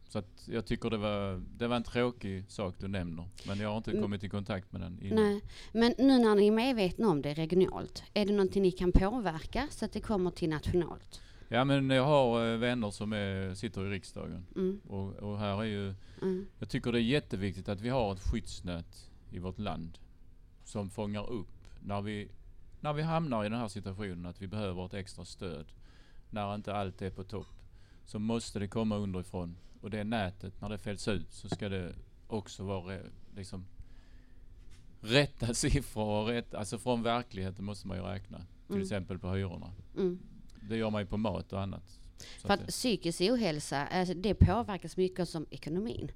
Så 0.08 0.18
att 0.18 0.48
jag 0.48 0.66
tycker 0.66 0.90
det 0.90 0.96
var, 0.96 1.42
det 1.56 1.66
var 1.68 1.76
en 1.76 1.82
tråkig 1.82 2.44
sak 2.48 2.74
du 2.78 2.88
nämner. 2.88 3.28
Men 3.46 3.58
jag 3.58 3.68
har 3.68 3.76
inte 3.76 3.90
Mm. 3.90 4.02
kommit 4.02 4.24
i 4.24 4.28
kontakt 4.28 4.72
med 4.72 4.80
den 4.80 5.02
innan. 5.02 5.24
Nej, 5.24 5.40
men 5.72 5.94
nu 5.98 6.18
när 6.18 6.34
ni 6.34 6.46
är 6.46 6.50
medvetna 6.52 7.08
om 7.08 7.22
det 7.22 7.34
regionalt, 7.34 8.02
är 8.14 8.26
det 8.26 8.32
någonting 8.32 8.62
ni 8.62 8.70
kan 8.72 8.92
påverka 8.92 9.68
så 9.70 9.84
att 9.84 9.92
det 9.92 10.00
kommer 10.00 10.30
till 10.30 10.48
nationalt? 10.50 11.20
Ja 11.48 11.64
men 11.64 11.90
jag 11.90 12.04
har 12.04 12.52
eh, 12.52 12.58
vänner 12.58 12.90
som 12.90 13.12
är, 13.12 13.54
sitter 13.54 13.86
i 13.86 13.90
riksdagen. 13.90 14.46
Mm. 14.56 14.80
Och, 14.88 15.14
och 15.14 15.38
här 15.38 15.60
är 15.60 15.64
ju, 15.64 15.94
Mm. 16.22 16.46
jag 16.58 16.68
tycker 16.68 16.92
det 16.92 16.98
är 16.98 17.02
jätteviktigt 17.02 17.68
att 17.68 17.80
vi 17.80 17.88
har 17.88 18.12
ett 18.12 18.20
skyddsnät 18.32 19.10
i 19.32 19.38
vårt 19.38 19.58
land. 19.58 19.98
Som 20.64 20.90
fångar 20.90 21.30
upp 21.30 21.48
när 21.80 22.02
vi, 22.02 22.28
när 22.80 22.92
vi 22.92 23.02
hamnar 23.02 23.44
i 23.44 23.48
den 23.48 23.58
här 23.58 23.68
situationen 23.68 24.26
att 24.26 24.42
vi 24.42 24.46
behöver 24.46 24.86
ett 24.86 24.94
extra 24.94 25.24
stöd. 25.24 25.66
När 26.30 26.54
inte 26.54 26.74
allt 26.74 27.02
är 27.02 27.10
på 27.10 27.24
topp. 27.24 27.46
Så 28.06 28.18
måste 28.18 28.58
det 28.58 28.68
komma 28.68 28.96
underifrån. 28.96 29.56
Och 29.80 29.90
det 29.90 30.04
nätet, 30.04 30.60
när 30.60 30.68
det 30.68 30.78
fälls 30.78 31.08
ut 31.08 31.32
så 31.32 31.48
ska 31.48 31.68
det 31.68 31.94
också 32.26 32.64
vara 32.64 32.98
liksom 33.36 33.64
rätta 35.00 35.46
siffror 35.54 36.22
och 36.22 36.28
rätt, 36.28 36.54
alltså 36.54 36.78
från 36.78 37.02
verkligheten 37.02 37.64
måste 37.64 37.88
man 37.88 37.96
ju 37.96 38.02
räkna. 38.02 38.38
Till 38.38 38.74
Mm. 38.74 38.82
exempel 38.82 39.18
på 39.18 39.32
hyrorna. 39.32 39.72
Mm. 39.96 40.18
Det 40.68 40.76
gör 40.76 40.90
man 40.90 41.02
ju 41.02 41.06
på 41.06 41.16
mat 41.16 41.52
och 41.52 41.60
annat. 41.62 41.98
För 42.42 42.50
att 42.50 42.66
psykisk 42.66 43.20
ohälsa, 43.20 43.86
alltså 43.86 44.14
det 44.14 44.34
påverkas 44.34 44.96
mycket 44.96 45.28
som 45.28 45.46
ekonomin. 45.50 46.10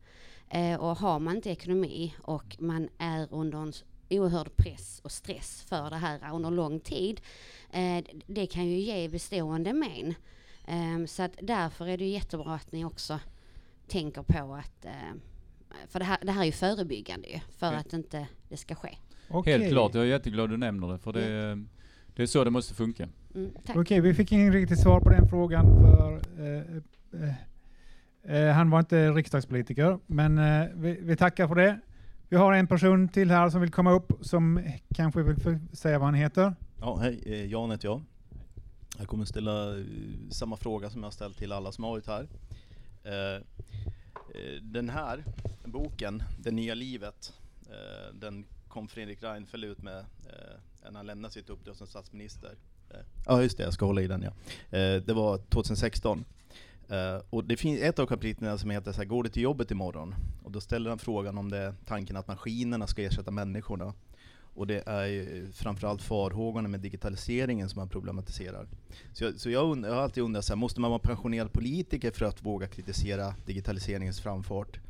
Eh, 0.50 0.80
och 0.80 0.96
har 0.98 1.18
man 1.18 1.36
inte 1.36 1.50
ekonomi 1.50 2.14
och 2.22 2.56
man 2.60 2.88
är 2.98 3.28
under 3.30 3.58
en 3.58 3.72
oerhörd 4.10 4.56
press 4.56 5.00
och 5.04 5.12
stress 5.12 5.62
för 5.68 5.90
det 5.90 5.96
här 5.96 6.34
under 6.34 6.50
lång 6.50 6.80
tid, 6.80 7.20
eh, 7.70 8.04
det 8.26 8.46
kan 8.46 8.66
ju 8.66 8.78
ge 8.78 9.08
bestående 9.08 9.72
men. 9.72 10.14
Eh, 10.66 11.06
så 11.06 11.22
att 11.22 11.32
därför 11.42 11.86
är 11.88 11.96
det 11.96 12.04
jättebra 12.08 12.54
att 12.54 12.72
ni 12.72 12.84
också 12.84 13.20
tänker 13.92 14.22
på 14.22 14.54
att, 14.54 14.84
eh, 14.84 14.92
för 15.88 15.98
det 15.98 16.04
här, 16.04 16.18
det 16.22 16.32
här 16.32 16.40
är 16.42 16.46
ju 16.46 16.52
förebyggande 16.52 17.28
ju, 17.28 17.40
för 17.58 17.72
Ja. 17.72 17.78
att 17.78 17.92
inte 17.92 18.26
det 18.48 18.56
ska 18.56 18.74
ske. 18.74 18.96
Helt 19.46 19.68
klart, 19.68 19.94
jag 19.94 20.04
är 20.04 20.08
jätteglad 20.08 20.50
du 20.50 20.56
nämner 20.56 20.88
det 20.92 20.98
för 20.98 21.12
det, 21.12 21.64
det 22.14 22.22
är 22.22 22.26
så 22.26 22.44
det 22.44 22.50
måste 22.50 22.74
funka. 22.74 23.08
Mm. 23.34 23.50
Okej, 23.74 24.00
vi 24.00 24.14
fick 24.14 24.32
ingen 24.32 24.52
riktigt 24.52 24.80
svar 24.80 25.00
på 25.00 25.10
den 25.10 25.28
frågan 25.28 25.66
för 25.66 26.20
eh, 26.38 26.76
eh, 27.22 28.36
eh, 28.36 28.52
han 28.54 28.70
var 28.70 28.78
inte 28.78 29.10
riksdagspolitiker, 29.10 29.98
men 30.06 30.38
eh, 30.38 30.68
vi, 30.74 30.98
vi 31.02 31.16
tackar 31.16 31.48
för 31.48 31.54
det. 31.54 31.80
Vi 32.28 32.36
har 32.36 32.52
en 32.52 32.66
person 32.66 33.08
till 33.08 33.30
här 33.30 33.50
som 33.50 33.60
vill 33.60 33.70
komma 33.70 33.92
upp 33.92 34.12
som 34.20 34.60
kanske 34.94 35.22
vill 35.22 35.58
säga 35.72 35.98
vad 35.98 36.06
han 36.06 36.14
heter. 36.14 36.54
Ja, 36.80 36.96
hej, 36.96 37.46
Jan 37.50 37.70
heter 37.70 37.88
jag. 37.88 38.02
Jag 38.98 39.08
kommer 39.08 39.24
ställa 39.24 39.74
samma 40.30 40.56
fråga 40.56 40.90
som 40.90 41.00
jag 41.00 41.06
har 41.06 41.10
ställt 41.12 41.38
till 41.38 41.52
alla 41.52 41.72
som 41.72 41.84
har 41.84 41.90
varit 41.90 42.06
här. 42.06 42.28
Eh, 43.04 43.34
eh, 43.34 44.62
den 44.62 44.88
här 44.88 45.24
boken, 45.64 46.22
Det 46.38 46.50
nya 46.50 46.74
livet, 46.74 47.32
eh, 47.70 48.14
den 48.14 48.44
kom 48.68 48.88
Fredrik 48.88 49.22
Reinfeldt 49.22 49.66
ut 49.66 49.82
med 49.82 50.04
när 50.82 50.96
han 50.96 51.06
lämnade 51.06 51.34
sitt 51.34 51.50
uppdrag 51.50 51.76
som 51.76 51.86
statsminister. 51.86 52.56
Ja 53.26 53.42
just 53.42 53.56
det, 53.56 53.62
jag 53.62 53.72
ska 53.72 53.86
hålla 53.86 54.02
i 54.02 54.06
den 54.06 54.22
ja. 54.22 54.32
Det 55.00 55.12
var 55.12 55.38
2016. 55.38 56.24
Och 57.30 57.44
det 57.44 57.56
finns 57.56 57.80
ett 57.80 57.98
av 57.98 58.06
kapitlen 58.06 58.58
som 58.58 58.70
heter 58.70 58.92
så 58.92 58.98
här, 58.98 59.04
Går 59.04 59.22
du 59.22 59.30
till 59.30 59.42
jobbet 59.42 59.70
imorgon? 59.70 60.14
Och 60.44 60.52
då 60.52 60.60
ställer 60.60 60.90
han 60.90 60.98
frågan 60.98 61.38
om 61.38 61.50
det 61.50 61.58
är 61.58 61.74
tanken 61.86 62.16
att 62.16 62.28
maskinerna 62.28 62.86
ska 62.86 63.02
ersätta 63.02 63.30
människorna. 63.30 63.94
Och 64.54 64.66
det 64.66 64.82
är 64.86 65.06
ju 65.06 65.48
framförallt 65.52 66.02
farhågorna 66.02 66.68
med 66.68 66.80
digitaliseringen 66.80 67.68
som 67.68 67.80
man 67.80 67.88
problematiserar. 67.88 68.66
Så 69.12 69.24
jag, 69.24 69.40
så 69.40 69.50
jag, 69.50 69.70
und- 69.70 69.86
jag 69.86 69.94
har 69.94 70.02
alltid 70.02 70.22
undrat, 70.22 70.44
så 70.44 70.52
här, 70.52 70.58
måste 70.58 70.80
man 70.80 70.90
vara 70.90 70.98
pensionerad 70.98 71.52
politiker 71.52 72.10
för 72.10 72.24
att 72.24 72.42
våga 72.42 72.66
kritisera 72.66 73.34
digitaliseringens 73.46 74.20
framfart? 74.20 74.80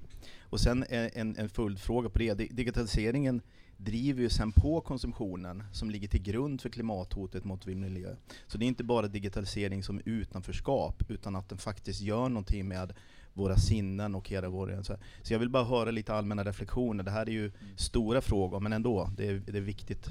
Och 0.40 0.60
sen 0.60 0.84
en, 0.88 1.10
en, 1.14 1.36
en 1.36 1.48
följdfråga 1.48 2.08
på 2.08 2.18
det. 2.18 2.34
Digitaliseringen 2.34 3.40
driver 3.84 4.22
ju 4.22 4.28
sen 4.28 4.52
på 4.52 4.80
konsumtionen 4.80 5.64
som 5.72 5.90
ligger 5.90 6.08
till 6.08 6.22
grund 6.22 6.60
för 6.60 6.68
klimathotet 6.68 7.44
mot 7.44 7.66
vår 7.66 7.74
miljö. 7.74 8.16
Så 8.46 8.58
det 8.58 8.64
är 8.64 8.66
inte 8.66 8.84
bara 8.84 9.08
digitalisering 9.08 9.82
som 9.82 10.00
utanförskap, 10.04 11.02
utan 11.08 11.36
att 11.36 11.48
den 11.48 11.58
faktiskt 11.58 12.00
gör 12.00 12.28
någonting 12.28 12.68
med 12.68 12.92
våra 13.34 13.56
sinnen 13.56 14.14
och 14.14 14.28
hela 14.28 14.48
vår... 14.48 14.82
Så, 14.82 14.96
så 15.22 15.32
jag 15.32 15.38
vill 15.38 15.48
bara 15.48 15.64
höra 15.64 15.90
lite 15.90 16.14
allmänna 16.14 16.44
reflektioner. 16.44 17.04
Det 17.04 17.10
här 17.10 17.28
är 17.28 17.32
ju 17.32 17.52
stora 17.76 18.20
frågor, 18.20 18.60
men 18.60 18.72
ändå, 18.72 19.10
det 19.16 19.26
är, 19.26 19.42
det 19.46 19.58
är 19.58 19.62
viktigt. 19.62 20.06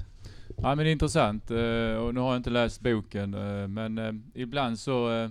Ja 0.56 0.74
men 0.74 0.78
det 0.78 0.90
är 0.90 0.92
intressant 0.92 1.50
eh, 1.50 1.96
och 1.96 2.14
nu 2.14 2.20
har 2.20 2.28
jag 2.28 2.36
inte 2.36 2.50
läst 2.50 2.80
boken 2.80 3.34
eh, 3.34 3.68
men 3.68 3.98
eh, 3.98 4.12
ibland 4.34 4.78
så 4.78 5.30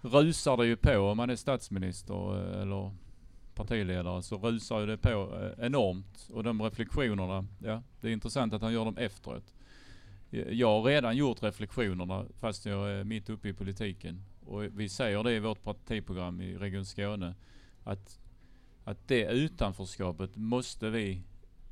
rusar 0.00 0.56
det 0.56 0.66
ju 0.66 0.76
på 0.76 0.98
om 0.98 1.16
man 1.16 1.30
är 1.30 1.36
statsminister 1.36 2.36
eller 2.62 2.92
partiledare 3.58 4.22
så 4.22 4.38
rusar 4.38 4.80
ju 4.80 4.86
det 4.86 4.96
på 4.96 5.08
eh, 5.08 5.66
enormt 5.66 6.28
och 6.32 6.44
de 6.44 6.62
reflektionerna, 6.62 7.46
ja 7.58 7.82
det 8.00 8.08
är 8.08 8.12
intressant 8.12 8.52
att 8.52 8.62
han 8.62 8.72
gör 8.72 8.84
dem 8.84 8.96
efteråt. 8.96 9.54
Jag 10.30 10.68
har 10.68 10.82
redan 10.82 11.16
gjort 11.16 11.42
reflektionerna 11.42 12.24
fast 12.40 12.66
jag 12.66 12.90
är 12.90 13.04
mitt 13.04 13.30
uppe 13.30 13.48
i 13.48 13.52
politiken 13.52 14.22
och 14.46 14.62
vi 14.62 14.88
säger 14.88 15.22
det 15.22 15.32
i 15.32 15.38
vårt 15.38 15.62
partiprogram 15.62 16.40
i 16.40 16.56
Region 16.56 16.84
Skåne 16.84 17.34
att, 17.84 18.20
att 18.84 19.08
det 19.08 19.24
utanförskapet 19.24 20.36
måste 20.36 20.90
vi 20.90 21.22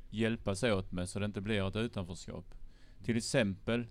hjälpas 0.09 0.63
åt 0.63 0.91
med 0.91 1.09
så 1.09 1.19
det 1.19 1.25
inte 1.25 1.41
blir 1.41 1.67
ett 1.67 1.75
utanförskap. 1.75 2.45
Till 3.03 3.17
exempel 3.17 3.87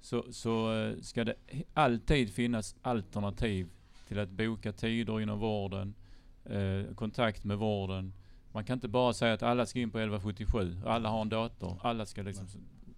så, 0.00 0.24
så 0.30 0.74
eh, 0.74 1.00
ska 1.00 1.24
det 1.24 1.34
alltid 1.74 2.32
finnas 2.34 2.76
alternativ 2.82 3.68
till 4.08 4.18
att 4.18 4.30
boka 4.30 4.72
tider 4.72 5.20
inom 5.20 5.38
vården, 5.38 5.94
eh, 6.44 6.94
kontakt 6.94 7.44
med 7.44 7.58
vården. 7.58 8.12
Man 8.52 8.64
kan 8.64 8.74
inte 8.74 8.88
bara 8.88 9.12
säga 9.12 9.34
att 9.34 9.42
alla 9.42 9.66
ska 9.66 9.80
in 9.80 9.90
på 9.90 9.98
1177, 9.98 10.80
alla 10.86 11.08
har 11.08 11.22
en 11.22 11.28
dator, 11.28 11.80
alla 11.82 12.06
ska 12.06 12.22
liksom, 12.22 12.46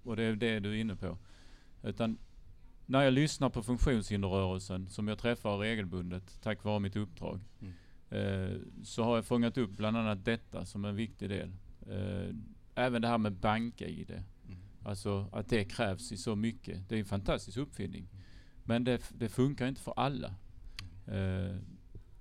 och 0.02 0.16
det 0.16 0.22
är 0.22 0.36
det 0.36 0.60
du 0.60 0.70
är 0.70 0.74
inne 0.74 0.96
på. 0.96 1.18
Utan 1.82 2.18
när 2.86 3.02
jag 3.02 3.12
lyssnar 3.12 3.50
på 3.50 3.62
funktionshinderrörelsen, 3.62 4.90
som 4.90 5.08
jag 5.08 5.18
träffar 5.18 5.58
regelbundet 5.58 6.38
tack 6.42 6.64
vare 6.64 6.80
mitt 6.80 6.96
uppdrag, 6.96 7.40
eh, 8.10 8.56
så 8.82 9.04
har 9.04 9.14
jag 9.16 9.24
fångat 9.24 9.58
upp 9.58 9.70
bland 9.70 9.96
annat 9.96 10.24
detta 10.24 10.64
som 10.64 10.84
en 10.84 10.96
viktig 10.96 11.28
del. 11.28 11.52
Eh, 11.86 12.34
även 12.74 13.02
det 13.02 13.08
här 13.08 13.18
med 13.18 13.32
bank-id. 13.32 14.22
Alltså 14.84 15.28
att 15.32 15.48
det 15.48 15.64
krävs 15.64 16.12
i 16.12 16.16
så 16.16 16.36
mycket. 16.36 16.88
Det 16.88 16.94
är 16.94 16.98
en 16.98 17.04
fantastisk 17.04 17.58
uppfinning. 17.58 18.08
Men 18.64 18.84
det, 18.84 19.12
det 19.18 19.28
funkar 19.28 19.66
inte 19.66 19.80
för 19.80 19.94
alla. 19.96 20.34
Eh, 21.06 21.56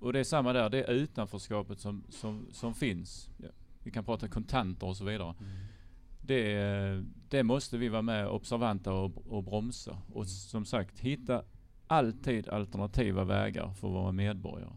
och 0.04 0.12
det 0.12 0.18
är 0.18 0.24
samma 0.24 0.52
där, 0.52 0.70
det 0.70 0.82
är 0.82 0.92
utanförskapet 0.92 1.80
som, 1.80 2.04
som, 2.08 2.48
som 2.52 2.74
finns. 2.74 3.28
Ja, 3.36 3.48
vi 3.82 3.90
kan 3.90 4.04
prata 4.04 4.28
kontanter 4.28 4.86
och 4.86 4.96
så 4.96 5.04
vidare. 5.04 5.34
Det, 6.20 6.62
eh, 6.62 7.02
det 7.28 7.42
måste 7.42 7.78
vi 7.78 7.88
vara 7.88 8.02
med 8.02 8.28
observanta 8.28 8.92
och, 8.92 9.12
och 9.28 9.44
bromsa. 9.44 9.98
Och 10.12 10.28
som 10.28 10.64
sagt, 10.64 11.00
hitta 11.00 11.42
alltid 11.86 12.48
alternativa 12.48 13.24
vägar 13.24 13.72
för 13.72 13.88
våra 13.88 14.12
medborgare. 14.12 14.72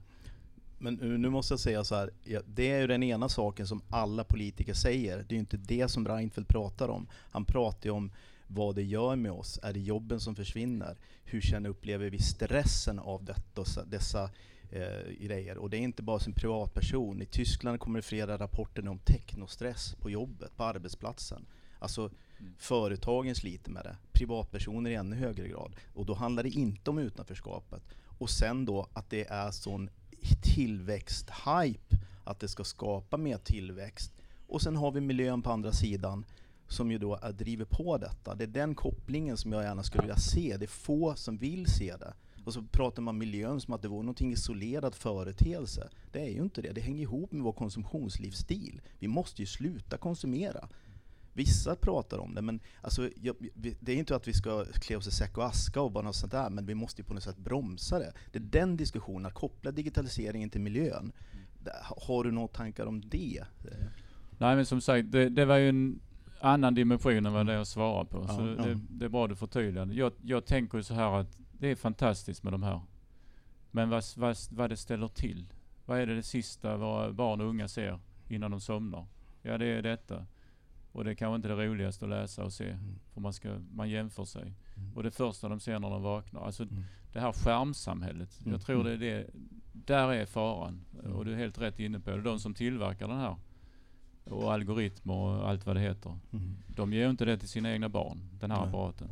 Men 0.77 0.93
nu 0.93 1.29
måste 1.29 1.53
jag 1.53 1.59
säga 1.59 1.83
så 1.83 1.95
här, 1.95 2.11
det 2.45 2.71
är 2.71 2.81
ju 2.81 2.87
den 2.87 3.03
ena 3.03 3.29
saken 3.29 3.67
som 3.67 3.81
alla 3.89 4.23
politiker 4.23 4.73
säger. 4.73 5.17
Det 5.17 5.33
är 5.33 5.37
ju 5.37 5.39
inte 5.39 5.57
det 5.57 5.87
som 5.87 6.07
Reinfeldt 6.07 6.49
pratar 6.49 6.89
om. 6.89 7.07
Han 7.31 7.45
pratar 7.45 7.89
ju 7.89 7.91
om 7.95 8.11
vad 8.47 8.75
det 8.75 8.83
gör 8.83 9.15
med 9.15 9.31
oss. 9.31 9.59
Är 9.63 9.73
det 9.73 9.79
jobben 9.79 10.19
som 10.19 10.35
försvinner? 10.35 10.97
Hur 11.23 11.41
känner, 11.41 11.69
upplever 11.69 12.09
vi 12.09 12.19
stressen 12.19 12.99
av 12.99 13.23
detta, 13.23 13.85
dessa 13.85 14.29
eh, 14.69 15.11
grejer? 15.19 15.57
Och 15.57 15.69
det 15.69 15.77
är 15.77 15.81
inte 15.81 16.03
bara 16.03 16.19
som 16.19 16.33
privatperson. 16.33 17.21
I 17.21 17.25
Tyskland 17.25 17.79
kommer 17.79 17.99
det 17.99 18.03
flera 18.03 18.37
rapporter 18.37 18.87
om 18.87 18.99
technostress 18.99 19.95
på 19.95 20.09
jobbet, 20.09 20.57
på 20.57 20.63
arbetsplatsen. 20.63 21.45
Alltså 21.79 22.11
företagen 22.57 23.35
sliter 23.35 23.71
med 23.71 23.83
det, 23.83 23.97
privatpersoner 24.11 24.91
i 24.91 24.95
ännu 24.95 25.15
högre 25.15 25.47
grad. 25.47 25.75
Och 25.93 26.05
då 26.05 26.13
handlar 26.13 26.43
det 26.43 26.49
inte 26.49 26.89
om 26.89 26.97
utanförskapet. 26.97 27.83
Och 28.19 28.29
sen 28.29 28.65
då 28.65 28.87
att 28.93 29.09
det 29.09 29.27
är 29.27 29.51
sån 29.51 29.89
tillväxt-hype, 30.41 31.97
att 32.23 32.39
det 32.39 32.47
ska 32.47 32.63
skapa 32.63 33.17
mer 33.17 33.37
tillväxt. 33.37 34.11
Och 34.47 34.61
sen 34.61 34.75
har 34.75 34.91
vi 34.91 35.01
miljön 35.01 35.41
på 35.41 35.51
andra 35.51 35.71
sidan 35.71 36.25
som 36.67 36.91
ju 36.91 36.97
då 36.97 37.19
är, 37.21 37.31
driver 37.31 37.65
på 37.65 37.97
detta. 37.97 38.35
Det 38.35 38.43
är 38.43 38.47
den 38.47 38.75
kopplingen 38.75 39.37
som 39.37 39.51
jag 39.51 39.63
gärna 39.63 39.83
skulle 39.83 40.01
vilja 40.01 40.17
se. 40.17 40.57
Det 40.57 40.65
är 40.65 40.67
få 40.67 41.15
som 41.15 41.37
vill 41.37 41.67
se 41.67 41.95
det. 41.95 42.13
Och 42.47 42.53
så 42.53 42.61
pratar 42.61 43.01
man 43.01 43.17
miljön 43.17 43.61
som 43.61 43.73
att 43.73 43.81
det 43.81 43.87
vore 43.87 44.03
någonting 44.03 44.31
isolerad 44.31 44.95
företeelse. 44.95 45.89
Det 46.11 46.19
är 46.19 46.29
ju 46.29 46.43
inte 46.43 46.61
det. 46.61 46.71
Det 46.71 46.81
hänger 46.81 47.01
ihop 47.01 47.31
med 47.31 47.43
vår 47.43 47.51
konsumtionslivsstil. 47.51 48.81
Vi 48.99 49.07
måste 49.07 49.41
ju 49.41 49.45
sluta 49.45 49.97
konsumera. 49.97 50.69
Vissa 51.33 51.75
pratar 51.75 52.17
om 52.17 52.35
det, 52.35 52.41
men 52.41 52.59
alltså, 52.81 53.09
jag, 53.21 53.35
det 53.79 53.91
är 53.91 53.95
inte 53.95 54.15
att 54.15 54.27
vi 54.27 54.33
ska 54.33 54.65
klä 54.65 54.95
oss 54.95 55.07
i 55.07 55.11
säck 55.11 55.37
och 55.37 55.45
aska 55.45 55.81
och 55.81 55.91
bara 55.91 56.03
något 56.03 56.15
sånt 56.15 56.31
där, 56.31 56.49
men 56.49 56.65
vi 56.65 56.75
måste 56.75 57.01
ju 57.01 57.05
på 57.05 57.13
något 57.13 57.23
sätt 57.23 57.37
bromsa 57.37 57.99
det. 57.99 58.13
Det 58.31 58.39
är 58.39 58.43
den 58.43 58.77
diskussionen, 58.77 59.25
att 59.25 59.33
koppla 59.33 59.71
digitaliseringen 59.71 60.49
till 60.49 60.61
miljön. 60.61 61.11
Har 62.07 62.23
du 62.23 62.31
några 62.31 62.47
tankar 62.47 62.85
om 62.85 63.01
det? 63.09 63.43
Nej 64.37 64.55
men 64.55 64.65
som 64.65 64.81
sagt, 64.81 65.11
det, 65.11 65.29
det 65.29 65.45
var 65.45 65.57
ju 65.57 65.69
en 65.69 65.99
annan 66.41 66.75
dimension 66.75 67.25
än 67.25 67.33
vad 67.33 67.45
det 67.45 67.53
jag 67.53 67.67
svarar 67.67 68.05
på. 68.05 68.25
Ja, 68.27 68.35
så 68.35 68.55
ja. 68.57 68.63
det, 68.63 68.79
det 68.89 69.05
är 69.05 69.09
bra 69.09 69.27
du 69.27 69.35
förtydligade. 69.35 69.93
Jag, 69.93 70.11
jag 70.21 70.45
tänker 70.45 70.81
så 70.81 70.93
här 70.93 71.19
att 71.19 71.37
det 71.59 71.67
är 71.67 71.75
fantastiskt 71.75 72.43
med 72.43 72.53
de 72.53 72.63
här. 72.63 72.81
Men 73.71 73.89
vad, 73.89 74.03
vad, 74.17 74.37
vad 74.51 74.69
det 74.69 74.77
ställer 74.77 75.07
till. 75.07 75.53
Vad 75.85 75.99
är 75.99 76.05
det, 76.05 76.15
det 76.15 76.23
sista 76.23 76.77
våra 76.77 77.11
barn 77.11 77.41
och 77.41 77.47
unga 77.47 77.67
ser 77.67 77.99
innan 78.27 78.51
de 78.51 78.61
somnar? 78.61 79.05
Ja 79.41 79.57
det 79.57 79.65
är 79.65 79.81
detta. 79.81 80.25
Och 80.91 81.03
det 81.03 81.11
är 81.11 81.15
kanske 81.15 81.35
inte 81.35 81.47
det 81.47 81.67
roligaste 81.67 82.05
att 82.05 82.09
läsa 82.09 82.43
och 82.43 82.53
se. 82.53 82.77
För 83.13 83.21
man, 83.21 83.33
ska, 83.33 83.59
man 83.71 83.89
jämför 83.89 84.25
sig. 84.25 84.53
Och 84.95 85.03
det 85.03 85.11
första 85.11 85.49
de 85.49 85.59
ser 85.59 85.79
när 85.79 85.89
de 85.89 86.01
vaknar. 86.01 86.45
Alltså 86.45 86.67
det 87.13 87.19
här 87.19 87.31
skärmsamhället. 87.31 88.39
Mm. 88.39 88.51
Jag 88.51 88.61
tror 88.61 88.83
det 88.83 88.91
är 88.91 88.97
det. 88.97 89.27
Där 89.73 90.13
är 90.13 90.25
faran. 90.25 90.85
Och 91.13 91.25
du 91.25 91.33
är 91.33 91.37
helt 91.37 91.57
rätt 91.57 91.79
inne 91.79 91.99
på 91.99 92.09
det. 92.09 92.21
De 92.21 92.39
som 92.39 92.53
tillverkar 92.53 93.07
den 93.07 93.17
här 93.17 93.35
och 94.23 94.53
algoritmer 94.53 95.13
och 95.13 95.49
allt 95.49 95.65
vad 95.65 95.75
det 95.75 95.79
heter. 95.79 96.19
De 96.67 96.93
ger 96.93 97.09
inte 97.09 97.25
det 97.25 97.37
till 97.37 97.49
sina 97.49 97.71
egna 97.71 97.89
barn, 97.89 98.29
den 98.39 98.51
här 98.51 98.59
Nej. 98.59 98.67
apparaten. 98.67 99.09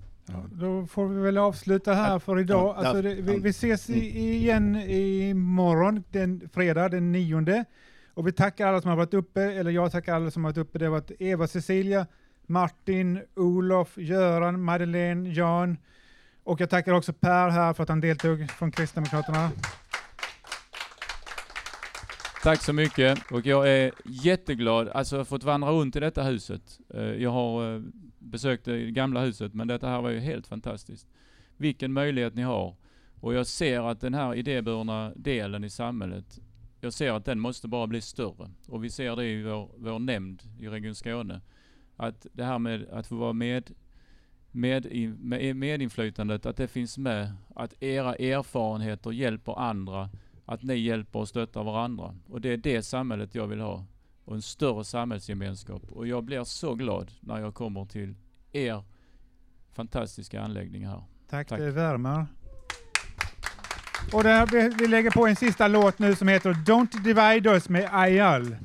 Då 0.51 0.85
får 0.85 1.07
vi 1.07 1.21
väl 1.21 1.37
avsluta 1.37 1.93
här 1.93 2.19
för 2.19 2.39
idag. 2.39 2.75
ja, 2.77 2.85
Alltså 2.87 3.01
det, 3.01 3.13
vi, 3.15 3.33
ja. 3.33 3.39
vi 3.43 3.49
ses 3.49 3.89
i, 3.89 4.19
igen 4.19 4.75
imorgon, 4.75 6.03
den 6.11 6.49
fredag 6.53 6.89
den 6.89 7.11
nionde. 7.11 7.65
Och 8.13 8.27
vi 8.27 8.31
tackar 8.31 8.67
alla 8.67 8.81
som 8.81 8.89
har 8.89 8.97
varit 8.97 9.13
uppe, 9.13 9.41
eller 9.41 9.71
jag 9.71 9.91
tackar 9.91 10.15
alla 10.15 10.31
som 10.31 10.43
har 10.43 10.51
varit 10.51 10.57
uppe. 10.57 10.79
Det 10.79 10.85
har 10.85 10.91
varit 10.91 11.11
Eva 11.19 11.47
Cecilia, 11.47 12.07
Martin, 12.47 13.21
Olof, 13.35 13.97
Göran, 13.97 14.63
Madeleine, 14.63 15.29
Jan. 15.33 15.77
Och 16.43 16.61
jag 16.61 16.69
tackar 16.69 16.93
också 16.93 17.13
Per 17.13 17.49
här 17.49 17.73
för 17.73 17.83
att 17.83 17.89
han 17.89 17.99
deltog 18.01 18.49
från 18.51 18.71
Kristdemokraterna. 18.71 19.51
Tack 22.43 22.61
så 22.61 22.73
mycket 22.73 23.31
och 23.31 23.45
jag 23.45 23.69
är 23.69 23.91
jätteglad. 24.05 24.89
Alltså 24.89 25.15
jag 25.15 25.19
har 25.19 25.25
fått 25.25 25.43
vandra 25.43 25.69
runt 25.71 25.95
i 25.95 25.99
detta 25.99 26.23
huset. 26.23 26.61
Eh, 26.93 27.01
Jag 27.03 27.31
har 27.31 27.83
besökte 28.25 28.71
det 28.71 28.91
gamla 28.91 29.21
huset 29.21 29.53
men 29.53 29.67
detta 29.67 29.87
här 29.89 30.01
var 30.01 30.09
ju 30.09 30.19
helt 30.19 30.47
fantastiskt. 30.47 31.07
Vilken 31.57 31.93
möjlighet 31.93 32.35
ni 32.35 32.41
har. 32.41 32.75
Och 33.21 33.33
jag 33.33 33.47
ser 33.47 33.89
att 33.91 34.01
den 34.01 34.13
här 34.13 34.35
idéburna 34.35 35.11
delen 35.15 35.63
i 35.63 35.69
samhället, 35.69 36.39
jag 36.81 36.93
ser 36.93 37.11
att 37.13 37.25
den 37.25 37.39
måste 37.39 37.67
bara 37.67 37.87
bli 37.87 38.01
större. 38.01 38.51
Och 38.67 38.83
vi 38.83 38.89
ser 38.89 39.15
det 39.15 39.25
i 39.25 39.43
vår, 39.43 39.69
vår 39.77 39.99
nämnd 39.99 40.43
i 40.59 40.67
Region 40.67 40.95
Skåne. 40.95 41.41
Att 41.95 42.27
det 42.33 42.43
här 42.43 42.59
med 42.59 42.89
att 42.89 43.07
få 43.07 43.15
vara 43.15 43.33
med, 43.33 43.71
med, 44.51 44.85
i- 44.85 45.07
med 45.07 45.55
medinflytandet, 45.55 46.45
att 46.45 46.57
det 46.57 46.67
finns 46.67 46.97
med. 46.97 47.33
Att 47.55 47.83
era 47.83 48.15
erfarenheter 48.15 49.11
hjälper 49.11 49.59
andra. 49.59 50.09
Att 50.45 50.63
ni 50.63 50.75
hjälper 50.75 51.19
och 51.19 51.27
stöttar 51.27 51.63
varandra. 51.63 52.15
Och 52.29 52.41
det 52.41 52.49
är 52.49 52.57
det 52.57 52.81
samhället 52.81 53.35
jag 53.35 53.47
vill 53.47 53.59
ha. 53.59 53.85
Och 54.25 54.35
en 54.35 54.41
större 54.41 54.83
samhällsgemenskap. 54.83 55.83
Och 55.89 56.07
jag 56.07 56.23
blir 56.23 56.43
så 56.43 56.75
glad 56.75 57.11
när 57.19 57.39
jag 57.39 57.53
kommer 57.53 57.85
till 57.85 58.15
er 58.51 58.83
fantastiska 59.73 60.41
anläggning 60.41 60.87
här. 60.87 61.03
Tack, 61.29 61.47
Tack. 61.47 61.59
det 61.59 61.71
värmer. 61.71 62.25
Och 64.13 64.23
där, 64.23 64.47
vi, 64.47 64.69
vi 64.79 64.87
lägger 64.87 65.11
på 65.11 65.27
en 65.27 65.35
sista 65.35 65.67
låt 65.67 65.99
nu 65.99 66.15
som 66.15 66.27
heter 66.27 66.53
Don't 66.53 67.03
Divide 67.03 67.49
Us 67.49 67.69
med 67.69 67.89
Ayal. 67.91 68.55